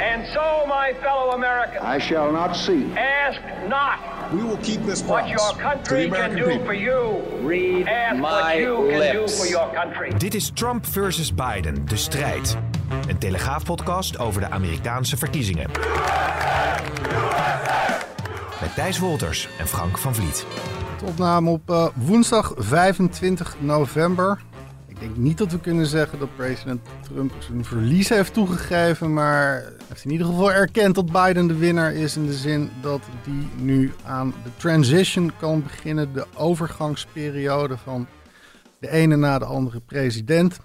And 0.00 0.26
so, 0.26 0.66
my 0.66 0.92
fellow 1.02 1.30
Americans, 1.34 1.82
I 1.82 1.98
shall 2.00 2.32
not 2.32 2.56
see. 2.56 2.84
ask 2.96 3.40
not 3.68 3.98
We 4.32 4.42
will 4.42 4.58
keep 4.62 4.84
this 4.86 5.02
what 5.02 5.08
promise 5.24 5.30
your 5.30 5.50
to 5.50 5.56
the 5.56 5.62
country 5.62 6.10
can 6.10 6.34
do 6.36 6.44
people. 6.44 6.64
for 6.64 6.74
you. 6.74 7.22
Read 7.46 7.86
Ask 7.88 8.20
what 8.22 8.42
my 8.44 8.54
you 8.58 8.74
can 8.88 9.12
do 9.12 9.18
lips. 9.20 9.38
for 9.38 9.46
your 9.48 9.72
country. 9.74 10.12
Dit 10.18 10.34
is 10.34 10.50
Trump 10.50 10.86
versus 10.86 11.34
Biden, 11.34 11.86
de 11.86 11.96
strijd. 11.96 12.56
Een 13.08 13.18
telegraafpodcast 13.18 14.18
over 14.18 14.40
de 14.40 14.50
Amerikaanse 14.50 15.16
verkiezingen. 15.16 15.70
Met 18.60 18.74
Thijs 18.74 18.98
Wolters 18.98 19.48
en 19.58 19.66
Frank 19.66 19.98
van 19.98 20.14
Vliet. 20.14 20.46
De 20.98 21.04
opname 21.04 21.50
op 21.50 21.70
eh, 21.70 21.86
woensdag 21.94 22.52
25 22.56 23.56
november. 23.58 24.38
Ik 24.86 25.00
denk 25.00 25.16
niet 25.16 25.38
dat 25.38 25.50
we 25.52 25.58
kunnen 25.60 25.86
zeggen 25.86 26.18
dat 26.18 26.36
president 26.36 26.80
Trump 27.12 27.32
zijn 27.38 27.64
verlies 27.64 28.08
heeft 28.08 28.32
toegegeven, 28.34 29.12
maar 29.12 29.62
in 30.02 30.10
ieder 30.10 30.26
geval 30.26 30.52
erkend 30.52 30.94
dat 30.94 31.12
Biden 31.12 31.46
de 31.46 31.56
winnaar 31.56 31.94
is 31.94 32.16
in 32.16 32.26
de 32.26 32.32
zin 32.32 32.70
dat 32.80 33.02
die 33.24 33.48
nu 33.64 33.92
aan 34.04 34.34
de 34.44 34.50
transition 34.56 35.32
kan 35.38 35.62
beginnen, 35.62 36.12
de 36.12 36.26
overgangsperiode 36.36 37.76
van 37.76 38.06
de 38.78 38.90
ene 38.90 39.16
na 39.16 39.38
de 39.38 39.44
andere 39.44 39.80
president. 39.80 40.60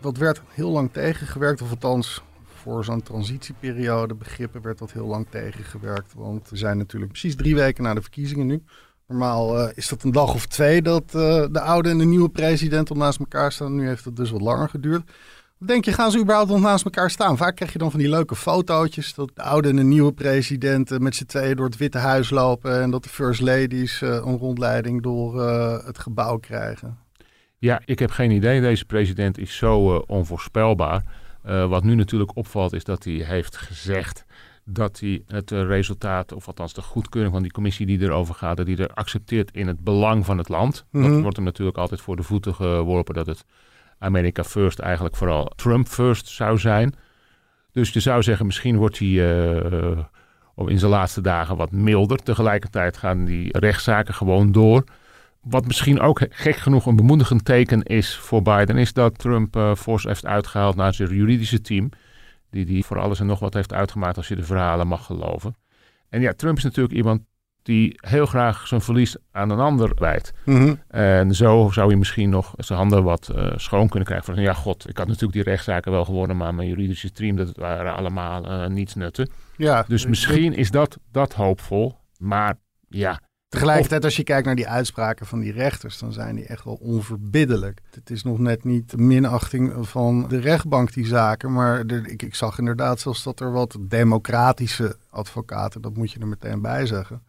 Dat 0.00 0.16
werd 0.16 0.40
heel 0.48 0.70
lang 0.70 0.92
tegengewerkt, 0.92 1.62
of 1.62 1.70
althans 1.70 2.22
voor 2.44 2.84
zo'n 2.84 3.02
transitieperiode 3.02 4.14
begrippen 4.14 4.62
werd 4.62 4.78
dat 4.78 4.92
heel 4.92 5.06
lang 5.06 5.26
tegengewerkt. 5.30 6.14
Want 6.14 6.50
we 6.50 6.56
zijn 6.56 6.78
natuurlijk 6.78 7.10
precies 7.10 7.36
drie 7.36 7.54
weken 7.54 7.82
na 7.82 7.94
de 7.94 8.02
verkiezingen 8.02 8.46
nu. 8.46 8.62
Normaal 9.06 9.58
eh, 9.58 9.70
is 9.74 9.88
dat 9.88 10.02
een 10.02 10.12
dag 10.12 10.34
of 10.34 10.46
twee 10.46 10.82
dat 10.82 11.04
eh, 11.04 11.44
de 11.50 11.60
oude 11.60 11.88
en 11.88 11.98
de 11.98 12.04
nieuwe 12.04 12.28
president 12.28 12.90
al 12.90 12.96
naast 12.96 13.18
elkaar 13.18 13.52
staan. 13.52 13.74
Nu 13.74 13.86
heeft 13.86 14.04
het 14.04 14.16
dus 14.16 14.30
wat 14.30 14.40
langer 14.40 14.68
geduurd. 14.68 15.10
Denk 15.58 15.84
je, 15.84 15.92
gaan 15.92 16.10
ze 16.10 16.18
überhaupt 16.18 16.50
nog 16.50 16.60
naast 16.60 16.84
elkaar 16.84 17.10
staan? 17.10 17.36
Vaak 17.36 17.56
krijg 17.56 17.72
je 17.72 17.78
dan 17.78 17.90
van 17.90 18.00
die 18.00 18.08
leuke 18.08 18.36
fotootjes 18.36 19.14
dat 19.14 19.30
de 19.34 19.42
oude 19.42 19.68
en 19.68 19.76
de 19.76 19.82
nieuwe 19.82 20.12
president 20.12 20.90
eh, 20.90 20.98
met 20.98 21.14
z'n 21.14 21.24
tweeën 21.24 21.56
door 21.56 21.66
het 21.66 21.76
Witte 21.76 21.98
Huis 21.98 22.30
lopen. 22.30 22.80
En 22.82 22.90
dat 22.90 23.02
de 23.02 23.08
first 23.08 23.40
ladies 23.40 24.02
eh, 24.02 24.08
een 24.08 24.36
rondleiding 24.38 25.02
door 25.02 25.42
eh, 25.42 25.84
het 25.86 25.98
gebouw 25.98 26.36
krijgen. 26.36 26.98
Ja, 27.58 27.80
ik 27.84 27.98
heb 27.98 28.10
geen 28.10 28.30
idee. 28.30 28.60
Deze 28.60 28.84
president 28.84 29.38
is 29.38 29.56
zo 29.56 29.94
eh, 29.96 30.02
onvoorspelbaar. 30.06 31.02
Wat 31.68 31.84
nu 31.84 31.94
natuurlijk 31.94 32.36
opvalt 32.36 32.72
is 32.72 32.84
dat 32.84 33.04
hij 33.04 33.12
heeft 33.12 33.56
gezegd 33.56 34.24
dat 34.64 35.00
hij 35.00 35.22
het 35.26 35.50
resultaat, 35.50 36.32
of 36.32 36.46
althans 36.46 36.72
de 36.74 36.82
goedkeuring 36.82 37.32
van 37.34 37.42
die 37.42 37.50
commissie 37.52 37.86
die 37.86 38.00
erover 38.02 38.34
gaat, 38.34 38.56
dat 38.56 38.66
hij 38.66 38.76
er 38.76 38.94
accepteert 38.94 39.50
in 39.52 39.66
het 39.66 39.80
belang 39.84 40.24
van 40.24 40.38
het 40.38 40.48
land. 40.48 40.84
Dat 40.92 41.02
Mhm. 41.02 41.20
wordt 41.20 41.36
hem 41.36 41.44
natuurlijk 41.44 41.78
altijd 41.78 42.00
voor 42.00 42.16
de 42.16 42.22
voeten 42.22 42.54
geworpen 42.54 43.14
dat 43.14 43.26
het 43.26 43.44
America 43.98 44.44
First 44.44 44.78
eigenlijk 44.78 45.16
vooral 45.16 45.52
Trump 45.56 45.88
First 45.88 46.26
zou 46.26 46.58
zijn. 46.58 46.94
Dus 47.72 47.92
je 47.92 48.00
zou 48.00 48.22
zeggen, 48.22 48.46
misschien 48.46 48.76
wordt 48.76 48.98
hij 48.98 50.06
op 50.54 50.68
in 50.68 50.78
zijn 50.78 50.90
laatste 50.90 51.20
dagen 51.20 51.56
wat 51.56 51.70
milder. 51.70 52.18
Tegelijkertijd 52.18 52.96
gaan 52.96 53.24
die 53.24 53.58
rechtszaken 53.58 54.14
gewoon 54.14 54.52
door. 54.52 54.84
Wat 55.40 55.66
misschien 55.66 56.00
ook 56.00 56.20
gek 56.30 56.56
genoeg 56.56 56.86
een 56.86 56.96
bemoedigend 56.96 57.44
teken 57.44 57.82
is 57.82 58.16
voor 58.16 58.42
Biden, 58.42 58.76
is 58.76 58.92
dat 58.92 59.18
Trump 59.18 59.74
fors 59.76 60.04
heeft 60.04 60.26
uitgehaald 60.26 60.76
naar 60.76 60.94
zijn 60.94 61.14
juridische 61.14 61.60
team. 61.60 61.90
Die 62.50 62.64
die 62.64 62.84
voor 62.84 62.98
alles 62.98 63.20
en 63.20 63.26
nog 63.26 63.38
wat 63.38 63.54
heeft 63.54 63.72
uitgemaakt 63.72 64.16
als 64.16 64.28
je 64.28 64.36
de 64.36 64.44
verhalen 64.44 64.86
mag 64.86 65.04
geloven. 65.06 65.56
En 66.08 66.20
ja, 66.20 66.32
Trump 66.32 66.56
is 66.56 66.64
natuurlijk 66.64 66.94
iemand 66.94 67.20
die 67.68 67.98
heel 68.00 68.26
graag 68.26 68.66
zijn 68.66 68.80
verlies 68.80 69.16
aan 69.32 69.50
een 69.50 69.58
ander 69.58 69.92
wijt. 69.94 70.32
Mhm. 70.44 70.74
En 70.88 71.34
zo 71.34 71.68
zou 71.72 71.88
hij 71.88 71.96
misschien 71.96 72.30
nog 72.30 72.54
zijn 72.56 72.78
handen 72.78 73.02
wat 73.04 73.28
eh, 73.28 73.52
schoon 73.56 73.88
kunnen 73.88 74.08
krijgen. 74.08 74.34
Van 74.34 74.42
ja, 74.42 74.52
god, 74.52 74.88
ik 74.88 74.96
had 74.96 75.06
natuurlijk 75.06 75.32
die 75.32 75.42
rechtszaken 75.42 75.92
wel 75.92 76.04
gewonnen, 76.04 76.36
maar 76.36 76.54
mijn 76.54 76.68
juridische 76.68 77.10
team, 77.12 77.36
dat 77.36 77.56
waren 77.56 77.94
allemaal 77.94 78.44
eh, 78.46 78.66
niets 78.68 78.94
nutten. 78.94 79.30
Ja, 79.56 79.84
Dus 79.88 80.06
misschien 80.06 80.54
is 80.54 80.70
dat, 80.70 80.98
dat 81.12 81.32
hoopvol. 81.34 81.96
Maar 82.18 82.54
ja, 82.88 83.20
Tegelijkertijd, 83.48 84.04
als 84.04 84.16
je 84.16 84.22
kijkt 84.24 84.46
naar 84.46 84.54
die 84.56 84.68
uitspraken 84.68 85.26
van 85.26 85.40
die 85.40 85.52
rechters, 85.52 85.98
dan 85.98 86.12
zijn 86.12 86.34
die 86.36 86.46
echt 86.46 86.64
wel 86.64 86.74
onverbiddelijk. 86.74 87.80
Het 87.90 88.10
is 88.10 88.22
nog 88.22 88.38
net 88.38 88.64
niet 88.64 88.90
de 88.90 88.96
minachting 88.98 89.72
van 89.88 90.28
de 90.28 90.38
rechtbank, 90.40 90.92
die 90.92 91.06
zaken. 91.06 91.52
Maar 91.52 91.84
er- 91.86 92.08
ik, 92.08 92.22
ik 92.22 92.34
zag 92.34 92.58
inderdaad 92.58 93.00
zelfs 93.00 93.22
dat 93.22 93.40
er 93.40 93.52
wat 93.52 93.76
democratische 93.80 94.96
advocaten, 95.10 95.80
dat 95.82 95.96
moet 95.96 96.12
je 96.12 96.18
er 96.20 96.26
meteen 96.26 96.62
bij 96.62 96.86
zeggen, 96.86 97.22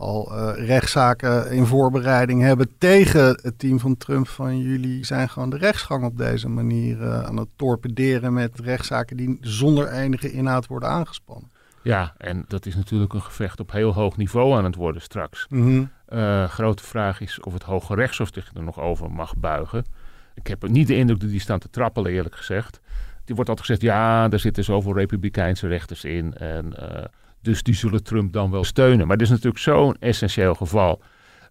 al 0.00 0.36
eh, 0.36 0.66
rechtszaken 0.66 1.50
in 1.50 1.66
voorbereiding 1.66 2.42
hebben 2.42 2.68
tegen 2.78 3.38
het 3.42 3.58
team 3.58 3.80
van 3.80 3.96
Trump. 3.96 4.28
Van 4.28 4.58
jullie 4.58 5.04
zijn 5.04 5.28
gewoon 5.28 5.50
de 5.50 5.56
rechtsgang 5.56 6.04
op 6.04 6.18
deze 6.18 6.48
manier 6.48 7.02
eh, 7.02 7.22
aan 7.22 7.36
het 7.36 7.48
torpederen 7.56 8.32
met 8.32 8.60
rechtszaken 8.60 9.16
die 9.16 9.38
zonder 9.40 9.88
enige 9.92 10.32
inhoud 10.32 10.66
worden 10.66 10.88
aangespannen. 10.88 11.50
ja, 11.82 12.14
en 12.18 12.44
dat 12.48 12.66
is 12.66 12.74
natuurlijk 12.76 13.12
een 13.12 13.22
gevecht 13.22 13.60
op 13.60 13.72
heel 13.72 13.92
hoog 13.92 14.16
niveau 14.16 14.56
aan 14.56 14.64
het 14.64 14.74
worden 14.74 15.02
straks. 15.02 15.46
Mhm. 15.48 15.84
Eh, 16.06 16.44
grote 16.44 16.84
vraag 16.84 17.20
is 17.20 17.40
of 17.40 17.52
het 17.52 17.62
Hoge 17.62 17.94
Rechtshof 17.94 18.30
zich 18.32 18.50
er 18.54 18.62
nog 18.62 18.80
over 18.80 19.10
mag 19.10 19.36
buigen. 19.36 19.84
Ik 20.34 20.46
heb 20.46 20.68
niet 20.68 20.86
de 20.86 20.96
indruk 20.96 21.20
dat 21.20 21.30
die 21.30 21.40
staan 21.40 21.58
te 21.58 21.70
trappelen, 21.70 22.12
eerlijk 22.12 22.36
gezegd. 22.36 22.80
Die 23.24 23.34
wordt 23.34 23.50
altijd 23.50 23.66
gezegd, 23.66 23.82
ja, 23.82 24.30
er 24.30 24.38
zitten 24.38 24.64
zoveel 24.64 24.94
republikeinse 24.94 25.66
rechters 25.66 26.04
in. 26.04 26.34
En, 26.34 26.72
dus 27.42 27.62
die 27.62 27.74
zullen 27.74 28.02
Trump 28.02 28.32
dan 28.32 28.50
wel 28.50 28.64
steunen. 28.64 29.06
Maar 29.06 29.16
dit 29.16 29.26
is 29.26 29.32
natuurlijk 29.32 29.62
zo'n 29.62 29.96
essentieel 30.00 30.54
geval. 30.54 31.02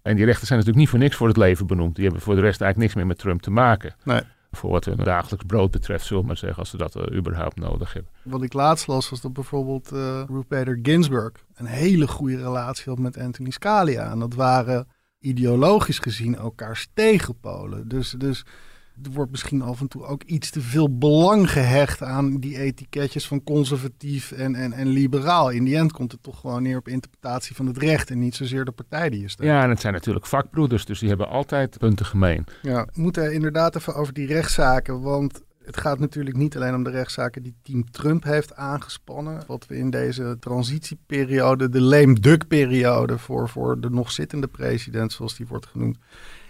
En 0.02 0.16
die 0.16 0.26
rechters 0.26 0.48
zijn 0.48 0.60
natuurlijk 0.60 0.86
niet 0.86 0.90
voor 0.90 1.00
niks 1.00 1.16
voor 1.16 1.28
het 1.28 1.38
leven 1.38 1.68
benoemd. 1.68 1.96
Die 1.96 2.04
hebben 2.04 2.22
voor 2.22 2.36
de 2.36 2.42
rest 2.42 2.62
eigenlijk 2.62 2.78
niks 2.78 2.94
meer 2.94 3.06
met 3.06 3.18
Trump 3.18 3.42
te 3.42 3.52
maken. 3.52 3.96
Nee. 4.04 4.22
Voor 4.52 4.70
wat 4.70 4.86
hun 4.86 4.98
dagelijks 4.98 5.46
brood 5.46 5.72
betreft, 5.72 6.06
zullen 6.06 6.22
we 6.22 6.28
maar 6.28 6.38
zeggen, 6.38 6.60
als 6.60 6.70
ze 6.70 6.78
dat 6.78 6.96
eh, 6.96 7.18
überhaupt 7.18 7.60
nodig 7.60 7.94
hebben. 7.94 8.12
Wat 8.24 8.44
ik 8.44 8.54
laatst 8.54 8.88
las 8.88 9.10
was 9.10 9.22
dat 9.22 9.34
bijvoorbeeld 9.34 9.92
eh 9.92 10.24
Ruth 10.28 10.48
Bader 10.48 10.80
Ginsburg 10.82 11.32
een 11.56 11.66
hele 11.66 12.08
goede 12.08 12.38
relatie 12.38 12.84
had 12.86 13.00
met 13.00 13.18
Anthony 13.18 13.50
Scalia. 13.50 14.12
En 14.12 14.20
dat 14.20 14.34
waren 14.34 14.88
ideologisch 15.20 16.00
gezien 16.00 16.36
elkaars 16.36 16.88
tegenpolen. 16.94 17.88
Dus, 17.88 18.10
dus 18.18 18.46
er 19.04 19.12
wordt 19.12 19.32
misschien 19.32 19.62
af 19.62 19.82
en 19.82 19.88
toe 19.88 20.06
ook 20.06 20.24
iets 20.24 20.50
te 20.50 20.62
veel 20.62 20.98
belang 20.98 21.52
gehecht 21.52 22.04
aan 22.04 22.38
die 22.40 22.58
etiketjes 22.58 23.28
van 23.28 23.44
conservatief 23.44 24.32
en, 24.32 24.56
en, 24.56 24.74
en 24.74 24.88
liberaal. 24.88 25.50
In 25.50 25.64
die 25.64 25.76
end 25.76 25.92
komt 25.92 26.12
het 26.12 26.24
toch 26.24 26.40
gewoon 26.40 26.64
neer 26.64 26.78
op 26.78 26.88
interpretatie 26.88 27.56
van 27.56 27.68
het 27.68 27.78
recht 27.78 28.10
en 28.10 28.20
niet 28.20 28.36
zozeer 28.36 28.66
de 28.66 28.72
partij 28.72 29.10
die 29.10 29.22
je 29.22 29.30
steunt. 29.30 29.52
Ja, 29.52 29.64
en 29.64 29.70
het 29.70 29.82
zijn 29.82 29.94
natuurlijk 29.94 30.26
vakbroeders, 30.26 30.86
dus 30.86 31.00
die 31.00 31.10
hebben 31.10 31.30
altijd 31.30 31.78
punten 31.78 32.06
gemeen. 32.06 32.46
Ja, 32.62 32.86
we 32.94 33.02
moeten 33.02 33.34
inderdaad 33.34 33.76
even 33.76 33.96
over 33.96 34.14
die 34.14 34.28
rechtszaken. 34.28 35.02
Want 35.02 35.42
het 35.70 35.80
gaat 35.80 36.00
natuurlijk 36.00 36.36
niet 36.36 36.56
alleen 36.56 36.76
om 36.76 36.84
de 36.84 36.90
rechtszaken 36.90 37.44
die 37.44 37.56
team 37.62 37.92
Trump 37.92 38.24
heeft 38.24 38.56
aangespannen. 38.56 39.44
Wat 39.48 39.66
we 39.68 39.78
in 39.78 39.90
deze 39.90 40.38
transitieperiode, 40.40 41.70
de 41.70 41.82
lame 41.82 42.14
duck 42.14 42.48
periode 42.48 43.18
voor, 43.18 43.50
voor 43.50 43.80
de 43.80 43.90
nog 43.90 44.12
zittende 44.12 44.48
president, 44.48 45.12
zoals 45.12 45.36
die 45.36 45.48
wordt 45.48 45.66
genoemd, 45.66 45.98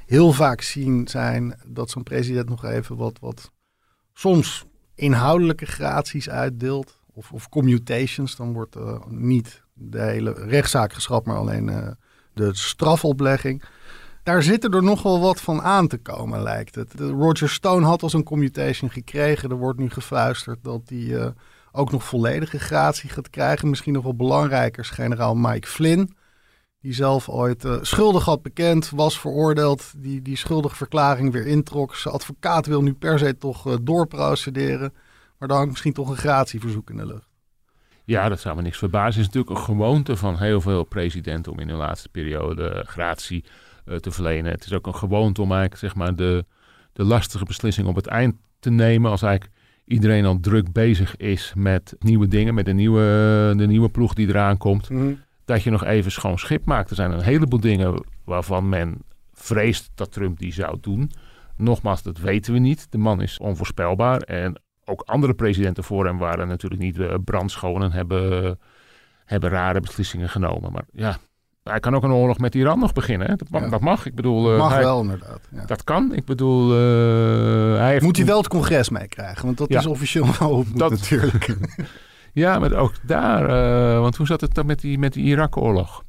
heel 0.10 0.32
vaak 0.32 0.62
zien 0.62 1.08
zijn 1.08 1.60
dat 1.66 1.90
zo'n 1.90 2.04
president 2.04 2.50
nog 2.50 2.66
even 2.66 2.96
wat, 2.96 3.20
wat 3.20 3.52
soms 4.14 4.66
inhoudelijke 4.96 5.66
graties 5.66 6.30
uitdeelt. 6.30 6.98
Of, 7.14 7.32
of 7.32 7.50
commutations, 7.50 8.36
dan 8.36 8.54
wordt 8.54 8.76
eh, 8.76 9.06
niet 9.08 9.64
de 9.74 10.02
hele 10.02 10.34
rechtszaak 10.34 10.94
geschrapt, 10.94 11.26
maar 11.26 11.38
alleen 11.38 11.70
eh, 11.70 11.88
de 12.34 12.56
strafoplegging. 12.56 13.64
Daar 14.24 14.44
zitten 14.44 14.72
er 14.72 14.84
nog 14.84 15.02
wel 15.02 15.20
wat 15.20 15.42
van 15.42 15.62
aan 15.62 15.88
te 15.88 15.98
komen, 15.98 16.42
lijkt 16.42 16.76
het. 16.76 16.94
Roger 16.98 17.50
Stone 17.50 17.86
had 17.86 18.04
al 18.04 18.10
zo'n 18.10 18.24
commutation 18.24 18.90
gekregen. 18.90 19.50
Er 19.50 19.58
wordt 19.58 19.80
nu 19.80 19.90
gefluisterd 19.90 20.64
dat 20.64 20.82
hij 20.86 21.18
eh, 21.18 21.30
ook 21.72 21.92
nog 21.92 22.04
volledige 22.04 22.60
gratie 22.60 23.10
gaat 23.10 23.30
krijgen. 23.30 23.70
Misschien 23.70 23.94
nog 23.94 24.04
wel 24.04 24.16
belangrijker 24.16 24.86
generaal 24.86 25.36
Mike 25.36 25.68
Flynn. 25.68 26.18
Die 26.82 26.94
zelf 26.94 27.30
ooit 27.30 27.66
eh, 27.66 27.78
schuldig 27.82 28.26
had 28.26 28.42
bekend, 28.42 28.90
was 28.90 29.20
veroordeeld. 29.20 29.94
Die, 29.98 30.22
die 30.22 30.38
schuldige 30.38 30.76
verklaring 30.76 31.32
weer 31.32 31.46
introk. 31.48 31.96
Zijn 31.96 32.14
advocaat 32.14 32.66
wil 32.66 32.82
nu 32.82 32.94
per 32.94 33.20
se 33.20 33.38
toch 33.38 33.68
eh, 33.68 33.74
doorprocederen. 33.82 34.94
Maar 35.38 35.48
dan 35.48 35.58
hangt 35.58 35.72
misschien 35.72 35.94
toch 35.94 36.10
een 36.10 36.18
gratieverzoek 36.18 36.90
in 36.90 36.98
de 36.98 37.06
lucht. 37.06 37.28
Ja, 38.06 38.30
dat 38.30 38.40
zou 38.40 38.56
me 38.56 38.62
niks 38.62 38.78
verbazen. 38.78 39.22
Het 39.22 39.30
is 39.30 39.36
natuurlijk 39.36 39.56
een 39.68 39.76
gewoonte 39.76 40.16
van 40.18 40.38
heel 40.38 40.62
veel 40.62 40.84
presidenten 40.84 41.52
om 41.52 41.60
in 41.60 41.70
hun 41.70 41.78
laatste 41.78 42.10
periode 42.10 42.70
eh, 42.70 42.88
gratie 42.88 43.44
te 44.00 44.12
verlenen. 44.12 44.52
Het 44.52 44.66
is 44.66 44.74
ook 44.74 44.88
een 44.88 44.96
gewoonte 44.96 45.42
om 45.42 45.52
eigenlijk 45.52 45.82
zeg 45.82 45.96
maar, 45.96 46.16
de, 46.16 46.46
de 46.94 47.04
lastige 47.04 47.46
beslissing 47.46 47.88
op 47.88 47.96
het 47.96 48.08
eind 48.08 48.36
te 48.60 48.70
nemen 48.70 49.12
als 49.12 49.22
eigenlijk 49.22 49.56
iedereen 49.86 50.26
al 50.26 50.40
druk 50.40 50.72
bezig 50.72 51.18
is 51.18 51.54
met 51.56 51.96
nieuwe 52.00 52.28
dingen, 52.28 52.54
met 52.54 52.66
de 52.66 52.74
nieuwe, 52.74 53.54
de 53.58 53.68
nieuwe 53.68 53.90
ploeg 53.90 54.14
die 54.14 54.28
eraan 54.28 54.58
komt, 54.58 54.90
Mhm. 54.90 55.14
Dat 55.50 55.64
je 55.64 55.70
nog 55.70 55.84
even 55.84 56.12
schoon 56.12 56.38
schip 56.40 56.66
maakt. 56.66 56.90
Er 56.90 56.96
zijn 56.96 57.12
een 57.12 57.22
heleboel 57.22 57.60
dingen 57.60 58.04
waarvan 58.26 58.70
men 58.70 58.98
vreest 59.34 59.92
dat 59.96 60.12
Trump 60.12 60.40
die 60.40 60.54
zou 60.54 60.78
doen. 60.82 61.12
Nogmaals, 61.58 62.04
dat 62.04 62.18
weten 62.18 62.54
we 62.54 62.60
niet. 62.60 62.88
De 62.92 62.98
man 62.98 63.22
is 63.22 63.38
onvoorspelbaar. 63.40 64.22
En 64.22 64.62
ook 64.86 65.02
andere 65.02 65.34
presidenten 65.34 65.84
voor 65.84 66.06
hem 66.06 66.18
waren 66.18 66.48
natuurlijk 66.48 66.82
niet 66.82 66.98
uh, 66.98 67.14
brandschoon 67.24 67.84
en 67.84 67.92
hebben, 67.92 68.60
hebben 69.26 69.50
rare 69.50 69.80
beslissingen 69.80 70.30
genomen. 70.30 70.72
Maar 70.72 70.84
ja, 70.94 71.18
hij 71.64 71.80
kan 71.80 71.96
ook 71.96 72.04
een 72.04 72.12
oorlog 72.12 72.38
met 72.38 72.56
Iran 72.56 72.80
nog 72.80 72.94
beginnen. 72.94 73.28
Hè? 73.28 73.36
Dat, 73.36 73.50
mag, 73.50 73.62
Ja. 73.62 73.70
dat 73.70 73.82
mag. 73.82 74.06
Ik 74.06 74.16
bedoel, 74.16 74.52
uh, 74.54 74.58
Mag 74.60 74.72
hij- 74.74 74.84
wel, 74.84 75.02
inderdaad. 75.02 75.40
Ja. 75.52 75.66
Dat 75.66 75.84
kan. 75.84 76.14
Ik 76.14 76.26
bedoel, 76.26 76.72
uh, 76.72 77.78
hij 77.78 77.92
heeft 77.92 78.04
Moet 78.04 78.18
hij 78.18 78.26
wel 78.26 78.38
het 78.38 78.48
congres 78.48 78.90
meekrijgen? 78.90 79.46
Want 79.46 79.58
dat 79.58 79.70
Ja. 79.70 79.80
is 79.80 79.86
officieel 79.86 80.26
wel 80.40 80.50
op 80.52 80.66
Dat- 80.78 80.92
natuurlijk. 80.92 81.48
Ja, 82.40 82.60
maar 82.60 82.74
ook 82.74 82.94
daar. 83.04 83.44
uh, 83.94 84.00
want 84.00 84.16
hoe 84.16 84.26
zat 84.28 84.42
het 84.42 84.54
dan 84.54 84.66
met 84.66 84.80
die, 84.80 85.00
met 85.00 85.14
die 85.14 85.24
Irak-oorlog? 85.24 86.04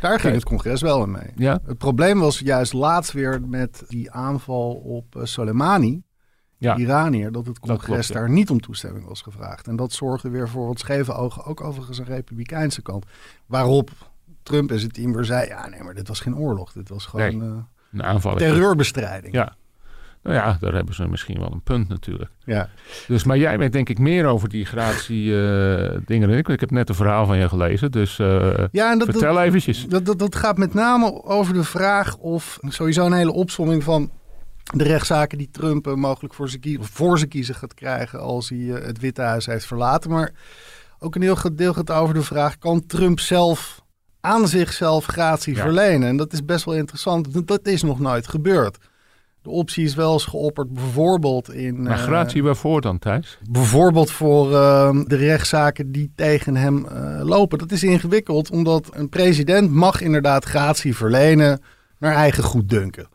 Daar 0.00 0.20
ging 0.20 0.34
het 0.34 0.44
congres 0.44 0.80
wel 0.80 1.06
mee. 1.06 1.30
Ja, 1.36 1.60
Het 1.66 1.78
probleem 1.78 2.18
was 2.18 2.38
juist 2.38 2.72
laatst 2.72 3.12
weer 3.12 3.42
met 3.42 3.84
die 3.88 4.10
aanval 4.10 4.72
op 4.72 5.16
eh, 5.16 5.24
Soleimani, 5.24 6.02
ja. 6.56 6.76
Iranier, 6.76 7.32
dat 7.32 7.46
het 7.46 7.58
congres 7.58 7.84
klopt, 7.84 8.06
ja. 8.06 8.14
daar 8.14 8.30
niet 8.30 8.50
om 8.50 8.60
toestemming 8.60 9.06
was 9.06 9.22
gevraagd. 9.22 9.66
En 9.68 9.76
dat 9.76 9.92
zorgde 9.92 10.28
weer 10.30 10.48
voor 10.48 10.66
wat 10.66 10.78
scheve 10.78 11.12
ogen, 11.12 11.44
ook 11.44 11.60
overigens 11.60 11.98
aan 11.98 12.04
de 12.04 12.10
republikeinse 12.14 12.82
kant. 12.82 13.06
Waarop 13.46 13.90
Trump 14.42 14.70
en 14.70 14.78
zijn 14.78 14.90
team 14.90 15.12
weer 15.12 15.24
zei, 15.24 15.46
ja 15.48 15.68
nee, 15.68 15.82
maar 15.82 15.94
dit 15.94 16.08
was 16.08 16.20
geen 16.20 16.36
oorlog. 16.36 16.72
Dit 16.72 16.88
was 16.88 17.06
gewoon 17.06 17.38
Nee. 17.38 17.48
eh, 17.48 17.56
een 17.92 18.02
aanval. 18.02 18.36
terreurbestrijding. 18.36 19.34
Ja. 19.34 19.56
Nou 20.22 20.36
ja, 20.36 20.56
daar 20.60 20.72
hebben 20.74 20.94
ze 20.94 21.08
misschien 21.08 21.38
wel 21.38 21.52
een 21.52 21.62
punt 21.62 21.88
natuurlijk. 21.88 22.30
Ja. 22.44 22.68
Dus, 23.06 23.24
maar 23.24 23.38
jij 23.38 23.58
weet 23.58 23.72
denk 23.72 23.88
ik 23.88 23.98
meer 23.98 24.26
over 24.26 24.48
die 24.48 24.64
gratie 24.64 25.46
eh, 25.46 25.98
dingen 26.06 26.30
ik. 26.30 26.48
Ik 26.48 26.60
heb 26.60 26.70
net 26.70 26.88
een 26.88 26.94
verhaal 26.94 27.26
van 27.26 27.38
je 27.38 27.48
gelezen, 27.48 27.90
dus 27.90 28.18
eh, 28.18 28.64
Ja, 28.72 28.90
en 28.92 28.98
dat, 28.98 29.06
dat, 29.06 29.16
vertel 29.16 29.40
eventjes. 29.40 29.86
Dat, 29.88 30.06
dat, 30.06 30.18
dat 30.18 30.36
gaat 30.36 30.58
met 30.58 30.74
name 30.74 31.24
over 31.24 31.54
de 31.54 31.64
vraag 31.64 32.16
of 32.16 32.58
sowieso 32.68 33.06
een 33.06 33.12
hele 33.12 33.32
opsomming 33.32 33.82
van 33.84 34.10
de 34.74 34.84
rechtszaken 34.84 35.38
die 35.38 35.48
Trump 35.50 35.86
eh, 35.86 35.94
mogelijk 35.94 36.34
voor 36.34 36.48
zijn, 36.48 36.60
kie- 36.60 36.78
of 36.78 36.88
voor 36.88 37.18
zijn 37.18 37.30
kiezen 37.30 37.54
gaat 37.54 37.74
krijgen 37.74 38.20
als 38.20 38.48
hij 38.48 38.58
het 38.58 38.98
Witte 39.00 39.22
Huis 39.22 39.46
heeft 39.46 39.66
verlaten. 39.66 40.10
Maar 40.10 40.30
ook 40.98 41.14
een 41.14 41.22
heel 41.22 41.34
groot 41.34 41.58
deel 41.58 41.72
gaat 41.72 41.90
over 41.90 42.14
de 42.14 42.22
vraag: 42.22 42.58
kan 42.58 42.86
Trump 42.86 43.20
zelf 43.20 43.80
aan 44.20 44.48
zichzelf 44.48 45.04
gratie 45.06 45.54
Ja. 45.54 45.62
verlenen? 45.62 46.08
En 46.08 46.16
dat 46.16 46.32
is 46.32 46.44
best 46.44 46.64
wel 46.64 46.74
interessant. 46.74 47.32
Dat, 47.34 47.46
dat 47.46 47.66
is 47.66 47.82
nog 47.82 48.00
nooit 48.00 48.28
gebeurd. 48.28 48.78
De 49.42 49.50
optie 49.50 49.84
is 49.84 49.94
wel 49.94 50.12
eens 50.12 50.24
geopperd, 50.24 50.72
bijvoorbeeld 50.72 51.52
in. 51.52 51.82
Maar 51.82 51.98
eh, 51.98 52.02
gratie 52.02 52.42
waarvoor 52.42 52.80
dan, 52.80 52.98
Thijs? 52.98 53.38
Bijvoorbeeld 53.50 54.10
voor 54.10 54.54
eh, 54.54 55.00
de 55.06 55.16
rechtszaken 55.16 55.92
die 55.92 56.12
tegen 56.16 56.56
hem 56.56 56.86
eh, 56.86 57.20
lopen. 57.22 57.58
Dat 57.58 57.72
is 57.72 57.82
ingewikkeld, 57.82 58.50
omdat 58.50 58.90
een 58.92 59.08
president 59.08 59.70
mag 59.70 60.00
inderdaad 60.00 60.44
gratie 60.44 60.96
verlenen 60.96 61.60
naar 61.98 62.14
eigen 62.14 62.42
goeddunken. 62.42 63.08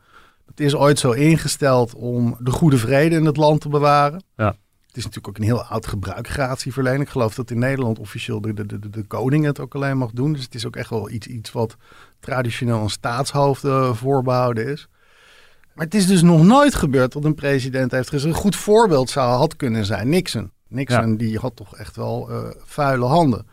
Het 0.46 0.60
is 0.60 0.74
ooit 0.74 0.98
zo 0.98 1.10
ingesteld 1.10 1.94
om 1.94 2.36
de 2.38 2.50
goede 2.50 2.78
vrede 2.78 3.16
in 3.16 3.24
het 3.24 3.36
land 3.36 3.60
te 3.60 3.68
bewaren. 3.68 4.22
Ja. 4.36 4.56
Het 4.86 4.96
is 4.96 5.04
natuurlijk 5.04 5.28
ook 5.28 5.36
een 5.38 5.50
heel 5.50 5.64
oud 5.64 5.86
gebruik, 5.86 6.28
gratie 6.28 6.72
verlenen. 6.72 7.00
Ik 7.00 7.08
geloof 7.08 7.34
dat 7.34 7.50
in 7.50 7.58
Nederland 7.58 7.98
officieel 7.98 8.40
de, 8.40 8.54
de, 8.54 8.66
de, 8.66 8.90
de 8.90 9.02
koning 9.02 9.44
het 9.44 9.60
ook 9.60 9.74
alleen 9.74 9.98
mag 9.98 10.10
doen. 10.10 10.32
Dus 10.32 10.42
het 10.42 10.54
is 10.54 10.66
ook 10.66 10.76
echt 10.76 10.90
wel 10.90 11.10
iets, 11.10 11.26
iets 11.26 11.52
wat 11.52 11.76
traditioneel 12.20 12.82
een 12.82 12.90
staatshoofd 12.90 13.64
eh, 13.64 13.92
voorbehouden 13.94 14.66
is. 14.68 14.88
Maar 15.78 15.86
het 15.86 15.96
is 15.96 16.06
dus 16.06 16.22
nog 16.22 16.44
nooit 16.44 16.74
gebeurd 16.74 17.12
dat 17.12 17.24
een 17.24 17.34
president 17.34 17.90
heeft 17.90 18.08
gezegd. 18.08 18.34
Een 18.34 18.40
goed 18.40 18.56
voorbeeld 18.56 19.10
zou 19.10 19.36
had 19.36 19.56
kunnen 19.56 19.84
zijn 19.84 20.08
Nixon. 20.08 20.50
Nixon 20.68 21.16
die 21.16 21.38
had 21.38 21.56
toch 21.56 21.76
echt 21.76 21.96
wel 21.96 22.30
eh, 22.30 22.50
vuile 22.64 23.04
handen. 23.04 23.46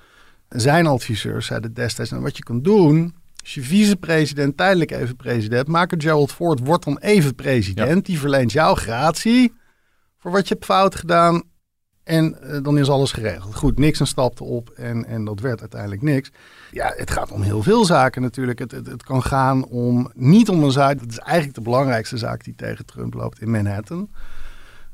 Zijn 0.50 0.88
adviseurs 0.88 1.46
zeiden 1.46 1.74
destijds, 1.74 2.12
nou, 2.12 2.24
wat 2.24 2.38
je 2.38 2.44
kan 2.44 2.62
doen, 2.62 3.16
als 3.42 3.54
je 3.54 3.62
vicepresident 3.62 4.58
tijdelijk 4.58 4.92
even 4.92 5.16
president, 5.16 5.68
maak 5.68 5.92
het 5.92 6.04
Gerald 6.04 6.32
Ford, 6.32 6.60
wordt 6.60 6.86
dan 6.86 6.98
even 6.98 7.36
president. 7.36 8.06
Die 8.06 8.20
verleent 8.20 8.52
jouw 8.52 8.76
gratie 8.76 9.54
voor 10.18 10.32
wat 10.32 10.48
je 10.48 10.54
hebt 10.54 10.66
fout 10.66 10.96
gedaan. 10.96 11.44
En 12.06 12.42
eh, 12.42 12.64
dan 12.64 12.78
is 12.78 12.90
alles 12.90 13.12
geregeld. 13.12 13.56
Goed, 13.56 13.80
Nixon 13.80 14.06
stapte 14.08 14.44
op 14.44 14.70
en, 14.70 15.06
en 15.06 15.26
dat 15.26 15.40
werd 15.40 15.60
uiteindelijk 15.60 16.02
niks. 16.02 16.32
Ja, 16.72 16.94
het 16.96 17.12
gaat 17.12 17.32
om 17.32 17.42
heel 17.42 17.64
veel 17.64 17.86
zaken 17.86 18.22
natuurlijk. 18.22 18.60
Het, 18.60 18.72
het, 18.72 18.88
het 18.88 19.04
kan 19.04 19.24
gaan 19.24 19.66
om, 19.66 20.12
niet 20.14 20.50
om 20.50 20.64
een 20.64 20.72
zaak, 20.72 21.00
dat 21.00 21.10
is 21.10 21.20
eigenlijk 21.20 21.58
de 21.58 21.64
belangrijkste 21.64 22.18
zaak 22.18 22.44
die 22.44 22.56
tegen 22.56 22.86
Trump 22.86 23.14
loopt 23.14 23.42
in 23.42 23.52
Manhattan. 23.52 24.10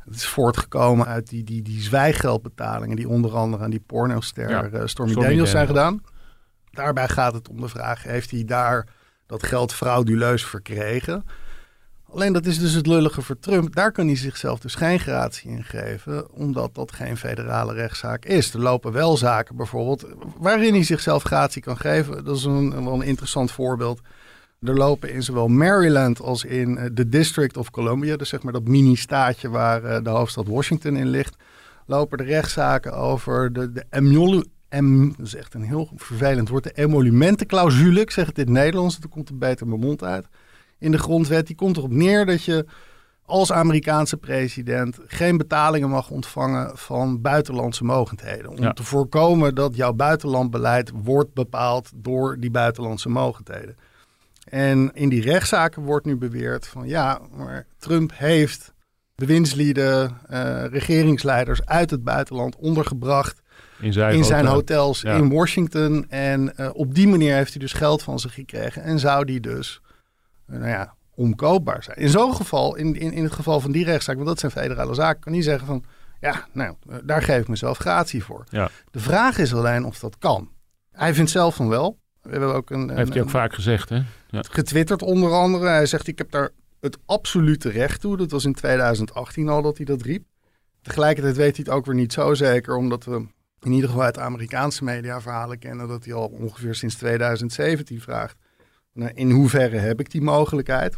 Het 0.05 0.15
is 0.15 0.25
voortgekomen 0.25 1.05
uit 1.05 1.29
die, 1.29 1.43
die, 1.43 1.61
die 1.61 1.81
zwijgeldbetalingen 1.81 2.95
die 2.95 3.09
onder 3.09 3.35
andere 3.35 3.63
aan 3.63 3.69
die 3.69 3.83
pornoster 3.87 4.49
Ja, 4.49 4.63
eh, 4.63 4.69
Stormy, 4.69 4.87
Stormy 5.11 5.13
Daniels 5.29 5.49
zijn 5.49 5.67
Daniels. 5.67 5.89
gedaan. 5.89 6.03
Daarbij 6.71 7.07
gaat 7.07 7.33
het 7.33 7.49
om 7.49 7.61
de 7.61 7.67
vraag, 7.67 8.03
heeft 8.03 8.31
hij 8.31 8.43
daar 8.45 8.87
dat 9.25 9.43
geld 9.43 9.73
frauduleus 9.73 10.45
verkregen? 10.45 11.23
Alleen 12.13 12.33
dat 12.33 12.45
is 12.45 12.59
dus 12.59 12.73
het 12.73 12.87
lullige 12.87 13.21
voor 13.21 13.39
Trump. 13.39 13.75
Daar 13.75 13.91
kan 13.91 14.05
hij 14.05 14.15
zichzelf 14.15 14.59
dus 14.59 14.75
geen 14.75 14.99
gratie 14.99 15.51
in 15.51 15.63
geven, 15.63 16.31
omdat 16.31 16.75
dat 16.75 16.91
geen 16.91 17.17
federale 17.17 17.73
rechtszaak 17.73 18.25
is. 18.25 18.53
Er 18.53 18.59
lopen 18.59 18.91
wel 18.91 19.17
zaken 19.17 19.55
bijvoorbeeld 19.55 20.05
waarin 20.37 20.73
hij 20.73 20.83
zichzelf 20.83 21.23
gratie 21.23 21.61
kan 21.61 21.77
geven. 21.77 22.23
Dat 22.25 22.37
is 22.37 22.43
een, 22.43 22.83
wel 22.83 22.93
een 22.93 23.01
interessant 23.01 23.51
voorbeeld. 23.51 24.01
Er 24.61 24.75
lopen 24.77 25.13
in 25.13 25.23
zowel 25.23 25.47
Maryland 25.47 26.21
als 26.21 26.43
in 26.43 26.77
eh, 26.77 26.89
de 26.93 27.09
District 27.09 27.57
of 27.57 27.69
Columbia, 27.69 28.15
dus 28.15 28.29
zeg 28.29 28.43
maar 28.43 28.53
dat 28.53 28.67
mini-staatje 28.67 29.49
waar 29.49 29.83
eh, 29.83 30.03
de 30.03 30.09
hoofdstad 30.09 30.47
Washington 30.47 30.95
in 30.95 31.09
ligt, 31.09 31.35
lopen 31.85 32.17
er 32.17 32.25
rechtszaken 32.25 32.93
over 32.93 33.53
de, 33.53 33.71
de 33.71 33.85
dat 35.49 35.53
een 35.53 35.61
heel 35.61 35.89
vervelend 35.95 36.49
woord, 36.49 36.63
de 36.63 36.71
emolumentenclausule. 36.73 38.01
Ik 38.01 38.11
zeg 38.11 38.25
het 38.25 38.37
in 38.37 38.43
het 38.43 38.53
Nederlands, 38.53 38.99
dan 38.99 39.09
komt 39.09 39.27
het 39.27 39.39
beter 39.39 39.67
mijn 39.67 39.79
mond 39.79 40.03
uit. 40.03 40.27
In 40.81 40.91
de 40.91 40.97
grondwet, 40.97 41.47
die 41.47 41.55
komt 41.55 41.77
erop 41.77 41.91
neer 41.91 42.25
dat 42.25 42.43
je 42.43 42.65
als 43.25 43.51
Amerikaanse 43.51 44.17
president 44.17 44.97
geen 45.07 45.37
betalingen 45.37 45.89
mag 45.89 46.09
ontvangen 46.09 46.77
van 46.77 47.21
buitenlandse 47.21 47.83
mogendheden. 47.83 48.49
Om 48.49 48.57
Ja. 48.61 48.73
te 48.73 48.83
voorkomen 48.83 49.55
dat 49.55 49.75
jouw 49.75 49.93
buitenlandbeleid 49.93 50.91
wordt 51.03 51.33
bepaald 51.33 51.91
door 51.95 52.39
die 52.39 52.51
buitenlandse 52.51 53.09
mogendheden. 53.09 53.75
En 54.49 54.91
in 54.93 55.09
die 55.09 55.21
rechtszaken 55.21 55.81
wordt 55.83 56.05
nu 56.05 56.17
beweerd 56.17 56.67
van 56.67 56.87
ja, 56.87 57.19
maar 57.35 57.65
Trump 57.77 58.11
heeft 58.15 58.73
bewindslieden, 59.15 60.17
eh, 60.27 60.65
regeringsleiders 60.65 61.65
uit 61.65 61.89
het 61.89 62.03
buitenland 62.03 62.55
ondergebracht 62.55 63.41
In 63.79 63.93
zijn, 63.93 64.15
in 64.15 64.23
zijn 64.23 64.45
hotel. 64.45 64.55
hotels 64.85 65.01
Ja. 65.01 65.13
in 65.15 65.29
Washington. 65.29 66.05
En 66.09 66.57
eh, 66.57 66.69
op 66.73 66.95
die 66.95 67.07
manier 67.07 67.33
heeft 67.35 67.51
hij 67.51 67.59
dus 67.61 67.73
geld 67.73 68.03
van 68.03 68.19
ze 68.19 68.29
gekregen 68.29 68.83
en 68.83 68.99
zou 68.99 69.25
die 69.25 69.39
dus, 69.39 69.81
nou 70.59 70.67
ja, 70.71 70.95
omkoopbaar 71.15 71.83
zijn. 71.83 71.97
In 71.97 72.09
zo'n 72.09 72.35
geval, 72.35 72.75
in, 72.75 72.95
in, 72.95 73.11
in 73.13 73.23
het 73.23 73.33
geval 73.33 73.59
van 73.59 73.71
die 73.71 73.85
rechtszaak, 73.85 74.15
want 74.15 74.27
dat 74.27 74.39
zijn 74.39 74.51
federale 74.51 74.93
zaken, 74.93 75.21
kan 75.21 75.33
hij 75.33 75.41
zeggen 75.41 75.67
van 75.67 75.83
ja, 76.19 76.47
nou, 76.51 76.75
eh, 76.89 76.95
daar 77.03 77.21
geef 77.21 77.41
ik 77.41 77.47
mezelf 77.47 77.77
gratie 77.77 78.23
voor. 78.23 78.43
Ja. 78.49 78.69
De 78.91 78.99
vraag 78.99 79.37
is 79.37 79.53
alleen 79.53 79.85
of 79.85 79.99
dat 79.99 80.17
kan. 80.17 80.49
Hij 80.91 81.13
vindt 81.13 81.31
zelf 81.31 81.55
van 81.55 81.67
wel. 81.69 81.99
We 82.21 82.29
hebben 82.29 82.53
ook 82.53 82.69
een, 82.69 82.89
een, 82.89 82.95
Heeft 82.95 83.09
hij 83.09 83.19
ook 83.19 83.25
een- 83.25 83.31
vaak 83.31 83.53
gezegd, 83.53 83.89
hè? 83.89 84.01
Ja. 84.29 84.41
getwitterd 84.49 85.01
onder 85.01 85.31
andere. 85.31 85.67
Hij 85.67 85.85
zegt, 85.85 86.07
ik 86.07 86.17
heb 86.17 86.31
daar 86.31 86.49
het 86.79 86.97
absolute 87.05 87.69
recht 87.69 88.01
toe. 88.01 88.17
Dat 88.17 88.31
was 88.31 88.45
in 88.45 88.53
2018 88.53 89.49
al 89.49 89.61
dat 89.61 89.77
hij 89.77 89.85
dat 89.85 90.01
riep. 90.01 90.23
Tegelijkertijd 90.81 91.35
weet 91.35 91.55
hij 91.55 91.65
het 91.67 91.73
ook 91.75 91.85
weer 91.85 91.95
niet 91.95 92.13
zo 92.13 92.33
zeker, 92.33 92.75
omdat 92.75 93.03
we 93.05 93.25
in 93.61 93.71
ieder 93.71 93.89
geval 93.89 94.03
uit 94.03 94.19
Amerikaanse 94.19 94.83
mediaverhalen 94.83 95.59
kennen 95.59 95.87
dat 95.87 96.05
hij 96.05 96.13
al 96.13 96.27
ongeveer 96.27 96.75
sinds 96.75 96.95
2017 96.95 98.01
vraagt. 98.01 98.35
Nou, 98.93 99.11
in 99.13 99.31
hoeverre 99.31 99.77
heb 99.77 99.99
ik 99.99 100.11
die 100.11 100.21
mogelijkheid? 100.21 100.97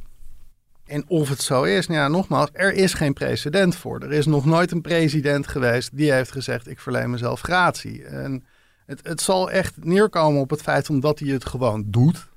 En 0.85 1.03
of 1.07 1.29
het 1.29 1.41
zo 1.41 1.63
is, 1.63 1.87
nou 1.87 1.99
ja, 1.99 2.07
nogmaals, 2.07 2.49
er 2.53 2.73
is 2.73 2.93
geen 2.93 3.13
precedent 3.13 3.75
voor. 3.75 3.99
Er 3.99 4.11
is 4.11 4.25
nog 4.25 4.45
nooit 4.45 4.71
een 4.71 4.81
president 4.81 5.47
geweest 5.47 5.97
die 5.97 6.11
heeft 6.11 6.31
gezegd: 6.31 6.67
ik 6.67 6.79
verleen 6.79 7.09
mezelf 7.09 7.41
gratie. 7.41 8.05
En 8.05 8.45
het, 8.85 9.07
het 9.07 9.21
zal 9.21 9.51
echt 9.51 9.83
neerkomen 9.83 10.41
op 10.41 10.49
het 10.49 10.61
feit 10.61 10.89
omdat 10.89 11.19
hij 11.19 11.29
het 11.29 11.45
gewoon 11.45 11.83
doet. 11.87 12.31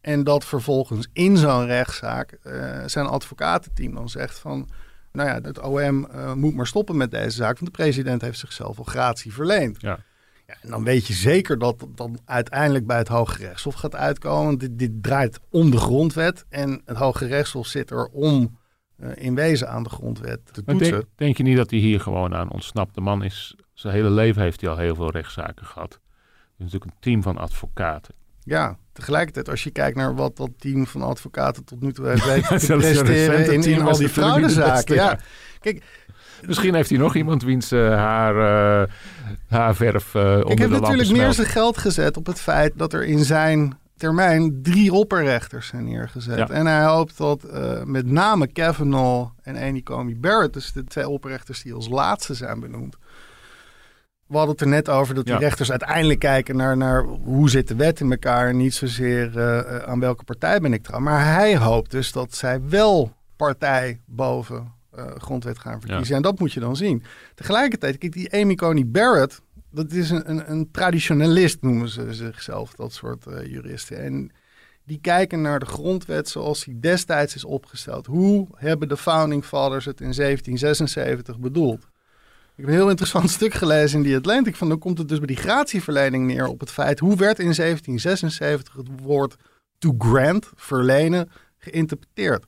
En 0.00 0.24
dat 0.24 0.44
vervolgens 0.44 1.08
in 1.12 1.36
zo'n 1.36 1.66
rechtszaak 1.66 2.38
eh, 2.42 2.80
zijn 2.86 3.06
advocatenteam 3.06 3.94
dan 3.94 4.08
zegt 4.08 4.38
van... 4.38 4.68
Nou 5.12 5.28
ja, 5.28 5.40
het 5.42 5.60
OM 5.60 6.06
eh, 6.06 6.32
moet 6.32 6.54
maar 6.54 6.66
stoppen 6.66 6.96
met 6.96 7.10
deze 7.10 7.36
zaak, 7.36 7.58
want 7.58 7.76
de 7.76 7.82
president 7.82 8.20
heeft 8.20 8.38
zichzelf 8.38 8.78
al 8.78 8.84
gratie 8.84 9.32
verleend. 9.32 9.80
Ja. 9.80 9.98
Ja, 10.46 10.54
en 10.60 10.70
dan 10.70 10.84
weet 10.84 11.06
je 11.06 11.12
zeker 11.12 11.58
dat 11.58 11.80
het 11.80 11.96
dan 11.96 12.18
uiteindelijk 12.24 12.86
bij 12.86 12.98
het 12.98 13.08
Hoge 13.08 13.38
Rechtshof 13.38 13.74
gaat 13.74 13.94
uitkomen. 13.94 14.58
Dit, 14.58 14.78
dit 14.78 15.02
draait 15.02 15.40
om 15.50 15.70
de 15.70 15.76
grondwet 15.78 16.44
en 16.48 16.82
het 16.84 16.96
Hoge 16.96 17.26
Rechtshof 17.26 17.66
zit 17.66 17.90
er 17.90 18.06
om 18.06 18.58
eh, 18.96 19.10
in 19.14 19.34
wezen 19.34 19.68
aan 19.68 19.82
de 19.82 19.88
grondwet 19.90 20.40
te 20.52 20.62
Maar 20.64 20.74
toetsen. 20.74 20.94
denk, 20.94 21.06
denk 21.14 21.36
je 21.36 21.42
niet 21.42 21.56
dat 21.56 21.70
hij 21.70 21.78
hier 21.78 22.00
gewoon 22.00 22.34
aan 22.34 22.50
ontsnapt? 22.52 22.94
De 22.94 23.00
man 23.00 23.22
is, 23.22 23.56
zijn 23.72 23.94
hele 23.94 24.10
leven 24.10 24.42
heeft 24.42 24.60
hij 24.60 24.70
al 24.70 24.76
heel 24.76 24.94
veel 24.94 25.10
rechtszaken 25.10 25.66
gehad. 25.66 25.92
Er 25.92 26.64
is 26.64 26.72
natuurlijk 26.72 26.84
een 26.84 27.00
team 27.00 27.22
van 27.22 27.38
advocaten. 27.38 28.14
Ja, 28.40 28.78
tegelijkertijd 28.92 29.48
als 29.48 29.64
je 29.64 29.70
kijkt 29.70 29.96
naar 29.96 30.14
wat 30.14 30.36
dat 30.36 30.50
team 30.58 30.86
van 30.86 31.02
advocaten 31.02 31.64
tot 31.64 31.80
nu 31.80 31.92
toe 31.92 32.08
heeft 32.08 32.24
weten 32.34 32.58
te 32.58 32.66
presteren 32.76 33.52
in, 33.52 33.62
in 33.62 33.82
al 33.82 33.96
die 33.96 34.08
fraudezaken. 34.08 34.94
ja. 34.94 35.18
Kijk, 35.60 36.04
Misschien 36.46 36.74
heeft 36.74 36.90
hij 36.90 36.98
nog 36.98 37.14
iemand 37.14 37.42
wiens 37.42 37.72
eh, 37.72 37.88
haar, 37.88 38.88
haarverf 39.48 40.14
eh 40.14 40.22
onder 40.22 40.50
ik 40.50 40.58
heb 40.58 40.70
de 40.70 40.80
natuurlijk 40.80 41.10
meer 41.10 41.32
zijn 41.32 41.46
geld 41.46 41.78
gezet 41.78 42.16
op 42.16 42.26
het 42.26 42.40
feit 42.40 42.72
dat 42.76 42.92
er 42.92 43.04
in 43.04 43.24
zijn 43.24 43.78
termijn 43.96 44.62
drie 44.62 44.92
opperrechters 44.92 45.66
zijn 45.66 45.84
neergezet. 45.84 46.38
Ja. 46.38 46.48
En 46.48 46.66
hij 46.66 46.84
hoopt 46.84 47.18
dat 47.18 47.46
met 47.84 48.06
name 48.06 48.46
Kavanaugh 48.46 49.30
en 49.42 49.56
Amy 49.56 49.82
Coney 49.82 50.16
Barrett, 50.16 50.52
dus 50.52 50.72
de 50.72 50.84
twee 50.84 51.08
opperrechters 51.08 51.62
die 51.62 51.74
als 51.74 51.88
laatste 51.88 52.34
zijn 52.34 52.60
benoemd. 52.60 52.96
We 54.26 54.36
hadden 54.36 54.54
het 54.54 54.64
er 54.64 54.68
net 54.68 54.88
over 54.88 55.14
dat 55.14 55.26
die 55.26 55.36
rechters 55.36 55.70
uiteindelijk 55.70 56.18
kijken 56.18 56.56
naar, 56.56 56.76
naar 56.76 57.02
hoe 57.02 57.50
zit 57.50 57.68
de 57.68 57.74
wet 57.74 58.00
in 58.00 58.10
elkaar. 58.10 58.48
En 58.48 58.56
niet 58.56 58.74
zozeer 58.74 59.42
aan 59.86 60.00
welke 60.00 60.24
partij 60.24 60.60
ben 60.60 60.72
ik 60.72 60.82
trouw. 60.82 61.00
Maar 61.00 61.34
hij 61.34 61.56
hoopt 61.56 61.90
dus 61.90 62.12
dat 62.12 62.34
zij 62.34 62.60
wel 62.68 63.12
partij 63.36 64.00
boven 64.06 64.72
eh, 64.96 65.14
grondwet 65.16 65.58
gaan 65.58 65.80
verkiezen. 65.80 66.16
En 66.16 66.22
dat 66.22 66.38
moet 66.38 66.52
je 66.52 66.60
dan 66.60 66.76
zien. 66.76 67.02
Tegelijkertijd, 67.34 67.98
kijk, 67.98 68.12
die 68.12 68.32
Amy 68.32 68.54
Coney 68.54 68.86
Barrett, 68.86 69.40
dat 69.70 69.92
is 69.92 70.10
een, 70.10 70.30
een, 70.30 70.50
een 70.50 70.70
traditionalist, 70.70 71.62
noemen 71.62 71.88
ze 71.88 72.14
zichzelf, 72.14 72.74
dat 72.74 72.92
soort 72.92 73.26
eh, 73.26 73.46
juristen. 73.46 74.02
En 74.02 74.30
die 74.84 74.98
kijken 75.00 75.40
naar 75.40 75.58
de 75.58 75.66
grondwet 75.66 76.28
zoals 76.28 76.64
die 76.64 76.80
destijds 76.80 77.34
is 77.34 77.44
opgesteld. 77.44 78.06
Hoe 78.06 78.48
hebben 78.54 78.88
de 78.88 78.96
Founding 78.96 79.44
Fathers 79.44 79.84
het 79.84 80.00
in 80.00 80.12
1776 80.12 81.38
bedoeld? 81.38 81.82
Ik 82.56 82.60
heb 82.60 82.66
een 82.66 82.80
heel 82.80 82.90
interessant 82.90 83.30
stuk 83.40 83.54
gelezen 83.54 83.98
in 83.98 84.04
die 84.04 84.16
Atlantic. 84.16 84.56
Van 84.56 84.68
dan 84.68 84.78
komt 84.78 84.98
het 84.98 85.08
dus 85.08 85.18
bij 85.18 85.26
die 85.26 85.36
gratieverlening 85.36 86.26
neer 86.26 86.46
op 86.46 86.60
het 86.60 86.70
feit 86.70 86.98
hoe 86.98 87.16
werd 87.16 87.38
in 87.38 87.54
1776 87.54 88.74
het 88.74 88.88
woord 89.02 89.36
to 89.78 89.94
grant, 89.98 90.50
verlenen, 90.54 91.30
geïnterpreteerd. 91.58 92.44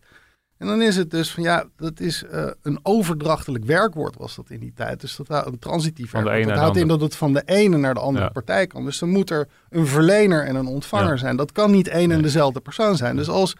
En 0.58 0.66
dan 0.66 0.82
is 0.82 0.96
het 0.96 1.10
dus 1.10 1.32
van 1.32 1.42
ja, 1.42 1.64
dat 1.76 2.00
is 2.00 2.24
eh, 2.24 2.46
een 2.62 2.78
overdrachtelijk 2.82 3.64
werkwoord 3.64 4.16
was 4.16 4.36
dat 4.36 4.50
in 4.50 4.60
die 4.60 4.72
tijd. 4.74 5.00
Dus 5.00 5.16
dat 5.16 5.28
houdt 5.28 5.46
een 5.46 5.58
transitief 5.58 6.10
werkwoord. 6.10 6.44
Dat 6.48 6.58
houdt 6.58 6.76
in 6.76 6.88
dat 6.88 7.00
het 7.00 7.16
van 7.16 7.32
de 7.32 7.42
ene 7.44 7.76
naar 7.76 7.94
de 7.94 8.00
andere 8.00 8.24
Ja. 8.24 8.30
partij 8.30 8.66
kan. 8.66 8.84
Dus 8.84 8.98
dan 8.98 9.08
moet 9.08 9.30
er 9.30 9.48
een 9.70 9.86
verlener 9.86 10.44
en 10.44 10.54
een 10.56 10.66
ontvanger 10.66 11.10
Ja. 11.10 11.16
zijn. 11.16 11.36
Dat 11.36 11.52
kan 11.52 11.70
niet 11.70 11.88
één 11.88 12.10
en 12.10 12.22
dezelfde 12.22 12.60
persoon 12.60 12.96
zijn. 12.96 13.16
Dus 13.16 13.28
als 13.28 13.56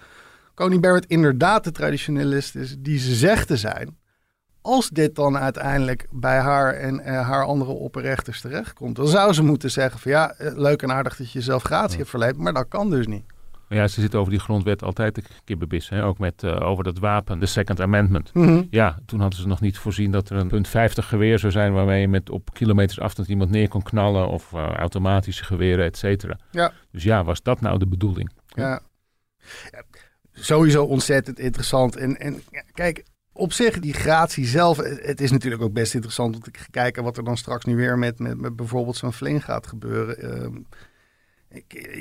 Coney 0.55 0.81
Barrett 0.81 1.07
inderdaad 1.07 1.65
de 1.65 1.73
traditionalist 1.73 2.55
is 2.55 2.77
die 2.79 2.99
ze 2.99 3.15
zegt 3.15 3.47
te 3.47 3.57
zijn, 3.57 3.97
als 4.61 4.89
dit 4.89 5.15
dan 5.15 5.39
uiteindelijk 5.39 6.07
bij 6.11 6.39
haar 6.39 6.75
en 6.75 7.01
eh, 7.01 7.29
haar 7.29 7.45
andere 7.45 7.71
opperrechters 7.71 8.41
terechtkomt, 8.41 8.97
dan 8.97 9.09
zou 9.09 9.33
ze 9.33 9.43
moeten 9.43 9.71
zeggen 9.71 10.01
van 10.01 10.11
ja, 10.11 10.33
eh, 10.33 10.57
leuk 10.57 10.83
en 10.83 10.93
aardig 10.93 11.17
dat 11.17 11.33
je 11.33 11.39
jezelf 11.39 11.63
gratie 11.63 11.97
hebt 11.99 12.11
verleend, 12.11 12.37
maar 12.37 12.53
dat 12.53 12.69
kan 12.69 12.91
dus 12.91 13.07
niet. 13.07 13.25
Maar 13.69 13.79
ja, 13.79 13.89
ze 13.89 14.01
zitten 14.01 14.19
over 14.19 14.33
die 14.33 14.41
grondwet 14.41 14.83
altijd 14.83 15.23
kibberbis. 15.45 15.89
Hè? 15.89 16.05
Ook 16.05 16.19
met, 16.19 16.43
eh, 16.43 16.61
over 16.61 16.85
dat 16.85 16.99
wapen, 16.99 17.39
de 17.39 17.47
Second 17.47 17.81
Amendment. 17.81 18.35
Mhm. 18.35 18.63
Ja, 18.71 18.99
toen 19.07 19.21
hadden 19.21 19.39
ze 19.41 19.47
nog 19.47 19.61
niet 19.61 19.79
voorzien 19.79 20.11
dat 20.11 20.31
er 20.31 20.37
een 20.37 20.49
punt 20.49 20.69
50 20.69 21.09
geweer 21.09 21.39
zou 21.39 21.53
zijn... 21.53 21.73
waarmee 21.73 22.01
je 22.01 22.09
met 22.09 22.31
op 22.31 22.53
kilometers 22.53 23.01
afstand 23.01 23.29
iemand 23.29 23.51
neer 23.51 23.69
kon 23.69 23.83
knallen... 23.83 24.29
of 24.29 24.53
eh, 24.53 24.71
automatische 24.71 25.45
geweren, 25.45 25.85
et 25.85 25.97
cetera. 25.97 26.39
Ja. 26.51 26.73
Dus 26.91 27.03
ja, 27.03 27.25
was 27.25 27.43
dat 27.43 27.61
nou 27.61 27.79
de 27.79 27.87
bedoeling? 27.87 28.31
Ja. 28.47 28.81
Ja, 29.71 29.83
Sowieso 30.33 30.85
ontzettend 30.85 31.39
interessant. 31.39 31.97
En, 31.97 32.17
en 32.21 32.43
ja, 32.51 32.63
kijk, 32.73 33.05
op 33.33 33.53
zich, 33.53 33.79
die 33.79 33.93
gratie 33.93 34.47
zelf, 34.47 34.77
het 34.77 35.07
het 35.07 35.21
is 35.21 35.31
natuurlijk 35.31 35.63
ook 35.63 35.73
best 35.73 35.95
interessant 35.95 36.35
om 36.35 36.41
te 36.41 36.51
kijken 36.71 37.03
wat 37.03 37.17
er 37.17 37.25
dan 37.25 37.37
straks 37.37 37.65
nu 37.65 37.77
weer 37.77 37.99
met, 37.99 38.19
met, 38.19 38.41
met 38.41 38.57
bijvoorbeeld 38.57 38.97
zo'n 38.97 39.13
fling 39.13 39.45
gaat 39.45 39.67
gebeuren. 39.67 40.19
Ehm, 40.19 40.57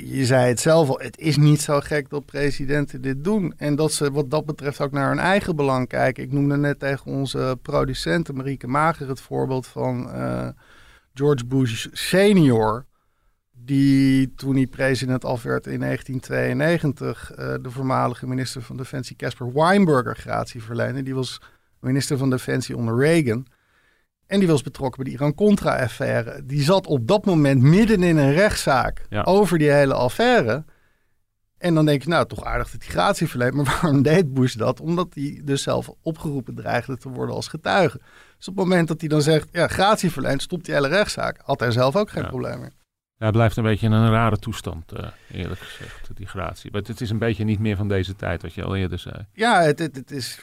je 0.04 0.24
zei 0.24 0.48
het 0.48 0.60
zelf 0.60 0.88
al, 0.88 0.98
het 0.98 1.18
is 1.18 1.36
niet 1.36 1.60
zo 1.60 1.80
gek 1.80 2.10
dat 2.10 2.24
presidenten 2.24 3.00
dit 3.00 3.24
doen. 3.24 3.54
En 3.56 3.74
dat 3.74 3.92
ze 3.92 4.10
wat 4.10 4.30
dat 4.30 4.46
betreft 4.46 4.80
ook 4.80 4.92
naar 4.92 5.08
hun 5.08 5.18
eigen 5.18 5.56
belang 5.56 5.88
kijken. 5.88 6.22
Ik 6.22 6.32
noemde 6.32 6.56
net 6.56 6.78
tegen 6.78 7.12
onze 7.12 7.58
producenten 7.62 8.36
Marieke 8.36 8.66
Mager 8.66 9.08
het 9.08 9.20
voorbeeld 9.20 9.66
van 9.66 10.10
eh, 10.10 10.48
George 11.14 11.46
Bush 11.46 11.86
senior 11.92 12.84
die 13.52 14.34
toen 14.34 14.54
hij 14.54 14.66
president 14.66 15.24
af 15.24 15.42
werd 15.42 15.66
in 15.66 15.80
1992 15.80 17.32
eh, 17.32 17.54
de 17.62 17.70
voormalige 17.70 18.26
minister 18.26 18.62
van 18.62 18.76
Defensie 18.76 19.16
Casper 19.16 19.52
Weinberger 19.52 20.16
gratie 20.16 20.62
verleende. 20.62 21.02
Die 21.02 21.14
was 21.14 21.40
minister 21.80 22.18
van 22.18 22.30
Defensie 22.30 22.76
onder 22.76 22.98
Reagan. 22.98 23.46
En 24.26 24.38
die 24.38 24.48
was 24.48 24.62
betrokken 24.62 25.02
bij 25.02 25.12
de 25.12 25.18
Iran-Contra-affaire. 25.18 26.42
Die 26.44 26.62
zat 26.62 26.86
op 26.86 27.06
dat 27.08 27.24
moment 27.24 27.62
midden 27.62 28.02
in 28.02 28.16
een 28.16 28.32
rechtszaak 28.32 29.06
Ja. 29.08 29.22
over 29.22 29.58
die 29.58 29.70
hele 29.70 29.94
affaire. 29.94 30.64
En 31.58 31.74
dan 31.74 31.86
denk 31.86 32.02
je, 32.02 32.08
nou, 32.08 32.26
toch 32.26 32.44
aardig 32.44 32.70
dat 32.70 32.82
hij 32.82 32.90
gratie 32.90 33.28
verleent. 33.28 33.54
Maar 33.54 33.64
waarom 33.80 34.02
deed 34.02 34.34
Bush 34.34 34.54
dat? 34.54 34.80
Omdat 34.80 35.08
hij 35.14 35.40
dus 35.44 35.62
zelf 35.62 35.90
opgeroepen 36.02 36.54
dreigde 36.54 36.96
te 36.96 37.08
worden 37.08 37.34
als 37.34 37.48
getuige. 37.48 37.98
Dus 38.38 38.48
op 38.48 38.56
het 38.56 38.64
moment 38.64 38.88
dat 38.88 39.00
hij 39.00 39.08
dan 39.08 39.22
zegt, 39.22 39.48
ja, 39.52 39.68
gratie 39.68 40.10
verleent, 40.12 40.42
stopt 40.42 40.64
die 40.64 40.74
hele 40.74 40.88
rechtszaak. 40.88 41.40
Had 41.44 41.60
hij 41.60 41.70
zelf 41.70 41.96
ook 41.96 42.10
geen 42.10 42.22
Ja. 42.22 42.28
probleem 42.28 42.58
meer. 42.60 42.72
Ja, 43.18 43.26
het 43.26 43.34
blijft 43.34 43.56
een 43.56 43.62
beetje 43.62 43.86
een 43.88 44.10
rare 44.10 44.36
toestand, 44.38 44.92
eh, 44.92 45.06
eerlijk 45.30 45.60
gezegd, 45.60 46.10
die 46.14 46.26
gratie. 46.26 46.70
Maar 46.72 46.82
het 46.82 47.00
is 47.00 47.10
een 47.10 47.18
beetje 47.18 47.44
niet 47.44 47.58
meer 47.58 47.76
van 47.76 47.88
deze 47.88 48.16
tijd, 48.16 48.42
wat 48.42 48.54
je 48.54 48.62
al 48.64 48.76
eerder 48.76 48.98
zei. 48.98 49.26
Ja, 49.32 49.62
het, 49.62 49.78
het, 49.78 49.96
het 49.96 50.10
is 50.10 50.40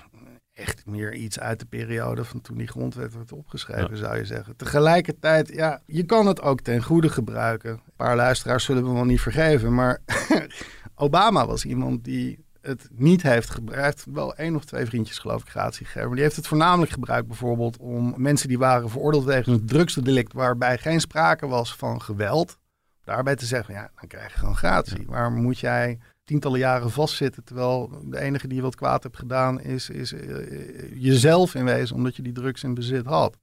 echt 0.53 0.85
meer 0.85 1.13
iets 1.13 1.39
uit 1.39 1.59
de 1.59 1.65
periode 1.65 2.23
van 2.23 2.41
toen 2.41 2.57
die 2.57 2.67
grondwet 2.67 3.13
werd 3.13 3.31
opgeschreven, 3.31 3.97
zou 3.97 4.17
je 4.17 4.25
zeggen. 4.25 4.55
Tegelijkertijd, 4.55 5.49
ja, 5.53 5.81
je 5.85 6.03
kan 6.03 6.27
het 6.27 6.41
ook 6.41 6.61
ten 6.61 6.83
goede 6.83 7.09
gebruiken. 7.09 7.71
Een 7.71 7.93
paar 7.95 8.15
luisteraars 8.15 8.63
zullen 8.63 8.83
me 8.83 8.93
wel 8.93 9.05
niet 9.05 9.21
vergeven, 9.21 9.73
maar 9.73 9.99
Obama 10.95 11.45
was 11.45 11.65
iemand 11.65 12.03
die 12.03 12.45
het 12.61 12.87
niet 12.91 13.21
heeft 13.21 13.49
gebruikt. 13.49 14.05
Wel 14.13 14.35
één 14.35 14.55
of 14.55 14.65
twee 14.65 14.85
vriendjes, 14.85 15.17
geloof 15.17 15.41
ik, 15.41 15.49
gratie 15.49 15.85
gegeven. 15.85 16.07
Maar 16.07 16.15
die 16.15 16.23
heeft 16.23 16.35
het 16.35 16.47
voornamelijk 16.47 16.91
gebruikt 16.91 17.27
bijvoorbeeld 17.27 17.77
om 17.77 18.13
mensen 18.17 18.47
die 18.47 18.57
waren 18.57 18.89
veroordeeld 18.89 19.23
wegens 19.23 19.47
een 19.47 19.65
drugsdelict 19.65 20.33
waarbij 20.33 20.77
geen 20.77 20.99
sprake 20.99 21.47
was 21.47 21.75
van 21.75 22.01
geweld. 22.01 22.57
Daarbij 23.03 23.35
te 23.35 23.45
zeggen, 23.45 23.73
ja, 23.73 23.91
dan 23.99 24.09
krijg 24.09 24.31
je 24.31 24.39
gewoon 24.39 24.55
gratie. 24.55 25.05
Waarom 25.07 25.41
moet 25.41 25.59
jij 25.59 25.99
tientallen 26.23 26.59
jaren 26.59 26.91
vastzitten, 26.91 27.43
terwijl 27.43 28.01
de 28.05 28.19
enige 28.19 28.47
die 28.47 28.57
je 28.57 28.63
wat 28.63 28.75
kwaad 28.75 29.03
hebt 29.03 29.17
gedaan 29.17 29.61
is, 29.61 29.89
is 29.89 30.13
eh, 30.13 31.01
jezelf 31.01 31.55
in 31.55 31.65
wezen, 31.65 31.95
omdat 31.95 32.15
je 32.15 32.21
die 32.21 32.33
drugs 32.33 32.63
in 32.63 32.73
bezit 32.73 33.05
had. 33.05 33.37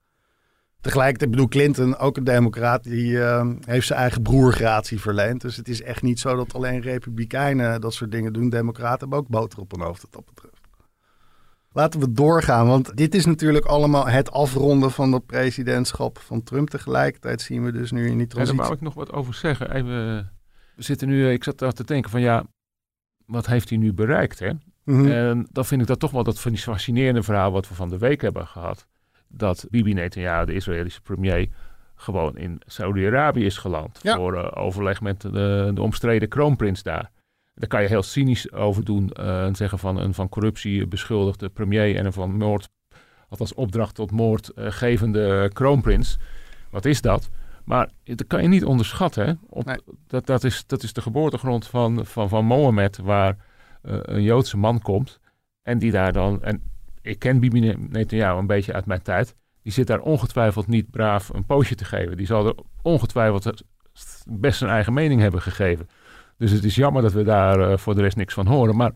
Tegelijkertijd 0.81 1.31
bedoel 1.31 1.49
Clinton, 1.49 1.97
ook 1.99 2.17
een 2.17 2.25
democraat, 2.25 2.85
die 2.85 3.23
eh, 3.23 3.49
heeft 3.61 3.87
zijn 3.87 3.99
eigen 3.99 4.23
broer 4.23 4.53
gratie 4.53 5.01
verleend. 5.01 5.41
Dus 5.41 5.57
het 5.57 5.69
is 5.69 5.83
echt 5.83 6.03
niet 6.03 6.21
zo 6.21 6.37
dat 6.37 6.55
alleen 6.55 6.81
republikeinen 6.81 7.81
dat 7.81 7.95
soort 7.95 8.11
dingen 8.11 8.33
doen. 8.33 8.49
Democraten 8.49 8.99
hebben 8.99 9.19
ook 9.19 9.29
boter 9.29 9.59
op 9.59 9.71
hun 9.71 9.81
hoofd 9.81 10.03
wat 10.03 10.13
dat 10.13 10.25
betreft. 10.25 10.59
Laten 11.73 12.01
we 12.01 12.13
doorgaan, 12.13 12.67
want 12.67 12.97
dit 12.97 13.15
is 13.15 13.27
natuurlijk 13.27 13.65
allemaal 13.65 14.07
het 14.07 14.31
afronden 14.31 14.91
van 14.91 15.13
het 15.13 15.27
presidentschap 15.27 16.19
van 16.19 16.43
Trump. 16.43 16.71
Tegelijkertijd 16.71 17.41
zien 17.41 17.65
we 17.65 17.73
dus 17.73 17.91
nu 17.91 18.09
in 18.09 18.19
die 18.19 18.19
Ja, 18.19 18.25
daar 18.25 18.29
transitie... 18.29 18.61
wou 18.61 18.73
ik 18.73 18.81
nog 18.81 18.95
wat 18.95 19.13
over 19.13 19.35
zeggen. 19.35 19.75
Even, 19.75 20.19
eh, 20.19 20.25
we 20.77 20.83
zitten 20.83 21.09
nu, 21.09 21.27
eh, 21.27 21.33
ik 21.33 21.45
zat 21.45 21.59
daar 21.59 21.73
te 21.73 21.85
denken 21.85 22.11
van 22.11 22.21
ja, 22.21 22.45
wat 23.31 23.47
heeft 23.47 23.69
hij 23.69 23.79
nu 23.79 23.93
bereikt? 23.93 24.39
Hè? 24.39 24.51
Mhm. 24.85 25.11
En 25.11 25.47
dan 25.53 25.65
vind 25.65 25.81
ik 25.81 25.87
dat 25.87 26.01
toch 26.01 26.11
wel 26.11 26.25
dat 26.25 26.41
fascinerende 26.41 27.23
verhaal 27.23 27.53
wat 27.53 27.69
we 27.69 27.75
van 27.75 27.89
de 27.89 27.99
week 27.99 28.21
hebben 28.21 28.47
gehad. 28.47 28.87
Dat 29.29 29.67
Bibi 29.71 29.93
Netanyahu, 29.93 30.47
de 30.47 30.55
Israëlische 30.55 31.01
premier, 31.01 31.49
gewoon 31.95 32.37
in 32.37 32.61
Saudi-Arabië 32.67 33.45
is 33.45 33.57
geland. 33.57 33.99
Ja. 34.03 34.17
Voor 34.17 34.37
eh, 34.37 34.63
overleg 34.65 35.01
met 35.01 35.21
de, 35.21 35.71
de 35.75 35.83
omstreden 35.83 36.29
kroonprins 36.29 36.83
daar. 36.83 37.11
Daar 37.55 37.69
kan 37.69 37.83
je 37.83 37.89
heel 37.89 38.03
cynisch 38.03 38.53
over 38.53 38.85
doen 38.85 39.11
eh, 39.11 39.45
en 39.45 39.55
zeggen 39.55 39.79
van 39.79 39.99
een 39.99 40.15
van 40.15 40.29
corruptie 40.29 40.87
beschuldigde 40.87 41.49
premier 41.49 41.97
en 41.97 42.07
een 42.07 42.13
van 42.13 42.37
moord, 42.37 42.69
althans 43.29 43.55
opdracht 43.55 43.95
tot 43.95 44.11
moord 44.11 44.49
eh, 44.49 44.67
gevende 44.71 45.51
kroonprins. 45.53 46.19
Wat 46.71 46.85
is 46.85 47.01
dat? 47.01 47.31
Maar 47.71 47.91
dat 48.05 48.27
kan 48.27 48.43
je 48.43 48.49
niet 48.49 48.65
onderschatten. 48.65 49.27
Hè? 49.27 49.33
Op, 49.49 49.65
Nee. 49.65 49.79
dat, 50.07 50.27
dat, 50.27 50.45
is, 50.45 50.67
dat 50.67 50.83
is 50.83 50.93
de 50.93 51.01
geboortegrond 51.01 51.67
van, 51.67 52.07
van, 52.07 52.29
van 52.29 52.45
Mohammed, 52.45 52.99
waar 52.99 53.37
eh, 53.83 53.99
een 54.03 54.23
Joodse 54.23 54.57
man 54.57 54.81
komt. 54.81 55.21
En 55.63 55.79
die 55.79 55.91
daar 55.91 56.13
dan, 56.13 56.43
en 56.43 56.63
ik 57.03 57.19
ken 57.19 57.41
Bibi 57.41 57.75
Netanyahu 57.91 58.39
een 58.39 58.47
beetje 58.47 58.73
uit 58.73 58.87
mijn 58.87 59.03
tijd. 59.03 59.37
Die 59.63 59.73
zit 59.73 59.87
daar 59.87 60.01
ongetwijfeld 60.01 60.67
niet 60.67 60.91
braaf 60.91 61.29
een 61.29 61.47
poosje 61.47 61.75
te 61.75 61.85
geven. 61.85 62.17
Die 62.17 62.27
zal 62.27 62.47
er 62.47 62.55
ongetwijfeld 62.83 63.63
best 64.29 64.59
zijn 64.59 64.71
eigen 64.71 64.93
mening 64.93 65.21
hebben 65.21 65.43
gegeven. 65.43 65.89
Dus 66.39 66.51
het 66.51 66.65
is 66.65 66.75
jammer 66.75 67.03
dat 67.03 67.13
we 67.13 67.23
daar 67.23 67.71
eh, 67.71 67.77
voor 67.79 67.95
de 67.95 68.03
rest 68.03 68.17
niks 68.17 68.35
van 68.35 68.47
horen. 68.47 68.77
Maar 68.77 68.93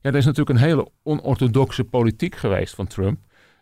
ja, 0.00 0.10
er 0.10 0.16
is 0.16 0.24
natuurlijk 0.24 0.58
een 0.58 0.64
hele 0.64 0.88
onorthodoxe 1.02 1.84
politiek 1.84 2.36
geweest 2.36 2.74
van 2.74 2.86
Trump. 2.86 3.18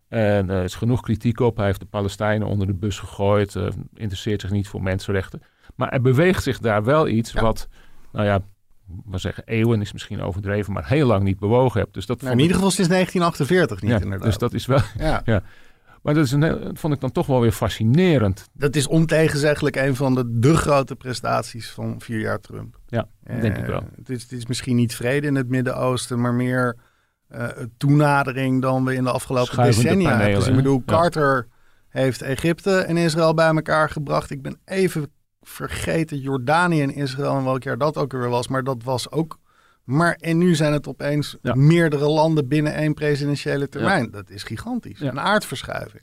En 0.09 0.51
eh, 0.51 0.57
er 0.57 0.65
is 0.65 0.75
genoeg 0.75 1.01
kritiek 1.01 1.41
op. 1.41 1.57
Hij 1.57 1.67
heeft 1.67 1.81
de 1.81 1.87
Palestijnen 1.87 2.47
onder 2.49 2.67
de 2.67 2.75
bus 2.75 2.99
gegooid. 2.99 3.57
eh, 3.57 3.67
interesseert 3.95 4.41
zich 4.41 4.51
niet 4.51 4.69
voor 4.69 4.83
mensenrechten. 4.83 5.43
Maar 5.75 5.89
er 5.89 6.01
beweegt 6.01 6.43
zich 6.43 6.59
daar 6.59 6.85
wel 6.85 7.09
iets 7.09 7.33
Ja. 7.33 7.41
wat, 7.41 7.69
nou 8.13 8.27
ja, 8.27 8.41
we 9.07 9.19
zeggen 9.19 9.43
eeuwen 9.47 9.81
is 9.81 9.93
misschien 9.93 10.21
overdreven, 10.23 10.73
maar 10.73 10.89
heel 10.89 11.07
lang 11.07 11.23
niet 11.23 11.39
bewogen 11.39 11.81
hebt. 11.81 11.95
Dus 11.95 12.07
dat 12.07 12.21
Nou, 12.21 12.31
in 12.33 12.37
ik- 12.37 12.43
ieder 12.43 12.57
geval 12.57 12.71
sinds 12.73 12.91
1948 12.91 13.81
niet 13.83 13.91
ja, 13.91 14.01
inderdaad. 14.01 14.27
Dus 14.29 14.39
dat 14.39 14.53
is 14.55 14.67
wel. 14.67 14.81
ja. 14.99 15.23
Maar 16.05 16.15
Maar 16.15 16.15
dat, 16.15 16.25
is 16.25 16.33
een, 16.33 16.41
dat 16.41 16.79
vond 16.79 16.95
ik 16.95 17.01
dan 17.01 17.13
toch 17.13 17.27
wel 17.27 17.41
weer 17.41 17.53
fascinerend. 17.53 18.49
Dat 18.53 18.77
is 18.77 18.87
ontegenzeggelijk 18.87 19.77
een 19.77 19.97
van 19.97 20.15
de, 20.15 20.39
de 20.39 20.57
grote 20.57 20.97
prestaties 20.97 21.71
van 21.71 22.01
vier 22.01 22.21
jaar 22.21 22.41
Trump. 22.41 22.79
Ja, 22.87 23.09
denk 23.25 23.57
ik 23.57 23.63
Eh, 23.63 23.69
wel. 23.69 23.83
Het 23.97 24.11
is, 24.11 24.23
het 24.23 24.33
is 24.33 24.47
misschien 24.47 24.77
niet 24.77 24.95
vrede 24.95 25.27
in 25.27 25.35
het 25.35 25.49
Midden-Oosten, 25.49 26.21
maar 26.21 26.35
meer 26.35 26.77
eh, 27.29 27.49
toenadering 27.77 28.63
dan 28.63 28.85
we 28.85 28.95
in 28.95 29.05
de 29.05 29.11
afgelopen 29.11 29.53
Schuivende 29.53 29.83
decennia 29.83 30.17
hebben. 30.17 30.35
Dus 30.35 30.45
ik 30.45 30.51
hè? 30.51 30.57
bedoel, 30.57 30.83
Ja. 30.87 30.93
Carter 30.93 31.47
heeft 31.89 32.23
Egypte 32.23 32.79
en 32.79 32.97
Israël 32.97 33.35
bij 33.35 33.47
elkaar 33.55 33.91
gebracht. 33.91 34.31
Ik 34.31 34.43
ben 34.43 34.59
even 34.65 35.11
vergeten 35.43 36.19
Jordanië 36.19 36.83
en 36.83 36.95
Israël 36.95 37.37
en 37.37 37.45
welk 37.45 37.63
jaar 37.63 37.79
dat 37.79 37.97
ook 37.97 38.13
weer 38.13 38.29
was. 38.29 38.49
Maar 38.49 38.65
dat 38.65 38.83
was 38.83 39.11
ook... 39.11 39.39
Maar 39.85 40.15
en 40.21 40.39
nu 40.39 40.55
zijn 40.55 40.73
het 40.73 40.89
opeens 40.89 41.37
Ja. 41.43 41.55
meerdere 41.55 42.09
landen 42.09 42.49
binnen 42.49 42.75
één 42.75 42.95
presidentiële 42.95 43.69
termijn. 43.69 44.11
Dat 44.11 44.31
is 44.31 44.43
gigantisch. 44.43 45.01
Een 45.01 45.21
aardverschuiving. 45.21 46.03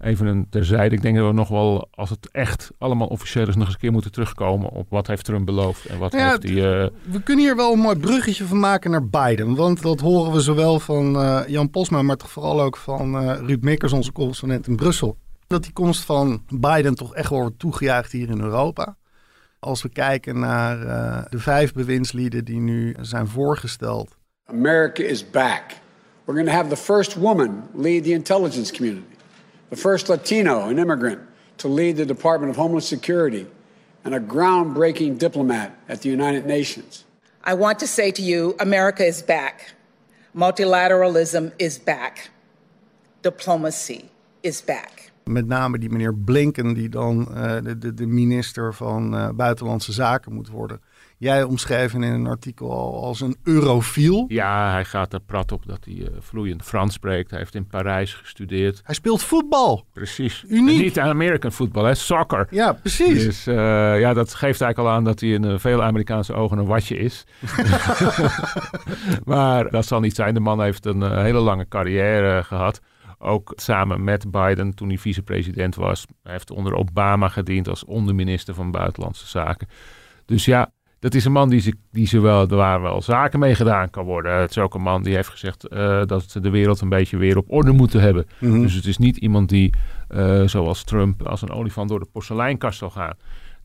Even 0.00 0.26
een 0.26 0.46
terzijde. 0.50 0.94
Ik 0.94 1.02
denk 1.02 1.16
dat 1.16 1.26
we 1.26 1.32
nog 1.32 1.48
wel, 1.48 1.88
als 1.90 2.10
het 2.10 2.28
echt 2.30 2.70
allemaal 2.78 3.06
officieel 3.06 3.48
is, 3.48 3.54
nog 3.54 3.64
eens 3.64 3.74
een 3.74 3.80
keer 3.80 3.92
moeten 3.92 4.12
terugkomen 4.12 4.70
op 4.70 4.90
wat 4.90 5.06
heeft 5.06 5.24
Trump 5.24 5.46
beloofd 5.46 5.86
en 5.86 5.98
wat 5.98 6.12
Ja, 6.12 6.30
heeft 6.30 6.42
hij... 6.42 6.82
eh, 6.84 6.90
We 7.10 7.22
kunnen 7.22 7.44
hier 7.44 7.56
wel 7.56 7.72
een 7.72 7.78
mooi 7.78 7.96
bruggetje 7.96 8.44
van 8.44 8.58
maken 8.58 8.90
naar 8.90 9.08
Biden. 9.08 9.54
Want 9.54 9.82
dat 9.82 10.00
horen 10.00 10.32
we 10.32 10.40
zowel 10.40 10.80
van 10.80 11.16
eh, 11.20 11.40
Jan 11.46 11.70
Posma, 11.70 12.02
maar 12.02 12.16
toch 12.16 12.30
vooral 12.30 12.60
ook 12.60 12.76
van 12.76 13.16
eh 13.18 13.38
Ruud 13.46 13.62
Mikkers, 13.62 13.92
onze 13.92 14.12
correspondent 14.12 14.66
in 14.66 14.76
Brussel. 14.76 15.16
Dat 15.46 15.62
die 15.62 15.72
komst 15.72 16.04
van 16.04 16.42
Biden 16.48 16.94
toch 16.94 17.14
echt 17.14 17.30
wel 17.30 17.40
wordt 17.40 17.58
toegejuicht 17.58 18.12
hier 18.12 18.28
in 18.30 18.40
Europa. 18.40 18.96
Als 19.58 19.82
we 19.82 19.88
kijken 19.88 20.38
naar 20.38 20.82
eh, 20.82 21.24
de 21.30 21.38
vijf 21.38 21.72
bewindslieden 21.72 22.44
die 22.44 22.60
nu 22.60 22.96
zijn 23.00 23.26
voorgesteld. 23.28 24.16
America 24.44 25.02
is 25.02 25.30
back. 25.30 25.62
We're 26.24 26.38
going 26.38 26.46
to 26.46 26.54
have 26.54 26.68
the 26.68 26.76
first 26.76 27.14
woman 27.14 27.62
lead 27.74 28.02
the 28.04 28.10
intelligence 28.12 28.72
community, 28.74 29.15
the 29.70 29.76
first 29.76 30.08
Latino 30.08 30.68
an 30.68 30.78
immigrant 30.78 31.20
to 31.58 31.68
lead 31.68 31.96
the 31.96 32.06
Department 32.06 32.50
of 32.50 32.56
Homeland 32.56 32.84
Security, 32.84 33.46
and 34.04 34.14
a 34.14 34.20
groundbreaking 34.20 35.18
diplomat 35.18 35.76
at 35.88 36.02
the 36.02 36.08
United 36.08 36.46
Nations. 36.46 37.04
I 37.44 37.54
want 37.54 37.78
to 37.78 37.86
say 37.86 38.10
to 38.12 38.22
you 38.22 38.54
America 38.58 39.04
is 39.04 39.22
back. 39.22 39.74
Multilateralism 40.34 41.52
is 41.58 41.78
back. 41.78 42.30
Diplomacy 43.22 44.10
is 44.42 44.62
back. 44.62 45.10
Met 45.24 45.46
name 45.46 45.78
die 45.78 45.88
meneer 45.90 46.14
Blinken, 46.14 46.74
die 46.74 46.88
dan 46.88 47.26
eh, 47.34 47.62
de, 47.62 47.78
de, 47.78 47.94
de 47.94 48.06
minister 48.06 48.74
van 48.74 49.16
eh, 49.16 49.28
Buitenlandse 49.30 49.92
Zaken 49.92 50.32
moet 50.32 50.48
worden. 50.48 50.80
Jij 51.18 51.42
omschreef 51.42 51.94
in 51.94 52.02
een 52.02 52.26
artikel 52.26 52.70
al 52.70 53.04
als 53.04 53.20
een 53.20 53.36
eurofiel. 53.42 54.24
ja, 54.28 54.72
hij 54.72 54.84
gaat 54.84 55.12
er 55.12 55.20
prat 55.20 55.52
op 55.52 55.66
dat 55.66 55.84
hij 55.84 55.94
eh, 55.94 56.08
vloeiend 56.18 56.62
Frans 56.62 56.94
spreekt. 56.94 57.30
Hij 57.30 57.38
heeft 57.38 57.54
in 57.54 57.66
Parijs 57.66 58.14
gestudeerd. 58.14 58.80
Hij 58.84 58.94
speelt 58.94 59.22
voetbal. 59.22 59.86
Precies. 59.92 60.44
Uniek. 60.48 60.76
En 60.76 60.82
niet 60.82 60.98
American 60.98 61.52
voetbal, 61.52 61.84
hè? 61.84 61.94
Soccer. 61.94 62.46
Ja, 62.50 62.72
precies. 62.72 63.24
Dus 63.24 63.46
eh, 63.46 63.54
ja, 64.00 64.14
dat 64.14 64.34
geeft 64.34 64.60
eigenlijk 64.60 64.78
al 64.78 64.96
aan 64.96 65.04
dat 65.04 65.20
hij 65.20 65.28
in 65.28 65.44
eh, 65.44 65.58
veel 65.58 65.82
Amerikaanse 65.82 66.34
ogen 66.34 66.58
een 66.58 66.66
watje 66.66 66.96
is. 66.96 67.24
maar 69.24 69.70
dat 69.70 69.86
zal 69.86 70.00
niet 70.00 70.14
zijn. 70.14 70.34
De 70.34 70.40
man 70.40 70.62
heeft 70.62 70.86
een 70.86 71.20
hele 71.22 71.40
lange 71.40 71.68
carrière 71.68 72.42
gehad. 72.44 72.80
Ook 73.18 73.52
samen 73.54 74.04
met 74.04 74.30
Biden 74.30 74.74
toen 74.74 74.88
hij 74.88 74.98
vicepresident 74.98 75.74
was. 75.74 76.06
Hij 76.22 76.32
heeft 76.32 76.50
onder 76.50 76.74
Obama 76.74 77.28
gediend 77.28 77.68
als 77.68 77.84
onderminister 77.84 78.54
van 78.54 78.70
Buitenlandse 78.70 79.26
Zaken. 79.26 79.68
Dus 80.24 80.44
ja, 80.44 80.70
dat 80.98 81.14
is 81.14 81.24
een 81.24 81.32
man 81.32 81.48
die, 81.48 81.60
ze, 81.60 81.72
die 81.90 82.06
zowel, 82.06 82.46
waar 82.46 82.82
wel 82.82 83.02
zaken 83.02 83.38
mee 83.38 83.54
gedaan 83.54 83.90
kan 83.90 84.04
worden. 84.04 84.32
Het 84.40 84.50
is 84.50 84.58
ook 84.58 84.74
een 84.74 84.82
man 84.82 85.02
die 85.02 85.14
heeft 85.14 85.28
gezegd 85.28 85.68
eh, 85.68 86.02
dat 86.06 86.30
ze 86.30 86.40
de 86.40 86.50
wereld 86.50 86.80
een 86.80 86.88
beetje 86.88 87.16
weer 87.16 87.36
op 87.36 87.52
orde 87.52 87.72
moeten 87.72 88.00
hebben. 88.00 88.26
Mhm. 88.38 88.60
Dus 88.60 88.74
het 88.74 88.86
is 88.86 88.98
niet 88.98 89.16
iemand 89.16 89.48
die, 89.48 89.74
eh, 90.08 90.42
zoals 90.46 90.84
Trump, 90.84 91.22
als 91.26 91.42
een 91.42 91.50
olifant 91.50 91.88
door 91.88 91.98
de 92.00 92.08
porseleinkast 92.12 92.78
zal 92.78 92.90
gaan. 92.90 93.14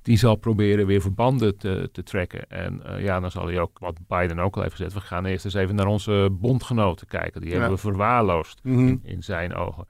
Die 0.01 0.17
zal 0.17 0.35
proberen 0.35 0.85
weer 0.85 1.01
verbanden 1.01 1.57
te, 1.57 1.89
te 1.91 2.03
trekken. 2.03 2.49
En 2.49 2.83
eh, 2.85 3.03
ja, 3.03 3.19
dan 3.19 3.31
zal 3.31 3.45
hij 3.47 3.59
ook, 3.59 3.79
wat 3.79 3.97
Biden 4.07 4.39
ook 4.39 4.55
al 4.55 4.61
heeft 4.61 4.75
gezegd, 4.75 4.93
we 4.93 4.99
gaan 5.01 5.25
eerst 5.25 5.45
eens 5.45 5.53
even 5.53 5.75
naar 5.75 5.87
onze 5.87 6.27
bondgenoten 6.31 7.07
kijken. 7.07 7.41
Die 7.41 7.51
hebben 7.51 7.69
we 7.69 7.77
verwaarloosd 7.77 8.59
Mhm. 8.63 8.87
in, 8.87 8.99
in 9.03 9.23
zijn 9.23 9.53
ogen. 9.55 9.87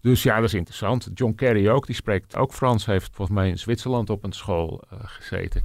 Dus 0.00 0.22
ja, 0.22 0.34
dat 0.36 0.44
is 0.44 0.54
interessant. 0.54 1.10
John 1.14 1.34
Kerry 1.34 1.68
ook, 1.68 1.86
die 1.86 1.94
spreekt 1.94 2.36
ook 2.36 2.52
Frans, 2.52 2.86
heeft 2.86 3.10
volgens 3.14 3.36
mij 3.38 3.48
in 3.48 3.58
Zwitserland 3.58 4.10
op 4.10 4.24
een 4.24 4.32
school 4.32 4.82
gezeten. 4.90 5.62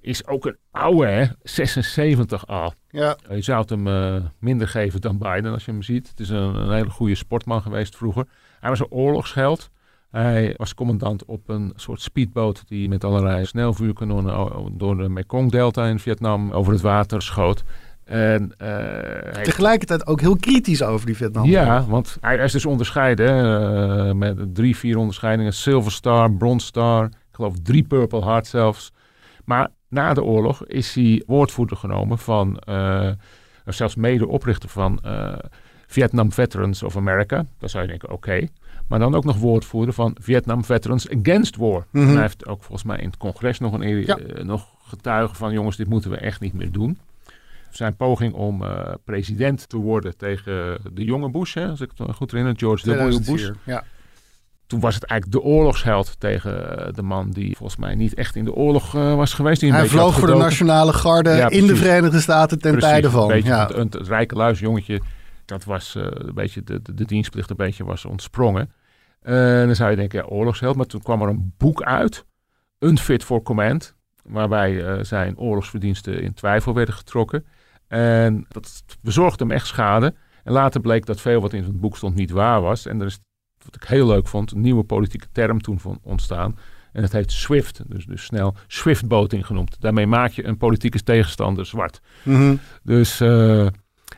Is 0.00 0.26
ook 0.26 0.46
een 0.46 0.56
oude, 0.70 1.06
hè? 1.06 1.24
76 1.42 2.46
al. 2.46 2.72
Ja, 2.90 3.16
Je 3.30 3.42
zou 3.42 3.60
het 3.60 3.70
hem 3.70 3.86
eh, 3.86 4.14
minder 4.38 4.68
geven 4.68 5.00
dan 5.00 5.18
Biden 5.18 5.52
als 5.52 5.64
je 5.64 5.70
hem 5.70 5.82
ziet. 5.82 6.08
Het 6.08 6.20
is 6.20 6.28
een, 6.28 6.54
een 6.54 6.72
hele 6.72 6.90
goede 6.90 7.14
sportman 7.14 7.62
geweest 7.62 7.96
vroeger. 7.96 8.24
Hij 8.60 8.70
was 8.70 8.80
een 8.80 8.90
oorlogsheld. 8.90 9.70
Hij 10.10 10.54
was 10.56 10.74
commandant 10.74 11.24
op 11.24 11.48
een 11.48 11.72
soort 11.76 12.00
speedboot 12.00 12.68
die 12.68 12.88
met 12.88 13.04
allerlei 13.04 13.44
snelvuurkanonnen 13.46 14.52
door 14.76 14.96
de 14.96 15.08
Mekong-delta 15.08 15.86
in 15.86 15.98
Vietnam 15.98 16.50
over 16.52 16.72
het 16.72 16.80
water 16.82 17.22
schoot. 17.22 17.62
En, 18.04 18.52
eh, 18.58 18.68
hij- 19.32 19.42
tegelijkertijd 19.44 20.06
ook 20.06 20.20
heel 20.20 20.36
kritisch 20.36 20.82
over 20.82 21.06
die 21.06 21.16
Vietnam. 21.16 21.44
ja, 21.44 21.84
want 21.84 22.16
hij, 22.20 22.36
is 22.38 22.52
dus 22.52 22.66
onderscheiden 22.66 23.28
eh, 23.28 24.12
met 24.14 24.54
drie, 24.54 24.76
vier 24.76 24.96
onderscheidingen. 24.96 25.52
Silver 25.52 25.92
Star, 25.92 26.32
Bronze 26.32 26.66
Star, 26.66 27.04
ik 27.04 27.10
geloof 27.32 27.54
drie 27.62 27.82
Purple 27.82 28.24
Heart 28.24 28.46
zelfs. 28.46 28.92
Maar 29.44 29.68
na 29.88 30.14
de 30.14 30.22
oorlog 30.22 30.66
is 30.66 30.94
hij 30.94 31.22
woordvoerder 31.26 31.76
genomen 31.76 32.18
van, 32.18 32.58
eh, 32.58 33.10
zelfs 33.64 33.94
medeoprichter 33.94 34.68
van 34.68 34.98
eh, 35.02 35.34
Vietnam 35.86 36.32
Veterans 36.32 36.82
of 36.82 36.96
America. 36.96 37.44
Dan 37.58 37.68
zou 37.68 37.82
je 37.82 37.88
denken, 37.88 38.10
oké. 38.10 38.46
Maar 38.86 38.98
dan 38.98 39.14
ook 39.14 39.24
nog 39.24 39.36
woordvoerder 39.36 39.94
van 39.94 40.16
Vietnam 40.20 40.64
Veterans 40.64 41.08
Against 41.10 41.56
War. 41.56 41.86
En 41.92 42.06
hij 42.06 42.20
heeft 42.20 42.46
ook 42.46 42.62
volgens 42.62 42.82
mij 42.86 42.98
in 42.98 43.06
het 43.06 43.16
congres 43.16 43.58
nog, 43.58 43.72
een, 43.72 44.04
Ja. 44.04 44.18
eh, 44.18 44.44
nog 44.44 44.66
getuigen 44.86 45.36
van... 45.36 45.52
jongens, 45.52 45.76
dit 45.76 45.88
moeten 45.88 46.10
we 46.10 46.16
echt 46.16 46.40
niet 46.40 46.52
meer 46.52 46.72
doen. 46.72 46.98
Zijn 47.70 47.96
poging 47.96 48.32
om 48.34 48.62
president 49.04 49.68
te 49.68 49.76
worden 49.76 50.16
tegen 50.16 50.78
de 50.92 51.04
jonge 51.04 51.30
Bush... 51.30 51.54
Hè, 51.54 51.68
als 51.68 51.80
ik 51.80 51.90
het 51.96 52.06
me 52.06 52.12
goed 52.12 52.30
herinner, 52.30 52.54
George 52.58 52.84
W. 52.84 52.88
Bush. 52.88 53.16
2004. 53.16 53.56
Ja. 53.64 53.84
Toen 54.68 54.80
was 54.80 54.94
het 54.94 55.04
eigenlijk 55.04 55.42
de 55.42 55.48
oorlogsheld 55.48 56.20
tegen 56.20 56.78
eh, 56.86 56.92
de 56.94 57.02
man... 57.02 57.30
die 57.30 57.56
volgens 57.56 57.78
mij 57.78 57.94
niet 57.94 58.14
echt 58.14 58.36
in 58.36 58.44
de 58.44 58.54
oorlog 58.54 58.94
eh, 58.94 59.14
was 59.14 59.34
geweest. 59.34 59.60
Die 59.60 59.68
een 59.68 59.74
Hij 59.74 59.86
vloog 59.86 60.18
voor 60.18 60.26
de. 60.26 60.34
Nationale 60.34 60.92
Garde 60.92 61.30
Ja, 61.30 61.48
in 61.48 61.66
de. 61.66 61.76
Verenigde 61.76 62.20
Staten 62.20 62.58
ten 62.58 62.70
Precies, 62.70 62.90
tijde 62.90 63.10
van. 63.10 63.22
Een 63.22 63.28
beetje 63.28 63.48
ja. 63.48 63.66
het, 63.66 63.76
het, 63.76 63.92
het 63.92 64.08
rijke 64.08 64.34
luisjongetje. 64.34 65.00
Dat 65.44 65.64
was 65.64 65.94
eh, 65.94 66.02
een 66.08 66.34
beetje 66.34 66.62
de, 66.62 66.82
de, 66.82 66.94
de 66.94 67.04
dienstplicht 67.04 67.50
een 67.50 67.56
beetje 67.56 67.84
was 67.84 68.04
ontsprongen. 68.04 68.72
Eh, 69.20 69.34
dan 69.34 69.74
zou 69.74 69.90
je 69.90 69.96
denken, 69.96 70.18
ja, 70.18 70.26
oorlogsheld. 70.28 70.76
Maar 70.76 70.86
toen 70.86 71.02
kwam 71.02 71.22
er 71.22 71.28
een 71.28 71.54
boek 71.56 71.82
uit. 71.82 72.24
Unfit 72.78 73.24
for 73.24 73.42
Command. 73.42 73.96
Waarbij 74.22 75.04
zijn 75.04 75.38
oorlogsverdiensten 75.38 76.22
in 76.22 76.34
twijfel 76.34 76.74
werden 76.74 76.94
getrokken. 76.94 77.44
En 77.88 78.46
dat 78.48 78.82
bezorgde 79.00 79.44
hem 79.44 79.52
echt 79.52 79.66
schade. 79.66 80.14
En 80.44 80.52
later 80.52 80.80
bleek 80.80 81.06
dat 81.06 81.20
veel 81.20 81.40
wat 81.40 81.52
in 81.52 81.62
het 81.62 81.80
boek 81.80 81.96
stond 81.96 82.14
niet 82.14 82.30
waar 82.30 82.60
was. 82.60 82.86
En 82.86 83.00
er 83.00 83.06
is, 83.06 83.18
wat 83.70 83.82
ik 83.82 83.88
heel 83.88 84.06
leuk 84.06 84.28
vond, 84.28 84.52
een 84.52 84.60
nieuwe 84.60 84.82
politieke 84.84 85.26
term 85.32 85.60
toen 85.60 85.80
van 85.80 85.98
ontstaan. 86.02 86.58
En 86.92 87.02
dat 87.02 87.12
heet 87.12 87.32
SWIFT, 87.32 87.82
dus, 87.86 88.04
dus 88.06 88.24
snel 88.24 88.54
SWIFT-boting 88.66 89.46
genoemd. 89.46 89.76
Daarmee 89.80 90.06
maak 90.06 90.30
je 90.30 90.44
een 90.46 90.56
politieke 90.56 91.02
tegenstander 91.02 91.66
zwart. 91.66 92.00
Mhm. 92.22 92.54
Dus, 92.82 93.20
eh, 93.20 93.66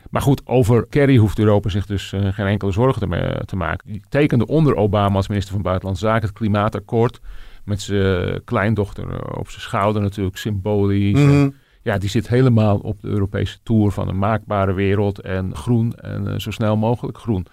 maar 0.09 0.21
goed, 0.21 0.41
over 0.45 0.87
Kerry 0.87 1.17
hoeft 1.17 1.39
Europa 1.39 1.69
zich 1.69 1.85
dus 1.85 2.13
eh, 2.13 2.27
geen 2.33 2.45
enkele 2.45 2.71
zorgen 2.71 3.01
te, 3.01 3.07
ma- 3.07 3.41
te 3.45 3.55
maken. 3.55 3.91
Die 3.91 4.03
tekende 4.09 4.47
onder 4.47 4.75
Obama 4.75 5.15
als 5.15 5.27
minister 5.27 5.53
van 5.53 5.61
Buitenlandse 5.61 6.05
Zaken 6.05 6.27
het 6.27 6.37
klimaatakkoord. 6.37 7.19
Met 7.65 7.81
zijn 7.81 8.43
kleindochter 8.43 9.09
eh, 9.09 9.37
op 9.39 9.49
zijn 9.49 9.61
schouder 9.61 10.01
natuurlijk, 10.01 10.37
symbolisch. 10.37 11.19
En, 11.19 11.27
Mhm. 11.41 11.49
ja, 11.81 11.97
die 11.97 12.09
zit 12.09 12.27
helemaal 12.27 12.77
op 12.77 13.01
de 13.01 13.07
Europese 13.07 13.57
tour 13.63 13.91
van 13.91 14.07
een 14.07 14.19
maakbare 14.19 14.73
wereld 14.73 15.19
en 15.19 15.55
groen 15.55 15.93
en 15.95 16.41
zo 16.41 16.51
snel 16.51 16.77
mogelijk 16.77 17.17
groen. 17.17 17.45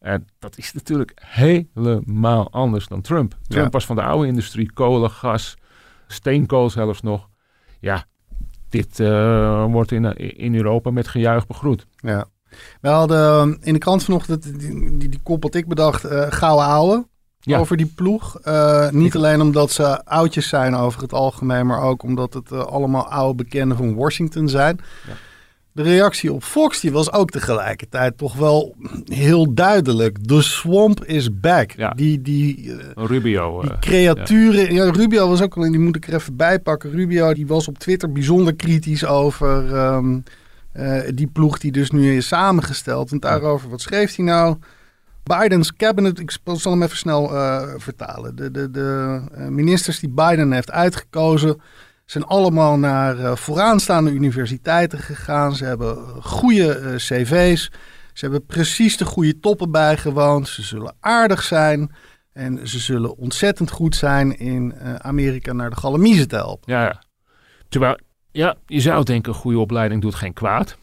En 0.00 0.26
dat 0.38 0.58
is 0.58 0.72
natuurlijk 0.72 1.12
helemaal 1.24 2.50
anders 2.52 2.88
dan 2.88 3.00
Trump. 3.00 3.34
Trump 3.48 3.64
Ja. 3.64 3.70
was 3.70 3.86
van 3.86 3.96
de 3.96 4.02
oude 4.02 4.26
industrie, 4.26 4.72
kolen, 4.72 5.10
gas, 5.10 5.56
steenkool 6.06 6.70
zelfs 6.70 7.00
nog. 7.02 7.28
Ja, 7.80 8.04
dit 8.68 9.00
eh, 9.00 9.64
wordt 9.64 9.92
in, 9.92 10.16
in 10.36 10.54
Europa 10.54 10.90
met 10.90 11.08
gejuich 11.08 11.46
begroet. 11.46 11.86
Ja. 11.96 12.24
We 12.80 12.88
hadden 12.88 13.18
eh, 13.52 13.66
in 13.66 13.72
de 13.72 13.78
krant 13.78 14.04
vanochtend, 14.04 14.42
die, 14.42 14.98
die, 14.98 15.08
die 15.08 15.20
kop 15.22 15.42
had 15.42 15.54
ik 15.54 15.68
bedacht, 15.68 16.04
eh 16.04 16.26
gouden 16.30 16.66
ouwe 16.66 17.06
Ja. 17.40 17.58
over 17.58 17.76
die 17.76 17.92
ploeg. 17.94 18.38
Eh, 18.40 18.90
niet 18.90 19.16
alleen 19.16 19.40
omdat 19.40 19.70
ze 19.70 20.04
oudjes 20.04 20.48
zijn 20.48 20.74
over 20.74 21.02
het 21.02 21.12
algemeen, 21.12 21.66
maar 21.66 21.82
ook 21.82 22.02
omdat 22.02 22.34
het 22.34 22.52
allemaal 22.52 23.08
oude 23.08 23.34
bekenden 23.44 23.76
van 23.76 23.94
Washington 23.94 24.48
zijn. 24.48 24.78
Ja. 25.06 25.12
De 25.72 25.82
reactie 25.82 26.32
op 26.32 26.42
Fox 26.42 26.80
die 26.80 26.92
was 26.92 27.12
ook 27.12 27.30
tegelijkertijd 27.30 28.18
toch 28.18 28.34
wel 28.34 28.76
heel 29.04 29.54
duidelijk. 29.54 30.26
The 30.26 30.42
swamp 30.42 31.04
is 31.04 31.40
back. 31.40 31.70
Ja. 31.70 31.90
Die, 31.90 32.22
die, 32.22 32.72
eh, 32.72 33.06
Rubio. 33.06 33.60
die 33.60 33.70
eh, 33.70 33.78
creaturen. 33.78 34.74
Ja. 34.74 34.90
Rubio 34.90 35.28
was 35.28 35.42
ook 35.42 35.56
al, 35.56 35.70
die 35.70 35.78
moet 35.78 35.96
ik 35.96 36.06
er 36.06 36.14
even 36.14 36.36
bij 36.36 36.58
pakken. 36.58 36.90
Rubio 36.90 37.34
die 37.34 37.46
was 37.46 37.68
op 37.68 37.78
Twitter 37.78 38.12
bijzonder 38.12 38.54
kritisch 38.54 39.04
over 39.04 39.74
ehm, 39.74 40.18
eh, 40.72 41.00
die 41.14 41.26
ploeg 41.26 41.58
die 41.58 41.72
dus 41.72 41.90
nu 41.90 42.16
is 42.16 42.28
samengesteld. 42.28 43.12
En 43.12 43.20
daarover, 43.20 43.70
wat 43.70 43.80
schreef 43.80 44.16
hij 44.16 44.24
nou? 44.24 44.56
Biden's 45.22 45.76
cabinet, 45.76 46.18
ik 46.18 46.38
zal 46.44 46.72
hem 46.72 46.82
even 46.82 46.96
snel 46.96 47.28
vertalen. 47.78 48.36
De, 48.36 48.50
de, 48.50 48.70
de 48.70 49.20
ministers 49.48 50.00
die 50.00 50.10
Biden 50.10 50.52
heeft 50.52 50.70
uitgekozen 50.70 51.60
zijn 52.10 52.24
allemaal 52.24 52.78
naar 52.78 53.18
uh, 53.18 53.36
vooraanstaande 53.36 54.10
universiteiten 54.10 54.98
gegaan. 54.98 55.54
Ze 55.54 55.64
hebben 55.64 56.22
goede 56.22 56.94
cv's. 56.96 57.70
Ze 58.12 58.24
hebben 58.24 58.46
precies 58.46 58.96
de 58.96 59.04
goede 59.04 59.40
toppen 59.40 59.70
bijgewoond. 59.70 60.48
Ze 60.48 60.62
zullen 60.62 60.94
aardig 61.00 61.42
zijn. 61.42 61.92
En 62.32 62.68
ze 62.68 62.78
zullen 62.78 63.16
ontzettend 63.16 63.70
goed 63.70 63.96
zijn 63.96 64.38
in 64.38 64.74
Amerika 64.98 65.52
naar 65.52 65.70
de 65.70 65.76
Galamiezen 65.76 66.28
te 66.28 66.36
helpen. 66.36 66.72
Ja, 66.72 66.82
ja. 66.82 67.02
Terwijl, 67.68 67.98
ja, 68.30 68.56
je 68.66 68.80
zou 68.80 69.04
denken, 69.04 69.34
goede 69.34 69.58
opleiding 69.58 70.02
doet 70.02 70.14
geen 70.14 70.32
kwaad. 70.32 70.78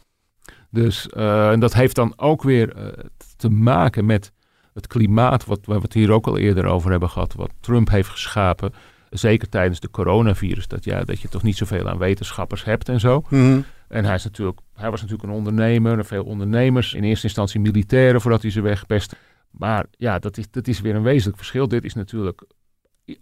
Dus 0.72 1.08
en 1.10 1.60
dat 1.60 1.74
heeft 1.74 1.96
dan 1.96 2.14
ook 2.16 2.44
weer 2.44 2.94
te 3.38 3.50
maken 3.50 4.06
met 4.06 4.32
het 4.74 4.88
klimaat, 4.88 5.46
wat, 5.46 5.60
we 5.64 5.74
het 5.74 5.94
hier 5.94 6.12
ook 6.12 6.28
al 6.28 6.38
eerder 6.38 6.66
over 6.66 6.92
hebben 6.92 7.10
gehad, 7.10 7.34
wat 7.34 7.52
Trump 7.60 7.90
heeft 7.90 8.10
geschapen. 8.10 8.74
Zeker 9.10 9.50
tijdens 9.50 9.80
de 9.80 9.90
coronavirus, 9.90 10.68
dat, 10.68 10.84
ja, 10.84 11.04
dat 11.04 11.20
je 11.20 11.28
toch 11.28 11.44
niet 11.44 11.58
zoveel 11.58 11.90
aan 11.90 11.98
wetenschappers 11.98 12.64
hebt 12.64 12.90
en 12.90 13.00
zo. 13.00 13.24
Mhm. 13.30 13.62
En 13.88 14.06
hij, 14.06 14.16
is 14.16 14.24
natuurlijk, 14.24 14.60
hij 14.74 14.90
was 14.90 15.02
natuurlijk 15.02 15.30
een 15.30 15.36
ondernemer, 15.36 16.06
veel 16.06 16.24
ondernemers, 16.24 16.94
in 16.94 17.04
eerste 17.04 17.26
instantie 17.26 17.60
militairen 17.60 18.22
voordat 18.22 18.42
hij 18.42 18.52
ze 18.52 18.62
wegpest. 18.62 19.16
Maar 19.52 19.86
ja, 19.92 20.20
dat 20.20 20.38
is, 20.38 20.52
dat 20.52 20.68
is 20.68 20.82
weer 20.82 20.96
een 20.96 21.04
wezenlijk 21.04 21.38
verschil. 21.38 21.68
Dit 21.68 21.84
is 21.84 21.94
natuurlijk, 21.94 22.44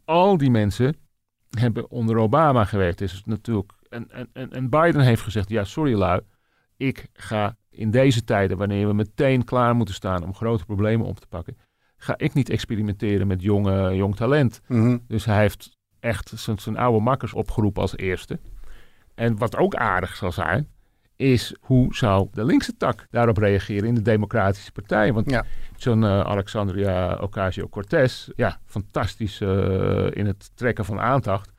al 0.05 0.37
die 0.37 0.51
mensen 0.51 0.95
hebben 1.49 1.91
onder 1.91 2.17
Obama 2.17 2.65
gewerkt. 2.65 3.01
Is 3.01 3.21
natuurlijk, 3.25 3.71
en, 3.89 4.07
en, 4.33 4.51
en 4.51 4.69
Biden 4.69 5.01
heeft 5.01 5.21
gezegd, 5.21 5.49
ja 5.49 5.63
sorry 5.63 5.93
lui, 5.93 6.21
ik 6.77 7.07
ga 7.13 7.57
in 7.69 7.91
deze 7.91 8.23
tijden, 8.23 8.57
wanneer 8.57 8.87
we 8.87 8.93
meteen 8.93 9.43
klaar 9.43 9.75
moeten 9.75 9.95
staan 9.95 10.23
om 10.23 10.35
grote 10.35 10.65
problemen 10.65 11.07
op 11.07 11.19
te 11.19 11.27
pakken, 11.27 11.57
ga 11.97 12.13
ik 12.17 12.33
niet 12.33 12.49
experimenteren 12.49 13.27
met 13.27 13.41
jonge, 13.41 13.95
jong 13.95 14.15
talent. 14.15 14.61
Mhm. 14.67 14.97
Dus 15.07 15.25
hij 15.25 15.39
heeft 15.39 15.74
echt 16.05 16.31
zijn, 16.35 16.59
zijn 16.59 16.77
oude 16.77 17.03
makkers 17.03 17.33
opgeroepen 17.33 17.81
als 17.81 17.97
eerste. 17.97 18.39
En 19.15 19.37
wat 19.37 19.57
ook 19.57 19.75
aardig 19.75 20.15
zal 20.15 20.31
zijn, 20.31 20.67
is 21.15 21.55
hoe 21.59 21.95
zou 21.95 22.27
de 22.31 22.45
linkse 22.45 22.77
tak 22.77 23.07
daarop 23.09 23.37
reageren 23.37 23.87
in 23.87 23.95
de 23.95 24.01
Democratische 24.01 24.71
Partij? 24.71 25.13
Want 25.13 25.29
ja. 25.29 25.45
zo'n 25.75 26.01
uh, 26.01 26.19
Alexandria 26.19 27.15
Ocasio-Cortez, 27.15 28.29
ja, 28.35 28.59
fantastisch 28.65 29.41
uh, 29.41 30.07
in 30.11 30.25
het 30.25 30.51
trekken 30.55 30.85
van 30.85 30.99
aandacht 30.99 31.53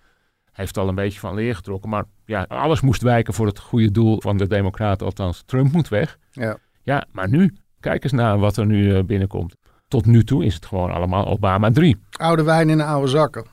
heeft 0.53 0.79
al 0.79 0.89
een 0.89 0.95
beetje 0.95 1.21
van 1.21 1.35
leer 1.35 1.55
getrokken. 1.55 1.91
Maar 1.91 2.05
ja, 2.25 2.43
alles 2.49 2.81
moest 2.81 3.03
wijken 3.03 3.35
voor 3.35 3.47
het 3.47 3.59
goede 3.59 3.91
doel 3.91 4.21
van 4.21 4.37
de 4.37 4.47
Democraten. 4.47 5.07
Althans, 5.07 5.43
Trump 5.47 5.73
moet 5.73 5.89
weg. 5.89 6.19
Ja, 6.31 6.59
ja 6.83 7.07
maar 7.13 7.29
nu, 7.29 7.57
kijk 7.81 8.05
eens 8.05 8.13
naar 8.13 8.39
wat 8.39 8.57
er 8.57 8.67
nu 8.67 8.97
uh, 8.97 9.05
binnenkomt. 9.05 9.57
Tot 9.89 10.07
nu 10.07 10.25
toe 10.25 10.45
is 10.45 10.55
het 10.55 10.67
gewoon 10.67 10.91
allemaal 10.91 11.27
Obama 11.27 11.71
3. 11.71 11.97
Oude 12.11 12.43
wijn 12.43 12.71
in 12.71 12.77
de 12.77 12.85
oude 12.85 13.09
zakken. 13.09 13.47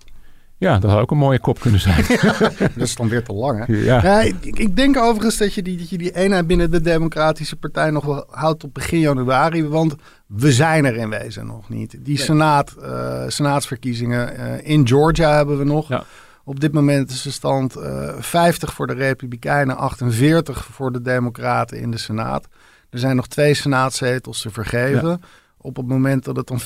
Ja, 0.64 0.80
dat 0.80 0.92
had 0.92 1.00
ook 1.00 1.12
een 1.12 1.18
mooie 1.18 1.40
kop 1.40 1.60
kunnen 1.60 1.80
zijn. 1.80 2.06
dat 2.58 2.72
is 2.76 2.96
dan 2.96 3.10
weer 3.10 3.24
te 3.24 3.34
lang, 3.34 3.66
hè? 3.66 3.74
Ja. 3.74 4.02
ja 4.04 4.22
ik, 4.22 4.36
ik, 4.46 4.76
denk 4.76 4.98
overigens 4.98 5.38
dat 5.38 5.54
je, 5.54 5.62
die, 5.62 5.78
dat 5.78 5.90
je 5.90 5.98
die 5.98 6.16
eenheid 6.16 6.48
binnen 6.48 6.72
de 6.72 6.82
Democratische 6.82 7.56
Partij 7.56 7.90
nog 7.90 8.06
wel 8.06 8.26
houdt 8.30 8.60
tot 8.60 8.74
begin 8.74 9.00
januari. 9.00 9.68
Want 9.68 9.96
we 10.28 10.52
zijn 10.52 10.86
er 10.86 10.96
in 10.96 11.10
wezen 11.10 11.46
nog 11.46 11.70
niet. 11.70 11.92
Die 11.92 12.16
nee. 12.16 12.18
senaat, 12.18 12.76
uh, 12.82 13.24
senaatsverkiezingen 13.28 14.40
uh, 14.40 14.70
in 14.70 14.88
Georgia 14.88 15.36
hebben 15.36 15.58
we 15.58 15.64
nog. 15.64 15.88
Ja. 15.88 16.04
Op 16.46 16.60
dit 16.60 16.74
moment 16.74 17.10
is 17.10 17.22
de 17.22 17.32
stand 17.32 17.78
uh, 17.78 18.14
50 18.20 18.74
voor 18.74 18.88
de 18.88 18.94
Republikeinen, 18.94 19.78
48 19.78 20.66
voor 20.72 20.92
de 20.92 21.02
Democraten 21.02 21.80
in 21.80 21.92
de 21.92 21.98
Senaat. 21.98 22.48
Er 22.90 23.00
zijn 23.00 23.16
nog 23.16 23.28
twee 23.28 23.54
senaatzetels 23.54 24.42
te 24.42 24.50
vergeven. 24.50 25.22
Op 25.66 25.76
het 25.76 25.88
moment 25.88 26.24
dat 26.24 26.36
het 26.36 26.48
dan 26.48 26.62
50-50 26.62 26.66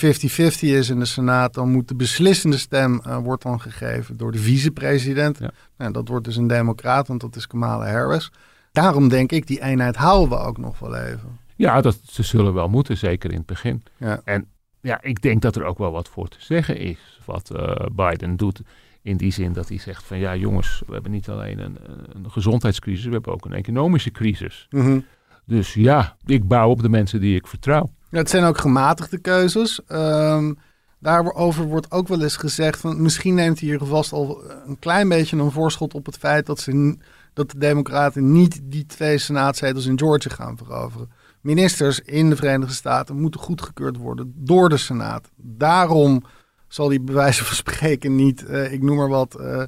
is 0.60 0.89
in 0.89 0.99
de 0.99 1.05
Senaat, 1.05 1.53
dan 1.53 1.71
moet 1.71 1.88
de 1.88 1.95
beslissende 1.95 2.57
stem 2.57 3.01
uh, 3.07 3.17
wordt 3.17 3.43
dan 3.43 3.62
gegeven 3.62 4.17
door 4.17 4.31
de 4.31 4.38
vicepresident. 4.38 5.38
Ja. 5.38 5.51
Nou, 5.77 5.91
dat 5.91 6.07
wordt 6.07 6.25
dus 6.25 6.36
een 6.36 6.47
democraat, 6.47 7.07
want 7.07 7.21
dat 7.21 7.36
is 7.36 7.47
Kamala 7.47 7.91
Harris. 7.91 8.31
Daarom 8.71 9.10
denk 9.10 9.31
ik, 9.31 9.47
die 9.47 9.62
eenheid 9.62 9.95
houden 9.95 10.38
we 10.38 10.43
ook 10.43 10.57
nog 10.57 10.79
wel 10.79 10.95
even. 10.95 11.39
Ja, 11.55 11.81
dat, 11.81 11.99
ze 12.03 12.23
zullen 12.23 12.53
wel 12.53 12.67
moeten, 12.67 12.97
zeker 12.97 13.31
in 13.31 13.38
het 13.38 13.45
begin. 13.45 13.83
Ja. 13.97 14.21
En 14.23 14.47
ja, 14.81 15.01
ik 15.01 15.21
denk 15.21 15.41
dat 15.41 15.55
er 15.55 15.63
ook 15.63 15.77
wel 15.77 15.91
wat 15.91 16.10
voor 16.10 16.27
te 16.27 16.38
zeggen 16.39 16.77
is 16.77 17.19
wat 17.25 17.51
uh, 17.55 17.75
Biden 17.91 18.36
doet. 18.36 18.62
In 19.01 19.17
die 19.17 19.31
zin 19.31 19.53
dat 19.53 19.69
hij 19.69 19.77
zegt 19.77 20.03
van 20.03 20.17
ja 20.17 20.36
jongens, 20.36 20.81
we 20.88 20.93
hebben 20.93 21.12
niet 21.12 21.29
alleen 21.29 21.60
een, 21.60 21.77
een 22.13 22.31
gezondheidscrisis, 22.31 23.05
we 23.05 23.12
hebben 23.12 23.33
ook 23.33 23.45
een 23.45 23.53
economische 23.53 24.12
crisis. 24.12 24.67
Mm 24.69 24.81
-hmm. 24.81 25.05
Dus 25.45 25.73
ja, 25.73 26.17
ik 26.25 26.47
bouw 26.47 26.69
op 26.69 26.81
de 26.81 26.89
mensen 26.89 27.19
die 27.19 27.36
ik 27.36 27.47
vertrouw. 27.47 27.89
Ja, 28.10 28.17
het 28.17 28.30
zijn 28.30 28.43
ook 28.43 28.58
gematigde 28.58 29.17
keuzes. 29.17 29.80
Um, 29.91 30.58
daarover 31.00 31.65
wordt 31.65 31.91
ook 31.91 32.08
wel 32.08 32.22
eens 32.22 32.38
gezegd 32.38 32.80
van 32.80 33.02
misschien 33.02 33.34
neemt 33.34 33.60
hij 33.60 33.70
hier 33.70 33.80
vast 33.84 34.12
al 34.12 34.41
een 34.67 34.80
klein 34.80 35.10
beetje 35.10 35.38
een 35.38 35.52
voorschot 35.52 35.93
op 35.93 36.06
het 36.06 36.17
feit 36.17 36.46
dat, 36.46 36.60
ze, 36.60 36.98
dat 37.34 37.52
de 37.52 37.58
Democraten 37.58 38.32
niet 38.32 38.60
die 38.63 38.86
twee 38.86 39.17
senaatzetels 39.17 39.86
in 39.86 40.00
Georgia 40.00 40.36
gaan 40.36 40.58
veroveren. 40.58 41.12
Ministers 41.41 42.00
in 42.00 42.30
de 42.30 42.36
Verenigde 42.36 42.74
Staten 42.74 43.20
moeten 43.20 43.39
goedgekeurd 43.39 43.98
worden 43.98 44.34
door 44.36 44.70
de 44.70 44.78
Senaat. 44.78 45.30
Daarom 45.36 46.24
zal 46.67 46.88
die 46.88 47.02
bij 47.02 47.15
wijze 47.15 47.46
van 47.46 47.56
spreken 47.56 48.15
niet, 48.15 48.46
uh, 48.50 48.72
ik 48.72 48.82
noem 48.82 48.98
maar 48.98 49.10
wat, 49.10 49.38
uh, 49.39 49.63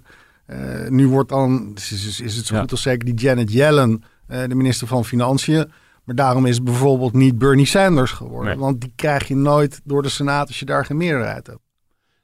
uh, 0.47 0.89
nu 0.89 1.08
wordt 1.08 1.30
dan, 1.30 1.71
is, 1.75 1.91
is, 1.91 2.19
is 2.21 2.36
het 2.36 2.45
zo 2.45 2.56
Ja. 2.56 2.62
goed 2.62 2.71
als 2.71 2.82
zeker 2.82 3.06
die 3.06 3.13
Janet 3.13 3.52
Yellen, 3.52 4.04
de 4.28 4.56
minister 4.56 4.88
van 4.88 5.06
Financiën. 5.06 5.71
Maar 6.10 6.17
daarom 6.17 6.45
is 6.45 6.63
bijvoorbeeld 6.63 7.13
niet 7.13 7.38
Bernie 7.38 7.65
Sanders 7.65 8.12
geworden. 8.12 8.50
Nee. 8.50 8.58
Want 8.58 8.82
die 8.82 8.91
krijg 8.95 9.28
je 9.28 9.36
nooit 9.36 9.82
door 9.84 10.02
de 10.02 10.10
Senaat 10.10 10.48
als 10.48 10.60
je 10.60 10.65
daar 10.65 10.86
geen 10.86 10.98
meerderheid 10.98 11.48
hebt. 11.48 11.60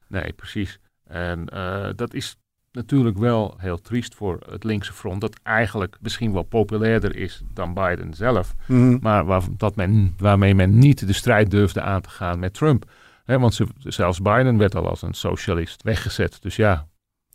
Nee, 0.07 0.33
precies. 0.33 0.79
En 1.03 1.49
eh, 1.49 1.89
dat 1.95 2.13
is 2.13 2.37
natuurlijk 2.71 3.17
wel 3.17 3.55
heel 3.57 3.81
triest 3.81 4.15
voor 4.15 4.39
het 4.49 4.63
linkse 4.63 4.93
front. 4.93 5.21
Dat 5.21 5.39
eigenlijk 5.43 5.97
misschien 6.01 6.33
wel 6.33 6.43
populairder 6.43 7.15
is 7.15 7.43
dan 7.53 7.73
Biden 7.73 8.13
zelf. 8.13 8.55
Mhm. 8.67 8.97
Maar 9.01 9.25
waar, 9.25 9.41
dat 9.57 9.75
men, 9.75 10.13
waarmee 10.17 10.55
men 10.55 10.77
niet 10.77 11.07
de 11.07 11.13
strijd 11.13 11.51
durfde 11.51 11.81
aan 11.81 12.01
te 12.01 12.09
gaan 12.09 12.39
met 12.39 12.53
Trump. 12.53 12.91
Hè, 13.25 13.39
want 13.39 13.53
ze, 13.53 13.67
zelfs 13.77 14.21
Biden 14.21 14.57
werd 14.57 14.75
al 14.75 14.89
als 14.89 15.01
een 15.01 15.13
socialist 15.13 15.83
weggezet. 15.83 16.41
Dus 16.41 16.55
ja, 16.55 16.87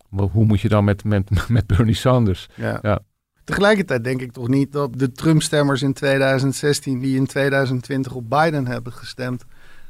hoe 0.09 0.45
moet 0.45 0.61
je 0.61 0.69
dan 0.69 0.85
met, 0.85 1.05
met, 1.05 1.31
met 1.49 1.67
Bernie 1.67 1.95
Sanders? 1.95 2.49
Ja. 2.55 2.79
Ja. 2.83 3.01
Tegelijkertijd 3.51 4.05
denk 4.05 4.21
ik 4.21 4.33
toch 4.33 4.49
niet 4.49 4.73
dat 4.73 4.99
de 4.99 5.13
Trump-stemmers 5.13 5.83
in 5.83 5.93
2016 5.93 7.01
die 7.01 7.17
in 7.17 7.27
2020 7.27 8.13
op 8.15 8.31
Biden 8.31 8.67
hebben 8.67 8.93
gestemd 8.93 9.45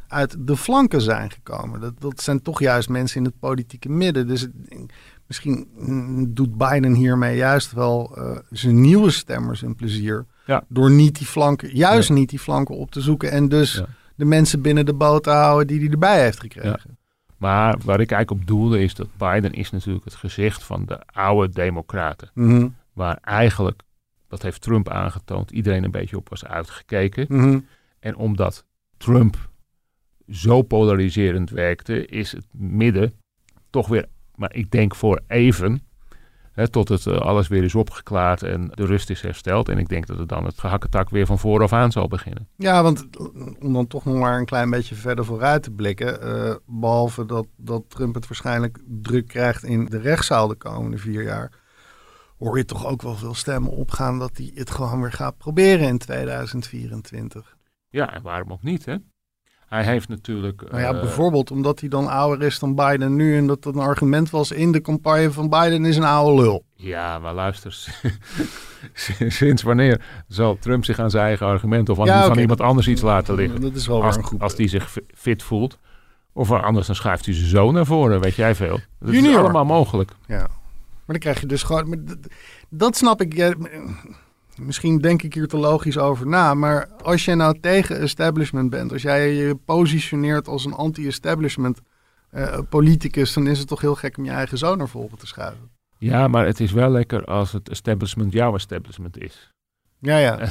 uit 0.08 0.36
de 0.38 0.56
flanken 0.56 1.00
zijn 1.00 1.30
gekomen. 1.30 1.80
Dat, 1.80 1.92
dat 2.00 2.20
zijn 2.22 2.42
toch 2.42 2.60
juist 2.60 2.88
mensen 2.88 3.18
in 3.18 3.24
het 3.24 3.38
politieke 3.38 3.88
midden. 3.88 4.26
Dus 4.26 4.40
het- 4.40 4.52
misschien 5.26 5.68
mm, 5.78 6.34
doet 6.34 6.56
Biden 6.58 6.94
hiermee 6.94 7.36
juist 7.36 7.72
wel 7.72 8.16
eh, 8.16 8.36
zijn 8.50 8.80
nieuwe 8.80 9.10
stemmers 9.10 9.62
een 9.62 9.74
plezier. 9.76 10.26
Ja. 10.46 10.64
Door 10.68 10.90
niet 10.90 11.18
die 11.18 11.26
flanken, 11.26 11.76
juist 11.76 12.08
Nee. 12.08 12.18
niet 12.18 12.30
die 12.30 12.38
flanken 12.38 12.76
op 12.76 12.90
te 12.90 13.00
zoeken. 13.00 13.30
En 13.30 13.48
dus 13.48 13.74
Ja. 13.74 13.86
de 14.14 14.24
mensen 14.24 14.60
binnen 14.60 14.86
de 14.86 14.94
boot 14.94 15.22
te 15.22 15.30
houden 15.30 15.66
die 15.66 15.80
hij 15.80 15.88
erbij 15.88 16.22
heeft 16.22 16.40
gekregen. 16.40 16.98
Maar 17.36 17.78
waar 17.84 18.00
ik 18.00 18.10
eigenlijk 18.10 18.42
op 18.42 18.46
doelde 18.46 18.80
is 18.82 18.94
dat 18.94 19.08
Biden 19.16 19.52
is 19.52 19.70
natuurlijk 19.70 20.04
het 20.04 20.14
gezicht 20.14 20.62
van 20.64 20.84
de 20.86 20.98
oude 21.12 21.52
democraten. 21.52 22.30
Mhm, 22.34 22.68
Waar 23.00 23.18
eigenlijk, 23.22 23.82
dat 24.28 24.42
heeft 24.42 24.60
Trump 24.60 24.88
aangetoond, 24.88 25.50
iedereen 25.50 25.84
een 25.84 25.90
beetje 25.90 26.16
op 26.16 26.28
was 26.28 26.44
uitgekeken. 26.44 27.26
mhm. 27.28 27.58
En 28.00 28.16
omdat 28.16 28.64
Trump 28.96 29.50
zo 30.28 30.62
polariserend 30.62 31.50
werkte, 31.50 32.06
is 32.06 32.32
het 32.32 32.46
midden 32.52 33.12
toch 33.70 33.88
weer, 33.88 34.06
maar 34.34 34.54
ik 34.54 34.70
denk 34.70 34.94
voor 34.94 35.20
even, 35.26 35.80
hè, 36.52 36.68
tot 36.68 36.88
het 36.88 37.06
eh, 37.06 37.16
alles 37.18 37.48
weer 37.48 37.64
is 37.64 37.74
opgeklaard 37.74 38.42
en 38.42 38.70
de 38.74 38.86
rust 38.86 39.10
is 39.10 39.20
hersteld. 39.20 39.68
En 39.68 39.78
ik 39.78 39.88
denk 39.88 40.06
dat 40.06 40.18
het 40.18 40.28
dan 40.28 40.44
het 40.44 40.58
gehakketak 40.58 41.10
weer 41.10 41.26
van 41.26 41.38
vooraf 41.38 41.72
aan 41.72 41.92
zal 41.92 42.08
beginnen. 42.08 42.48
Ja, 42.56 42.82
want 42.82 43.08
om 43.60 43.72
dan 43.72 43.86
toch 43.86 44.04
nog 44.04 44.16
maar 44.16 44.38
een 44.38 44.44
klein 44.44 44.70
beetje 44.70 44.94
verder 44.94 45.24
vooruit 45.24 45.62
te 45.62 45.70
blikken. 45.70 46.20
eh, 46.22 46.54
behalve 46.66 47.26
dat, 47.26 47.46
dat 47.56 47.84
Trump 47.88 48.14
het 48.14 48.28
waarschijnlijk 48.28 48.78
druk 48.86 49.26
krijgt 49.26 49.64
in 49.64 49.84
de 49.84 49.98
rechtszaal 49.98 50.48
de 50.48 50.54
komende 50.54 50.98
vier 50.98 51.22
jaar. 51.22 51.59
Hoor 52.40 52.56
je 52.56 52.64
toch 52.64 52.86
ook 52.86 53.02
wel 53.02 53.14
veel 53.16 53.34
stemmen 53.34 53.70
opgaan 53.70 54.18
dat 54.18 54.30
hij 54.36 54.50
het 54.54 54.70
gewoon 54.70 55.00
weer 55.00 55.12
gaat 55.12 55.36
proberen 55.38 55.88
in 55.88 55.98
2024. 55.98 57.56
Ja, 57.88 58.14
en 58.14 58.22
waarom 58.22 58.52
ook 58.52 58.62
niet, 58.62 58.84
hè? 58.84 58.94
Hij 59.68 59.84
heeft 59.84 60.08
natuurlijk... 60.08 60.62
Nou 60.70 60.82
ja, 60.82 60.92
eh, 60.94 61.00
bijvoorbeeld 61.00 61.50
omdat 61.50 61.80
hij 61.80 61.88
dan 61.88 62.08
ouder 62.08 62.46
is 62.46 62.58
dan 62.58 62.74
Biden 62.74 63.16
nu. 63.16 63.36
En 63.36 63.46
dat 63.46 63.62
dat 63.62 63.74
een 63.74 63.80
argument 63.80 64.30
was 64.30 64.50
in 64.50 64.72
de 64.72 64.80
campagne 64.80 65.32
van 65.32 65.48
Biden 65.48 65.84
is 65.84 65.96
een 65.96 66.02
oude 66.04 66.42
lul. 66.42 66.64
Ja, 66.74 67.18
maar 67.18 67.34
luister, 67.34 67.86
sinds 69.28 69.62
wanneer 69.62 70.04
zal 70.28 70.58
Trump 70.58 70.84
zich 70.84 70.98
aan 70.98 71.10
zijn 71.10 71.24
eigen 71.24 71.46
argument 71.46 71.88
of 71.88 71.98
aan 72.00 72.06
Ja, 72.06 72.34
iemand 72.36 72.60
anders 72.60 72.88
iets 72.88 73.02
laten 73.02 73.34
liggen? 73.34 73.60
Dat 73.60 73.74
is 73.74 73.86
wel 73.86 74.04
Als, 74.04 74.16
een 74.16 74.24
goed 74.24 74.40
als 74.40 74.54
die 74.54 74.68
zich 74.68 74.90
fi- 74.90 75.04
fit 75.14 75.42
voelt. 75.42 75.78
Of 76.32 76.50
anders 76.52 76.86
dan 76.86 76.96
schuift 76.96 77.24
hij 77.24 77.34
zijn 77.34 77.48
zoon 77.48 77.74
naar 77.74 77.86
voren, 77.86 78.20
weet 78.20 78.34
jij 78.34 78.54
veel. 78.54 78.78
Dat 78.98 79.12
Junior. 79.14 79.30
is 79.32 79.38
allemaal 79.38 79.64
mogelijk. 79.64 80.12
Ja. 80.26 80.46
Maar 81.10 81.18
dan 81.20 81.28
krijg 81.32 81.40
je 81.40 81.54
dus 81.54 81.62
gewoon. 81.62 82.04
dat, 82.04 82.18
dat 82.68 82.96
snap 82.96 83.20
ik. 83.20 83.34
ja, 83.34 83.54
misschien 84.56 84.98
denk 84.98 85.22
ik 85.22 85.34
hier 85.34 85.46
te 85.46 85.56
logisch 85.56 85.98
over 85.98 86.26
na, 86.26 86.54
maar 86.54 86.88
als 87.02 87.24
jij 87.24 87.34
nou 87.34 87.60
tegen 87.60 88.00
establishment 88.00 88.70
bent, 88.70 88.92
als 88.92 89.02
jij 89.02 89.34
je 89.34 89.54
positioneert 89.54 90.48
als 90.48 90.64
een 90.64 90.72
anti-establishment 90.72 91.80
uh, 92.34 92.58
politicus, 92.68 93.32
dan 93.32 93.46
is 93.46 93.58
het 93.58 93.68
toch 93.68 93.80
heel 93.80 93.94
gek 93.94 94.18
om 94.18 94.24
je 94.24 94.30
eigen 94.30 94.58
zoon 94.58 94.78
naar 94.78 94.88
voren 94.88 95.18
te 95.18 95.26
schuiven. 95.26 95.70
Ja, 95.98 96.28
maar 96.28 96.46
het 96.46 96.60
is 96.60 96.72
wel 96.72 96.90
lekker 96.90 97.24
als 97.24 97.52
het 97.52 97.68
establishment 97.68 98.32
jouw 98.32 98.54
establishment 98.54 99.18
is. 99.18 99.50
Ja, 99.98 100.16
ja. 100.18 100.38
En, 100.38 100.50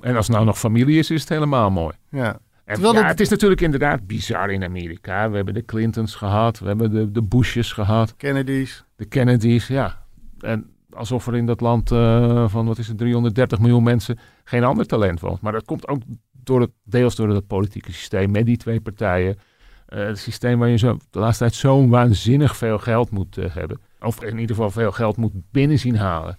en 0.00 0.16
als 0.16 0.26
het 0.26 0.34
nou 0.36 0.46
nog 0.46 0.58
familie 0.58 0.98
is, 0.98 1.10
is 1.10 1.20
het 1.20 1.28
helemaal 1.28 1.70
mooi. 1.70 1.94
ja. 2.10 2.38
En 2.64 2.74
Terwijl 2.74 2.94
ja, 2.94 3.00
dat- 3.00 3.10
het 3.10 3.20
is 3.20 3.28
natuurlijk 3.28 3.60
inderdaad 3.60 4.06
bizar 4.06 4.50
in 4.50 4.64
Amerika. 4.64 5.30
We 5.30 5.36
hebben 5.36 5.54
de 5.54 5.64
Clintons 5.64 6.14
gehad, 6.14 6.58
we 6.58 6.66
hebben 6.66 6.90
de, 6.90 7.10
de 7.10 7.22
Bushes 7.22 7.72
gehad, 7.72 8.16
Kennedy's. 8.16 8.84
De 9.02 9.08
Kennedys, 9.08 9.66
ja. 9.66 10.04
En 10.40 10.70
alsof 10.90 11.26
er 11.26 11.36
in 11.36 11.46
dat 11.46 11.60
land 11.60 11.90
eh, 11.90 12.48
van, 12.48 12.66
wat 12.66 12.78
is 12.78 12.88
het, 12.88 12.98
330 12.98 13.58
miljoen 13.58 13.82
mensen 13.82 14.18
geen 14.44 14.64
ander 14.64 14.86
talent 14.86 15.20
woont. 15.20 15.40
Maar 15.40 15.52
dat 15.52 15.64
komt 15.64 15.88
ook 15.88 16.02
door 16.32 16.60
het, 16.60 16.70
deels 16.84 17.14
door 17.16 17.28
het 17.28 17.46
politieke 17.46 17.92
systeem 17.92 18.30
met 18.30 18.46
die 18.46 18.56
twee 18.56 18.80
partijen. 18.80 19.38
Eh, 19.86 20.04
het 20.04 20.18
systeem 20.18 20.58
waar 20.58 20.68
je 20.68 20.76
zo, 20.76 20.96
de 21.10 21.18
laatste 21.18 21.44
tijd 21.44 21.54
zo 21.54 21.88
waanzinnig 21.88 22.56
veel 22.56 22.78
geld 22.78 23.10
moet 23.10 23.38
eh, 23.38 23.54
hebben. 23.54 23.80
Of 24.00 24.22
in 24.22 24.38
ieder 24.38 24.56
geval 24.56 24.70
veel 24.70 24.92
geld 24.92 25.16
moet 25.16 25.32
binnen 25.50 25.78
zien 25.78 25.96
halen. 25.96 26.38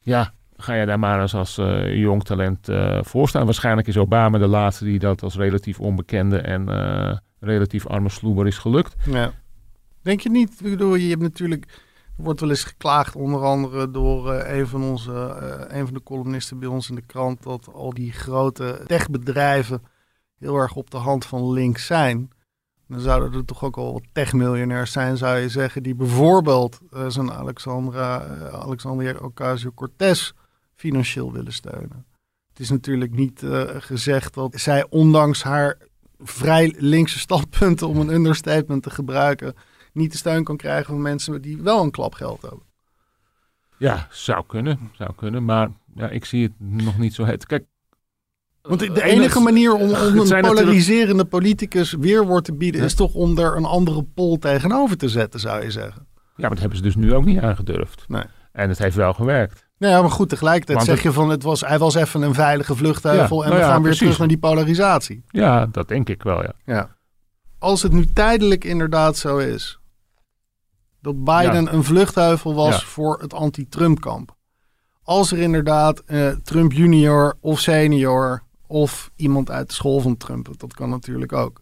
Ja, 0.00 0.32
ga 0.56 0.74
je 0.74 0.86
daar 0.86 0.98
maar 0.98 1.20
eens 1.20 1.34
als 1.34 1.54
jong 1.86 2.24
talent 2.24 2.68
voor 3.00 3.28
staan. 3.28 3.44
Waarschijnlijk 3.44 3.88
is 3.88 3.96
Obama 3.96 4.38
de 4.38 4.46
laatste 4.46 4.84
die 4.84 4.98
dat 4.98 5.22
als 5.22 5.36
relatief 5.36 5.80
onbekende 5.80 6.38
en 6.38 6.68
relatief 7.40 7.86
arme 7.86 8.08
sloeber 8.08 8.46
is 8.46 8.58
gelukt. 8.58 8.96
Ja. 9.10 9.32
Denk 10.02 10.20
je 10.20 10.30
niet? 10.30 10.60
Ik 10.64 10.78
je 10.78 11.08
hebt 11.08 11.20
natuurlijk. 11.22 11.66
Er 12.16 12.24
wordt 12.24 12.40
wel 12.40 12.50
eens 12.50 12.64
geklaagd, 12.64 13.16
onder 13.16 13.40
andere 13.40 13.90
door 13.90 14.32
eh, 14.32 14.58
een 14.58 14.66
van 14.66 14.82
onze, 14.82 15.12
eh, 15.12 15.78
een 15.78 15.84
van 15.84 15.94
de 15.94 16.02
columnisten 16.02 16.58
bij 16.58 16.68
ons 16.68 16.88
in 16.88 16.94
de 16.94 17.02
krant, 17.06 17.42
dat 17.42 17.68
al 17.72 17.94
die 17.94 18.12
grote 18.12 18.82
techbedrijven 18.86 19.82
heel 20.38 20.56
erg 20.56 20.74
op 20.74 20.90
de 20.90 20.96
hand 20.96 21.26
van 21.26 21.52
links 21.52 21.86
zijn. 21.86 22.30
Dan 22.88 23.00
zouden 23.00 23.32
er 23.32 23.44
toch 23.44 23.64
ook 23.64 23.76
al 23.76 23.92
wat 23.92 24.02
techmiljonairs 24.12 24.92
zijn, 24.92 25.16
zou 25.16 25.38
je 25.38 25.48
zeggen, 25.48 25.82
die 25.82 25.94
bijvoorbeeld 25.94 26.80
eh, 26.90 27.08
zo'n 27.08 27.32
Alexandra, 27.32 28.26
Alexandria 28.50 29.14
Ocasio-Cortez 29.18 30.32
financieel 30.74 31.32
willen 31.32 31.52
steunen. 31.52 32.06
Het 32.48 32.60
is 32.60 32.70
natuurlijk 32.70 33.14
niet 33.14 33.44
gezegd 33.78 34.34
dat 34.34 34.60
zij 34.60 34.86
ondanks 34.88 35.42
haar 35.42 35.78
vrij 36.18 36.74
linkse 36.78 37.18
standpunten, 37.18 37.88
om 37.88 38.00
een 38.00 38.12
understatement 38.14 38.82
te 38.82 38.90
gebruiken, 38.90 39.54
niet 39.92 40.12
de 40.12 40.18
steun 40.18 40.44
kan 40.44 40.56
krijgen 40.56 40.86
van 40.92 41.02
mensen 41.02 41.42
die 41.42 41.62
wel 41.62 41.82
een 41.82 41.90
klap 41.90 42.14
geld 42.14 42.42
hebben. 42.42 42.62
Ja, 43.78 44.06
zou 44.10 44.44
kunnen, 44.46 44.90
zou 44.92 45.10
kunnen. 45.16 45.44
Maar 45.44 45.68
ja, 45.94 46.08
ik 46.08 46.24
zie 46.24 46.42
het 46.42 46.52
nog 46.58 46.98
niet 46.98 47.14
zo 47.14 47.24
het. 47.24 47.46
Kijk, 47.46 47.64
Want 48.62 48.80
de, 48.80 48.92
eh, 48.92 49.12
enige 49.12 49.40
manier 49.40 49.74
om, 49.74 49.90
om 50.06 50.18
een 50.18 50.40
polariserende 50.40 51.24
politicus 51.24 51.92
weerwoord 51.92 52.44
te 52.44 52.54
bieden, 52.54 52.82
is 52.82 52.94
toch 52.94 53.14
om 53.14 53.38
er 53.38 53.56
een 53.56 53.64
andere 53.64 54.02
pol 54.02 54.38
tegenover 54.38 54.96
te 54.96 55.08
zetten, 55.08 55.40
zou 55.40 55.62
je 55.62 55.70
zeggen. 55.70 56.06
Ja, 56.12 56.22
maar 56.36 56.50
dat 56.50 56.58
hebben 56.58 56.76
ze 56.76 56.82
dus 56.82 56.94
nu 56.96 57.14
ook 57.14 57.24
niet 57.24 57.38
aangedurfd. 57.40 58.04
Nee. 58.08 58.24
En 58.52 58.68
het 58.68 58.78
heeft 58.78 58.96
wel 58.96 59.12
gewerkt. 59.12 59.66
Nou 59.78 59.92
ja, 59.94 60.00
maar 60.00 60.10
goed, 60.10 60.28
tegelijkertijd 60.28 60.76
Want 60.76 60.88
zeg 60.90 60.96
het- 61.02 61.12
je 61.14 61.20
van 61.20 61.30
het 61.30 61.42
was, 61.42 61.60
hij 61.60 61.78
was 61.78 61.94
even 61.94 62.22
een 62.22 62.34
veilige 62.34 62.74
vluchtheuvel 62.76 63.36
Ja, 63.38 63.42
en 63.42 63.48
nou 63.48 63.60
we 63.60 63.66
ja, 63.66 63.72
gaan 63.72 63.72
weer 63.72 63.82
precies. 63.82 63.98
terug 63.98 64.18
naar 64.18 64.28
die 64.28 64.38
polarisatie. 64.38 65.24
Ja, 65.28 65.66
dat 65.66 65.88
denk 65.88 66.08
ik 66.08 66.22
wel, 66.22 66.42
ja. 66.42 66.52
Ja. 66.64 66.96
Als 67.58 67.82
het 67.82 67.92
nu 67.92 68.06
tijdelijk 68.12 68.64
inderdaad 68.64 69.16
zo 69.16 69.38
is 69.38 69.78
dat 71.02 71.24
Biden 71.24 71.74
een 71.74 71.84
vluchtheuvel 71.84 72.54
was 72.54 72.80
Ja. 72.80 72.86
voor 72.86 73.20
het 73.20 73.34
anti-Trump-kamp. 73.34 74.34
Als 75.02 75.32
er 75.32 75.38
inderdaad 75.38 76.02
eh, 76.06 76.28
Trump 76.28 76.72
junior 76.72 77.34
of 77.40 77.60
senior 77.60 78.42
of 78.66 79.10
iemand 79.16 79.50
uit 79.50 79.68
de 79.68 79.74
school 79.74 80.00
van 80.00 80.16
Trump, 80.16 80.48
dat 80.58 80.74
kan 80.74 80.88
natuurlijk 80.90 81.32
ook, 81.32 81.60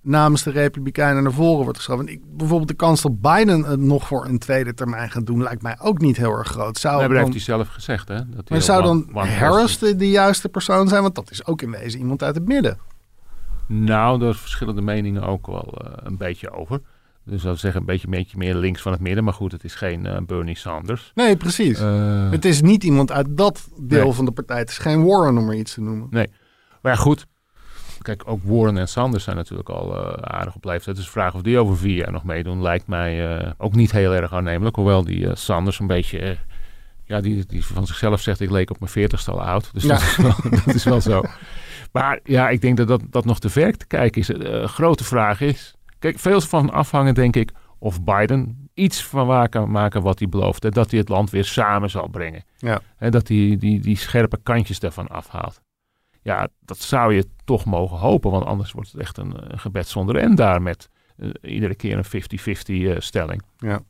namens 0.00 0.42
de 0.42 0.50
Republikeinen 0.50 1.22
naar 1.22 1.32
voren 1.32 1.62
wordt 1.62 1.76
geschoven. 1.78 2.06
En 2.06 2.12
Ik, 2.12 2.20
bijvoorbeeld 2.36 2.68
de 2.68 2.74
kans 2.74 3.02
dat 3.02 3.20
Biden 3.20 3.64
het 3.64 3.80
nog 3.80 4.06
voor 4.06 4.24
een 4.26 4.38
tweede 4.38 4.74
termijn 4.74 5.10
gaat 5.10 5.26
doen, 5.26 5.42
lijkt 5.42 5.62
mij 5.62 5.76
ook 5.80 5.98
niet 6.00 6.16
heel 6.16 6.32
erg 6.32 6.48
groot. 6.48 6.78
Zou 6.78 6.96
Nee, 6.98 7.08
maar 7.08 7.16
dat 7.16 7.24
dan- 7.24 7.32
heeft 7.34 7.46
hij 7.46 7.56
zelf 7.56 7.68
gezegd, 7.68 8.08
hè? 8.08 8.14
Dat 8.14 8.24
hij 8.34 8.42
maar 8.48 8.62
zou 8.62 8.82
dan 8.82 9.08
one 9.12 9.30
Harris 9.30 9.78
de, 9.78 9.96
de 9.96 10.10
juiste 10.10 10.48
persoon 10.48 10.88
zijn? 10.88 11.02
Want 11.02 11.14
dat 11.14 11.30
is 11.30 11.46
ook 11.46 11.62
in 11.62 11.70
wezen 11.70 11.98
iemand 12.00 12.22
uit 12.22 12.34
het 12.34 12.46
midden. 12.46 12.78
Nou, 13.66 14.18
daar 14.18 14.34
verschillen 14.34 14.74
de 14.74 14.80
meningen 14.82 15.22
ook 15.22 15.46
wel 15.46 15.74
eh, 15.84 15.92
een 15.96 16.16
beetje 16.16 16.50
over. 16.50 16.80
Dus 17.24 17.42
dat 17.42 17.58
zeggen 17.58 17.80
een 17.80 17.86
beetje, 17.86 18.08
beetje 18.08 18.36
meer 18.38 18.54
links 18.54 18.82
van 18.82 18.92
het 18.92 19.00
midden. 19.00 19.24
Maar 19.24 19.32
goed, 19.34 19.52
het 19.52 19.64
is 19.64 19.74
geen 19.74 20.06
eh, 20.06 20.16
Bernie 20.26 20.56
Sanders. 20.56 21.10
Nee, 21.14 21.36
precies. 21.36 21.78
Eh, 21.80 22.30
Het 22.30 22.44
is 22.44 22.62
niet 22.62 22.84
iemand 22.84 23.12
uit 23.12 23.26
dat 23.30 23.68
deel 23.80 24.04
Nee. 24.04 24.12
van 24.12 24.24
de 24.24 24.32
partij. 24.32 24.58
Het 24.58 24.68
is 24.70 24.78
geen 24.78 25.04
Warren 25.06 25.38
om 25.38 25.48
er 25.48 25.54
iets 25.56 25.74
te 25.74 25.80
noemen. 25.80 26.08
maar 26.10 26.26
ja, 26.82 26.94
goed. 26.94 27.26
Kijk, 28.00 28.22
ook 28.26 28.40
Warren 28.44 28.76
en 28.78 28.88
Sanders 28.88 29.24
zijn 29.24 29.36
natuurlijk 29.36 29.68
al 29.68 29.96
eh, 29.96 30.12
aardig 30.22 30.54
op 30.54 30.64
leeftijd. 30.64 30.96
Dus 30.96 31.04
de 31.04 31.10
vraag 31.10 31.34
of 31.34 31.42
die 31.42 31.58
over 31.58 31.76
vier 31.76 31.96
jaar 31.96 32.12
nog 32.12 32.24
meedoen 32.24 32.62
lijkt 32.62 32.86
mij 32.86 33.54
ook 33.58 33.74
niet 33.74 33.92
heel 33.92 34.14
erg 34.14 34.32
aannemelijk. 34.32 34.76
Hoewel 34.76 35.04
die 35.04 35.36
Sanders 35.36 35.78
een 35.78 35.86
beetje... 35.86 36.36
ja, 37.04 37.20
die, 37.20 37.46
die 37.46 37.64
van 37.64 37.86
zichzelf 37.86 38.20
zegt 38.20 38.40
ik 38.40 38.50
leek 38.50 38.70
op 38.70 38.78
mijn 38.78 38.90
veertigste 38.90 39.30
al 39.30 39.42
oud. 39.42 39.70
Dus 39.72 39.82
Ja. 39.82 39.88
dat, 39.88 40.02
is 40.02 40.16
wel, 40.16 40.34
dat 40.64 40.74
is 40.74 40.84
wel 40.84 41.00
zo. 41.00 41.22
Maar 41.92 42.20
ja, 42.24 42.48
ik 42.48 42.60
denk 42.60 42.76
dat 42.76 42.88
dat, 42.88 43.02
dat 43.10 43.24
nog 43.24 43.38
te 43.40 43.48
ver 43.50 43.76
te 43.76 43.86
kijken 43.86 44.20
is. 44.20 44.26
De 44.26 44.68
grote 44.68 45.04
vraag 45.04 45.40
is... 45.40 45.74
Kijk, 46.02 46.18
veel 46.18 46.40
van 46.40 46.70
afhangen 46.70 47.14
denk 47.14 47.36
ik 47.36 47.52
of 47.78 48.04
Biden 48.04 48.68
iets 48.74 49.04
van 49.04 49.26
waar 49.26 49.48
kan 49.48 49.70
maken 49.70 50.02
wat 50.02 50.18
hij 50.18 50.28
beloofde. 50.28 50.70
Dat 50.70 50.90
hij 50.90 51.00
het 51.00 51.08
land 51.08 51.30
weer 51.30 51.44
samen 51.44 51.90
zal 51.90 52.08
brengen. 52.08 52.44
Ja. 52.56 52.80
En 52.96 53.10
dat 53.10 53.28
hij 53.28 53.56
die, 53.58 53.80
die 53.80 53.96
scherpe 53.96 54.38
kantjes 54.42 54.78
daarvan 54.78 55.08
afhaalt. 55.08 55.60
Ja, 56.22 56.48
dat 56.60 56.78
zou 56.78 57.14
je 57.14 57.28
toch 57.44 57.64
mogen 57.64 57.96
hopen. 57.98 58.30
Want 58.30 58.44
anders 58.44 58.72
wordt 58.72 58.92
het 58.92 59.00
echt 59.00 59.18
een, 59.18 59.52
een 59.52 59.58
gebed 59.58 59.88
zonder 59.88 60.16
end 60.16 60.36
daar 60.36 60.62
met 60.62 60.88
eh, 61.16 61.28
iedere 61.42 61.74
keer 61.74 61.96
een 61.96 62.90
50-50 62.90 62.94
eh, 62.94 63.00
stelling. 63.00 63.42
Ja. 63.58 63.80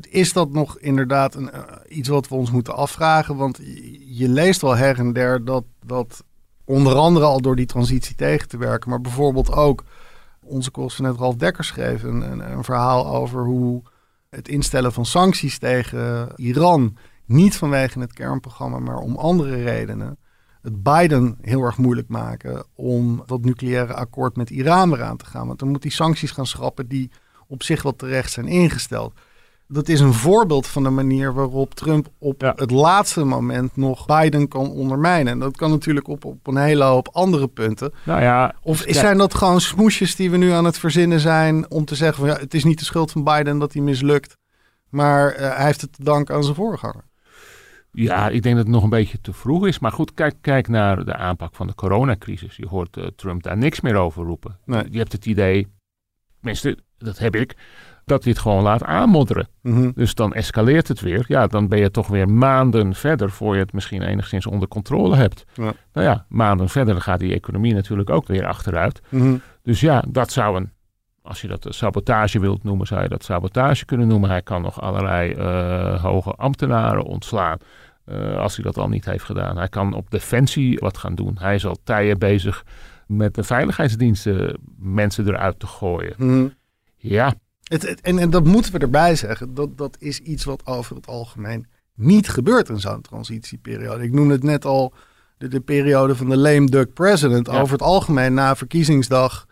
Is 0.00 0.32
dat 0.32 0.50
nog 0.50 0.78
inderdaad 0.78 1.34
een, 1.34 1.50
eh, 1.50 1.62
iets 1.88 2.08
wat 2.08 2.28
we 2.28 2.34
ons 2.34 2.50
moeten 2.50 2.76
afvragen? 2.76 3.36
Want 3.36 3.56
je, 3.56 4.16
je 4.16 4.28
leest 4.28 4.60
wel 4.60 4.76
her 4.76 4.98
en 4.98 5.12
der 5.12 5.44
dat, 5.44 5.64
dat 5.84 6.24
onder 6.64 6.94
andere 6.94 7.26
al 7.26 7.40
door 7.40 7.56
die 7.56 7.66
transitie 7.66 8.14
tegen 8.14 8.48
te 8.48 8.58
werken, 8.58 8.90
maar 8.90 9.00
bijvoorbeeld 9.00 9.52
ook 9.52 9.84
onze 10.46 10.70
correspondent 10.70 11.18
Ralf 11.18 11.34
Dekker 11.34 11.64
schreef 11.64 12.02
een, 12.02 12.20
een, 12.20 12.52
een 12.52 12.64
verhaal 12.64 13.06
over 13.06 13.44
hoe 13.44 13.82
het 14.30 14.48
instellen 14.48 14.92
van 14.92 15.06
sancties 15.06 15.58
tegen 15.58 16.32
Iran 16.36 16.96
niet 17.24 17.56
vanwege 17.56 18.00
het 18.00 18.12
kernprogramma, 18.12 18.78
maar 18.78 18.98
om 18.98 19.16
andere 19.16 19.62
redenen 19.62 20.18
het 20.62 20.82
Biden 20.82 21.38
heel 21.40 21.62
erg 21.62 21.78
moeilijk 21.78 22.08
maken 22.08 22.64
om 22.74 23.22
dat 23.26 23.44
nucleaire 23.44 23.94
akkoord 23.94 24.36
met 24.36 24.50
Iran 24.50 24.90
weer 24.90 25.02
aan 25.02 25.16
te 25.16 25.24
gaan. 25.24 25.46
Want 25.46 25.58
dan 25.58 25.68
moet 25.68 25.82
die 25.82 25.90
sancties 25.90 26.30
gaan 26.30 26.46
schrappen 26.46 26.88
die 26.88 27.10
op 27.46 27.62
zich 27.62 27.82
wel 27.82 27.96
terecht 27.96 28.32
zijn 28.32 28.46
ingesteld. 28.46 29.14
Dat 29.68 29.88
is 29.88 30.00
een 30.00 30.12
voorbeeld 30.12 30.66
van 30.66 30.82
de 30.82 30.90
manier 30.90 31.34
waarop 31.34 31.74
Trump 31.74 32.08
op 32.18 32.40
Ja. 32.40 32.52
het 32.56 32.70
laatste 32.70 33.24
moment 33.24 33.76
nog 33.76 34.06
Biden 34.06 34.48
kan 34.48 34.70
ondermijnen. 34.70 35.32
En 35.32 35.38
dat 35.38 35.56
kan 35.56 35.70
natuurlijk 35.70 36.08
op, 36.08 36.24
op 36.24 36.46
een 36.46 36.56
hele 36.56 36.84
hoop 36.84 37.08
andere 37.12 37.48
punten. 37.48 37.92
Nou 38.04 38.22
ja, 38.22 38.54
Of 38.62 38.84
zijn 38.86 39.18
dat 39.18 39.34
gewoon 39.34 39.60
smoesjes 39.60 40.16
die 40.16 40.30
we 40.30 40.36
nu 40.36 40.50
aan 40.50 40.64
het 40.64 40.78
verzinnen 40.78 41.20
zijn 41.20 41.70
om 41.70 41.84
te 41.84 41.94
zeggen 41.94 42.18
van 42.26 42.34
ja, 42.34 42.40
het 42.40 42.54
is 42.54 42.64
niet 42.64 42.78
de 42.78 42.84
schuld 42.84 43.10
van 43.12 43.24
Biden 43.24 43.58
dat 43.58 43.72
hij 43.72 43.82
mislukt, 43.82 44.36
maar 44.88 45.30
eh, 45.32 45.56
hij 45.56 45.64
heeft 45.66 45.80
het 45.80 45.92
te 45.92 46.04
danken 46.04 46.34
aan 46.34 46.42
zijn 46.44 46.54
voorganger. 46.56 47.04
Ja, 47.92 48.28
ik 48.28 48.42
denk 48.42 48.56
dat 48.56 48.64
het 48.64 48.74
nog 48.74 48.82
een 48.82 48.88
beetje 48.90 49.20
te 49.20 49.32
vroeg 49.32 49.66
is. 49.66 49.78
Maar 49.78 49.92
goed, 49.92 50.14
kijk, 50.14 50.34
kijk 50.40 50.68
naar 50.68 51.04
de 51.04 51.14
aanpak 51.16 51.54
van 51.54 51.66
de 51.66 51.74
coronacrisis. 51.74 52.56
Je 52.56 52.66
hoort 52.66 52.96
eh, 52.96 53.06
Trump 53.16 53.42
daar 53.42 53.56
niks 53.56 53.80
meer 53.80 53.94
over 53.96 54.24
roepen. 54.24 54.58
Nee. 54.64 54.84
Je 54.90 54.98
hebt 54.98 55.12
het 55.12 55.26
idee, 55.26 55.66
tenminste, 56.36 56.78
dat 56.98 57.18
heb 57.18 57.36
ik, 57.36 57.54
dat 58.06 58.22
hij 58.24 58.32
het 58.32 58.42
gewoon 58.42 58.62
laat 58.62 58.82
aanmodderen. 58.82 59.48
Mhm. 59.62 59.90
Dus 59.94 60.14
dan 60.14 60.34
escaleert 60.34 60.88
het 60.88 61.00
weer. 61.00 61.24
Ja, 61.28 61.46
dan 61.46 61.68
ben 61.68 61.78
je 61.78 61.90
toch 61.90 62.06
weer 62.08 62.28
maanden 62.28 62.94
verder 62.94 63.30
voor 63.30 63.54
je 63.54 63.60
het 63.60 63.72
misschien 63.72 64.02
enigszins 64.02 64.46
onder 64.46 64.68
controle 64.68 65.16
hebt. 65.16 65.44
Ja. 65.54 65.72
Nou 65.92 66.06
ja, 66.06 66.26
maanden 66.28 66.68
verder 66.68 66.92
dan 66.94 67.02
gaat 67.02 67.18
die 67.18 67.34
economie 67.34 67.74
natuurlijk 67.74 68.10
ook 68.10 68.26
weer 68.26 68.46
achteruit. 68.46 69.00
Mhm. 69.08 69.36
Dus 69.62 69.80
ja, 69.80 70.02
dat 70.08 70.32
zou 70.32 70.56
een, 70.56 70.70
als 71.22 71.40
je 71.40 71.48
dat 71.48 71.66
sabotage 71.68 72.40
wilt 72.40 72.64
noemen, 72.64 72.86
zou 72.86 73.02
je 73.02 73.08
dat 73.08 73.24
sabotage 73.24 73.84
kunnen 73.84 74.06
noemen. 74.08 74.30
Hij 74.30 74.42
kan 74.42 74.62
nog 74.62 74.80
allerlei 74.80 75.32
eh, 75.32 76.02
hoge 76.02 76.30
ambtenaren 76.30 77.02
ontslaan. 77.04 77.58
eh, 78.04 78.36
als 78.36 78.54
hij 78.56 78.64
dat 78.64 78.78
al 78.78 78.88
niet 78.88 79.04
heeft 79.04 79.24
gedaan. 79.24 79.56
Hij 79.56 79.68
kan 79.68 79.94
op 79.94 80.10
defensie 80.10 80.78
wat 80.78 80.98
gaan 80.98 81.14
doen. 81.14 81.36
Hij 81.40 81.54
is 81.54 81.66
al 81.66 81.76
tijden 81.84 82.18
bezig 82.18 82.64
met 83.06 83.34
de 83.34 83.42
veiligheidsdiensten 83.42 84.58
mensen 84.78 85.26
eruit 85.28 85.58
te 85.58 85.66
gooien. 85.66 86.14
Mhm. 86.16 86.46
Ja, 86.96 87.32
Het, 87.68 87.82
het- 87.88 88.00
en, 88.00 88.18
en 88.18 88.30
dat 88.30 88.44
moeten 88.44 88.72
we 88.72 88.78
erbij 88.78 89.16
zeggen. 89.16 89.54
Dat, 89.54 89.78
dat 89.78 89.96
is 89.98 90.18
iets 90.18 90.44
wat 90.44 90.66
over 90.66 90.96
het 90.96 91.06
algemeen 91.06 91.66
niet 91.94 92.28
gebeurt 92.28 92.68
in 92.68 92.80
zo'n 92.80 93.00
transitieperiode. 93.00 94.04
Ik 94.04 94.12
noemde 94.12 94.34
het 94.34 94.42
net 94.42 94.64
al 94.64 94.92
de, 95.38 95.48
de 95.48 95.60
periode 95.60 96.16
van 96.16 96.28
de 96.28 96.36
lame 96.36 96.66
duck 96.66 96.92
president. 96.92 97.46
Ja. 97.46 97.60
Over 97.60 97.72
het 97.72 97.82
algemeen 97.82 98.34
na 98.34 98.56
verkiezingsdag 98.56 99.46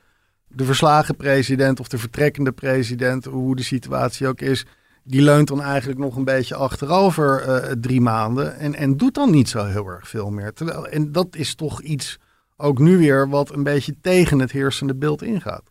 de 0.49 0.65
verslagen 0.65 1.17
president 1.17 1.81
of 1.81 1.89
de 1.89 1.99
vertrekkende 1.99 2.53
president, 2.53 3.25
hoe 3.25 3.57
de 3.57 3.63
situatie 3.63 4.27
ook 4.27 4.41
is, 4.41 4.65
die 5.05 5.23
leunt 5.23 5.49
dan 5.49 5.63
eigenlijk 5.63 5.99
nog 6.01 6.17
een 6.17 6.25
beetje 6.25 6.55
achterover 6.55 7.41
eh, 7.41 7.73
drie 7.81 8.01
maanden 8.01 8.57
en, 8.59 8.75
en 8.75 8.97
doet 8.97 9.15
dan 9.15 9.31
niet 9.31 9.49
zo 9.49 9.65
heel 9.65 9.87
erg 9.87 10.09
veel 10.09 10.31
meer. 10.31 10.53
Terwijl, 10.53 10.87
en 10.89 11.13
dat 11.13 11.37
is 11.37 11.55
toch 11.55 11.83
iets, 11.83 12.19
ook 12.57 12.79
nu 12.79 12.99
weer, 12.99 13.29
wat 13.29 13.53
een 13.53 13.63
beetje 13.63 13.95
tegen 14.01 14.39
het 14.39 14.53
heersende 14.53 14.95
beeld 14.95 15.23
ingaat. 15.23 15.63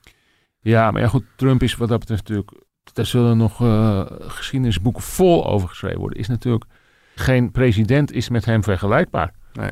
Ja, 0.63 0.91
maar 0.91 1.01
ja 1.01 1.07
goed, 1.07 1.23
Trump 1.35 1.63
is 1.63 1.75
wat 1.75 1.89
dat 1.89 1.99
betreft 1.99 2.27
natuurlijk... 2.27 2.51
Daar 2.93 3.05
zullen 3.05 3.37
nog 3.37 3.61
uh, 3.61 4.05
geschiedenisboeken 4.09 5.03
vol 5.03 5.47
over 5.47 5.69
geschreven 5.69 5.99
worden. 5.99 6.19
Is 6.19 6.27
natuurlijk... 6.27 6.65
Geen 7.15 7.51
president 7.51 8.11
is 8.11 8.29
met 8.29 8.45
hem 8.45 8.63
vergelijkbaar. 8.63 9.33
Nee. 9.53 9.71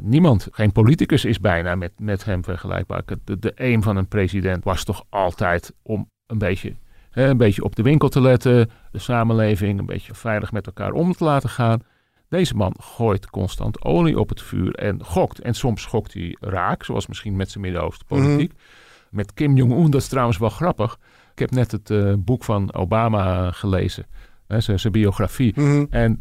Niemand, 0.00 0.48
geen 0.50 0.72
politicus 0.72 1.24
is 1.24 1.40
bijna 1.40 1.74
met, 1.74 1.92
met 1.98 2.24
hem 2.24 2.44
vergelijkbaar. 2.44 3.02
De, 3.24 3.38
de 3.38 3.52
aim 3.56 3.82
van 3.82 3.96
een 3.96 4.08
president 4.08 4.64
was 4.64 4.84
toch 4.84 5.04
altijd 5.08 5.74
om 5.82 6.10
een 6.26 6.38
beetje, 6.38 6.74
hè, 7.10 7.28
een 7.28 7.36
beetje 7.36 7.64
op 7.64 7.76
de 7.76 7.82
winkel 7.82 8.08
te 8.08 8.20
letten, 8.20 8.70
de 8.90 8.98
samenleving 8.98 9.78
een 9.78 9.86
beetje 9.86 10.14
veilig 10.14 10.52
met 10.52 10.66
elkaar 10.66 10.92
om 10.92 11.12
te 11.12 11.24
laten 11.24 11.48
gaan. 11.48 11.82
Deze 12.28 12.54
man 12.54 12.74
gooit 12.80 13.30
constant 13.30 13.84
olie 13.84 14.18
op 14.18 14.28
het 14.28 14.42
vuur 14.42 14.74
en 14.74 15.04
gokt. 15.04 15.40
En 15.40 15.54
soms 15.54 15.84
gokt 15.84 16.14
hij 16.14 16.36
raak, 16.40 16.84
zoals 16.84 17.06
misschien 17.06 17.36
met 17.36 17.50
zijn 17.50 17.64
Midden-Oosten 17.64 18.06
politiek. 18.06 18.52
Mm 18.52 18.58
-hmm. 18.58 18.86
Met 19.10 19.34
Kim 19.34 19.56
Jong-un, 19.56 19.90
dat 19.90 20.00
is 20.00 20.08
trouwens 20.08 20.38
wel 20.38 20.48
grappig. 20.48 20.98
Ik 21.32 21.38
heb 21.38 21.50
net 21.50 21.72
het 21.72 21.90
uh, 21.90 22.14
boek 22.18 22.44
van 22.44 22.74
Obama 22.74 23.50
gelezen, 23.50 24.06
zijn 24.46 24.92
biografie. 24.92 25.52
Mm 25.56 25.64
-hmm. 25.64 25.86
En 25.90 26.20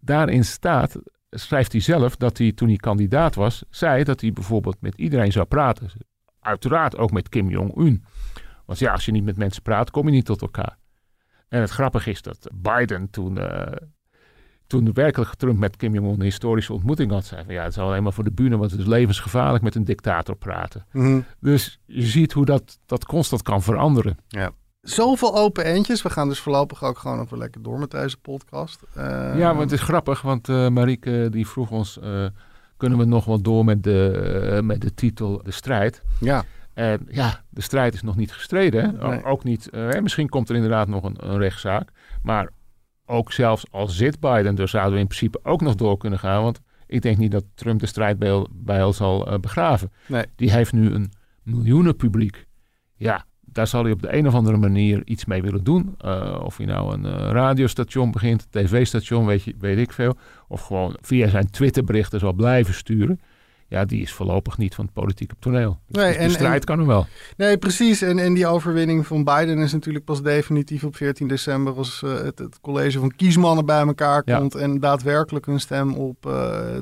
daarin 0.00 0.44
staat 0.44 0.98
schrijft 1.30 1.72
hij 1.72 1.80
zelf 1.80 2.16
dat 2.16 2.38
hij 2.38 2.52
toen 2.52 2.68
hij 2.68 2.76
kandidaat 2.76 3.34
was, 3.34 3.64
zei 3.70 4.04
dat 4.04 4.20
hij 4.20 4.32
bijvoorbeeld 4.32 4.80
met 4.80 4.94
iedereen 4.94 5.32
zou 5.32 5.46
praten. 5.46 5.90
Uiteraard 6.40 6.96
ook 6.96 7.10
met 7.10 7.28
Kim 7.28 7.50
Jong-un. 7.50 8.04
Want 8.66 8.78
ja, 8.78 8.92
als 8.92 9.04
je 9.04 9.12
niet 9.12 9.24
met 9.24 9.36
mensen 9.36 9.62
praat, 9.62 9.90
kom 9.90 10.06
je 10.06 10.12
niet 10.12 10.24
tot 10.24 10.42
elkaar. 10.42 10.78
En 11.48 11.60
het 11.60 11.70
grappige 11.70 12.10
is 12.10 12.22
dat 12.22 12.50
Biden 12.54 13.10
toen, 13.10 13.38
uh, 13.38 13.62
toen 14.68 14.92
werkelijk 14.92 15.34
Trump 15.34 15.58
met 15.58 15.76
Kim 15.76 15.94
Jong-un 15.94 16.14
een 16.14 16.20
historische 16.20 16.72
ontmoeting 16.72 17.10
had, 17.10 17.24
zei 17.24 17.44
van 17.44 17.54
ja, 17.54 17.62
het 17.62 17.72
is 17.72 17.78
alleen 17.78 18.02
maar 18.02 18.12
voor 18.12 18.24
de 18.24 18.32
bühne, 18.32 18.56
want 18.56 18.70
het 18.70 18.80
is 18.80 18.86
levensgevaarlijk 18.86 19.64
met 19.64 19.74
een 19.74 19.84
dictator 19.84 20.36
praten. 20.36 20.86
Mm 20.92 21.04
-hmm. 21.04 21.24
Dus 21.40 21.80
je 21.86 22.06
ziet 22.06 22.32
hoe 22.32 22.44
dat, 22.44 22.78
dat 22.86 23.04
constant 23.04 23.42
kan 23.42 23.62
veranderen. 23.62 24.18
Ja. 24.28 24.50
Zoveel 24.80 25.36
open 25.36 25.64
eentjes. 25.64 26.02
We 26.02 26.10
gaan 26.10 26.28
dus 26.28 26.40
voorlopig 26.40 26.84
ook 26.84 26.98
gewoon 26.98 27.20
even 27.20 27.38
lekker 27.38 27.62
door 27.62 27.78
met 27.78 27.90
deze 27.90 28.16
podcast. 28.16 28.82
Uh, 28.96 29.02
ja, 29.38 29.52
maar 29.52 29.62
het 29.62 29.72
is 29.72 29.80
grappig, 29.80 30.22
want 30.22 30.48
uh, 30.48 30.68
Marieke 30.68 31.28
die 31.30 31.46
vroeg 31.46 31.70
ons... 31.70 31.98
Uh, 32.04 32.26
kunnen 32.76 32.98
we 32.98 33.04
nog 33.04 33.24
wel 33.24 33.42
door 33.42 33.64
met 33.64 33.82
de, 33.82 34.60
met 34.64 34.80
de 34.80 34.94
titel 34.94 35.42
De 35.42 35.50
Strijd? 35.50 36.02
Ja. 36.20 36.44
En 36.74 37.06
ja, 37.10 37.42
de 37.48 37.60
strijd 37.60 37.94
is 37.94 38.02
nog 38.02 38.16
niet 38.16 38.32
gestreden. 38.32 38.98
Nee. 39.00 39.24
Ook 39.24 39.44
niet, 39.44 39.70
misschien 40.02 40.28
komt 40.28 40.48
er 40.48 40.54
inderdaad 40.54 40.88
nog 40.88 41.04
een, 41.04 41.16
een, 41.18 41.38
rechtszaak. 41.38 41.90
Maar 42.22 42.50
ook 43.08 43.32
zelfs 43.32 43.64
al 43.70 43.88
zit 43.88 44.20
Biden, 44.20 44.54
dus 44.54 44.70
zouden 44.70 44.94
we 44.94 45.00
in 45.00 45.06
principe 45.06 45.40
ook 45.42 45.60
nog 45.60 45.74
door 45.74 45.96
kunnen 45.96 46.18
gaan. 46.18 46.42
Want 46.42 46.60
ik 46.86 47.02
denk 47.02 47.16
niet 47.16 47.32
dat 47.32 47.44
Trump 47.54 47.80
de 47.80 47.86
strijd 47.86 48.18
bij, 48.18 48.46
bij 48.50 48.84
ons 48.84 48.96
zal 48.96 49.38
begraven. 49.40 49.92
Nee. 50.06 50.24
Die 50.36 50.52
heeft 50.52 50.72
nu 50.72 50.90
een 50.90 51.12
miljoenen 51.42 51.96
publiek. 51.96 52.46
Ja, 52.96 53.24
daar 53.52 53.66
zal 53.66 53.82
hij 53.82 53.92
op 53.92 54.02
de 54.02 54.16
een 54.16 54.26
of 54.26 54.34
andere 54.34 54.56
manier 54.56 55.02
iets 55.04 55.24
mee 55.24 55.42
willen 55.42 55.64
doen. 55.64 55.96
Uh, 56.04 56.40
of 56.42 56.56
hij 56.56 56.66
nou 56.66 56.94
een 56.94 57.04
uh, 57.04 57.30
radiostation 57.30 58.10
begint, 58.10 58.46
tv-station, 58.50 59.26
weet, 59.26 59.42
je, 59.42 59.54
weet 59.58 59.78
ik 59.78 59.92
veel. 59.92 60.16
Of 60.48 60.60
gewoon 60.60 60.96
via 61.00 61.28
zijn 61.28 61.50
Twitterberichten 61.50 62.20
zal 62.20 62.32
blijven 62.32 62.74
sturen. 62.74 63.20
Ja, 63.68 63.84
die 63.84 64.02
is 64.02 64.12
voorlopig 64.12 64.58
niet 64.58 64.74
van 64.74 64.84
het 64.84 64.94
politieke 64.94 65.34
toneel. 65.38 65.78
Dus 65.86 66.02
nee, 66.02 66.12
de 66.12 66.18
en, 66.18 66.30
strijd 66.30 66.60
en, 66.60 66.66
kan 66.66 66.78
hem 66.78 66.86
wel. 66.86 67.06
Nee, 67.36 67.58
precies. 67.58 68.02
En, 68.02 68.18
en 68.18 68.34
die 68.34 68.46
overwinning 68.46 69.06
van 69.06 69.24
Biden 69.24 69.58
is 69.58 69.72
natuurlijk 69.72 70.04
pas 70.04 70.22
definitief 70.22 70.84
op 70.84 70.96
14 70.96 71.28
december... 71.28 71.76
als 71.76 72.02
uh, 72.04 72.14
het, 72.14 72.38
het, 72.38 72.60
college 72.60 72.98
van 72.98 73.12
kiesmannen 73.16 73.66
bij 73.66 73.80
elkaar 73.80 74.22
komt... 74.22 74.52
Ja. 74.52 74.60
en 74.60 74.80
daadwerkelijk 74.80 75.46
hun 75.46 75.60
stem 75.60 75.94
op 75.94 76.16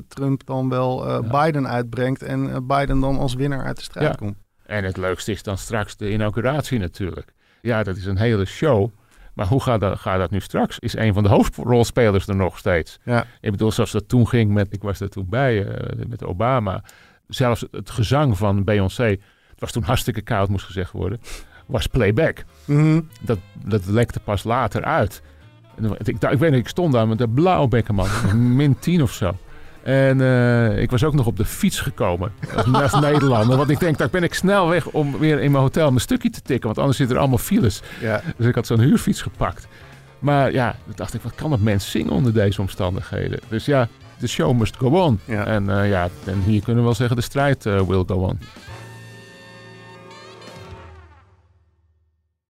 Trump 0.07 0.45
dan 0.45 0.69
wel 0.69 1.07
ja. 1.07 1.45
Biden 1.45 1.67
uitbrengt... 1.67 2.23
en 2.23 2.67
Biden 2.67 2.99
dan 2.99 3.17
als 3.17 3.33
winnaar 3.33 3.65
uit 3.65 3.77
de 3.77 3.83
strijd 3.83 4.07
ja. 4.07 4.15
komt. 4.15 4.35
En 4.65 4.83
het 4.83 4.97
leukste 4.97 5.31
is 5.31 5.43
dan 5.43 5.57
straks 5.57 5.97
de 5.97 6.11
inauguratie 6.11 6.79
natuurlijk. 6.79 7.33
Ja, 7.61 7.83
dat 7.83 7.97
is 7.97 8.05
een 8.05 8.17
hele 8.17 8.45
show. 8.45 8.89
Maar 9.37 9.47
hoe 9.47 9.61
gaat 9.61 9.79
dat, 9.79 9.99
gaat 9.99 10.19
dat 10.19 10.31
nu 10.31 10.39
straks? 10.39 10.79
Is 10.79 10.95
een 10.95 11.13
van 11.13 11.23
de 11.23 11.29
hoofdrolspelers 11.29 12.27
er 12.27 12.35
nog 12.35 12.57
steeds? 12.57 12.99
Ja. 13.03 13.25
Ik 13.41 13.51
bedoel, 13.51 13.71
zoals 13.71 13.91
dat 13.91 14.09
toen 14.09 14.27
ging 14.27 14.51
met, 14.51 14.73
ik 14.73 14.81
was 14.81 14.99
er 14.99 15.09
toen 15.09 15.25
bij, 15.29 15.65
uh, 15.65 16.05
met 16.07 16.23
Obama. 16.23 16.83
Zelfs 17.27 17.65
het 17.71 17.89
gezang 17.89 18.37
van 18.37 18.63
Beyoncé, 18.63 19.03
het 19.49 19.59
was 19.59 19.71
toen 19.71 19.83
hartstikke 19.83 20.21
koud, 20.21 20.49
moest 20.49 20.65
gezegd 20.65 20.91
worden, 20.91 21.21
was 21.65 21.87
playback. 21.87 22.43
Mm 22.65 22.77
-hmm. 22.77 23.07
dat, 23.21 23.39
dat 23.63 23.85
lekte 23.85 24.19
pas 24.19 24.43
later 24.43 24.83
uit. 24.83 25.21
Ik, 26.03 26.07
ik, 26.07 26.39
weet 26.39 26.51
niet, 26.51 26.59
ik 26.59 26.67
stond 26.67 26.93
daar 26.93 27.07
met 27.07 27.21
een 27.21 27.33
blauwbekken 27.33 27.95
man, 27.95 28.07
min 28.55 28.79
10 28.79 29.01
of 29.01 29.11
zo. 29.11 29.37
En 29.87 30.19
uh, 30.19 30.81
ik 30.81 30.91
was 30.91 31.03
ook 31.03 31.13
nog 31.13 31.25
op 31.25 31.37
de 31.37 31.45
fiets 31.45 31.79
gekomen 31.79 32.31
als 32.73 32.99
Nederlander. 32.99 33.57
Want 33.57 33.69
ik 33.69 33.79
denk, 33.79 33.97
daar 33.97 34.09
ben 34.09 34.23
ik 34.23 34.33
snel 34.33 34.67
weg 34.67 34.85
om 34.87 35.17
weer 35.17 35.39
in 35.39 35.51
mijn 35.51 35.63
hotel 35.63 35.87
mijn 35.87 36.01
stukje 36.01 36.29
te 36.29 36.41
tikken. 36.41 36.65
Want 36.65 36.77
anders 36.77 36.97
zitten 36.97 37.15
er 37.15 37.21
allemaal 37.21 37.39
files. 37.39 37.81
Ja. 38.01 38.21
Dus 38.37 38.47
ik 38.47 38.55
had 38.55 38.67
zo'n 38.67 38.79
huurfiets 38.79 39.21
gepakt. 39.21 39.67
Maar 40.19 40.51
ja, 40.51 40.75
dan 40.85 40.93
dacht 40.95 41.13
ik, 41.13 41.21
wat 41.21 41.35
kan 41.35 41.49
dat 41.49 41.59
mens 41.59 41.91
zingen 41.91 42.11
onder 42.11 42.33
deze 42.33 42.61
omstandigheden? 42.61 43.39
Dus 43.47 43.65
ja, 43.65 43.87
de 44.19 44.27
show 44.27 44.57
must 44.57 44.77
go 44.77 44.87
on. 44.87 45.19
Ja. 45.25 45.45
En 45.45 45.69
uh, 45.69 45.89
ja, 45.89 46.09
en 46.25 46.41
hier 46.45 46.61
kunnen 46.61 46.81
we 46.81 46.87
wel 46.87 46.97
zeggen, 46.97 47.15
de 47.15 47.21
strijd 47.21 47.65
uh, 47.65 47.81
will 47.81 48.03
go 48.07 48.15
on. 48.15 48.39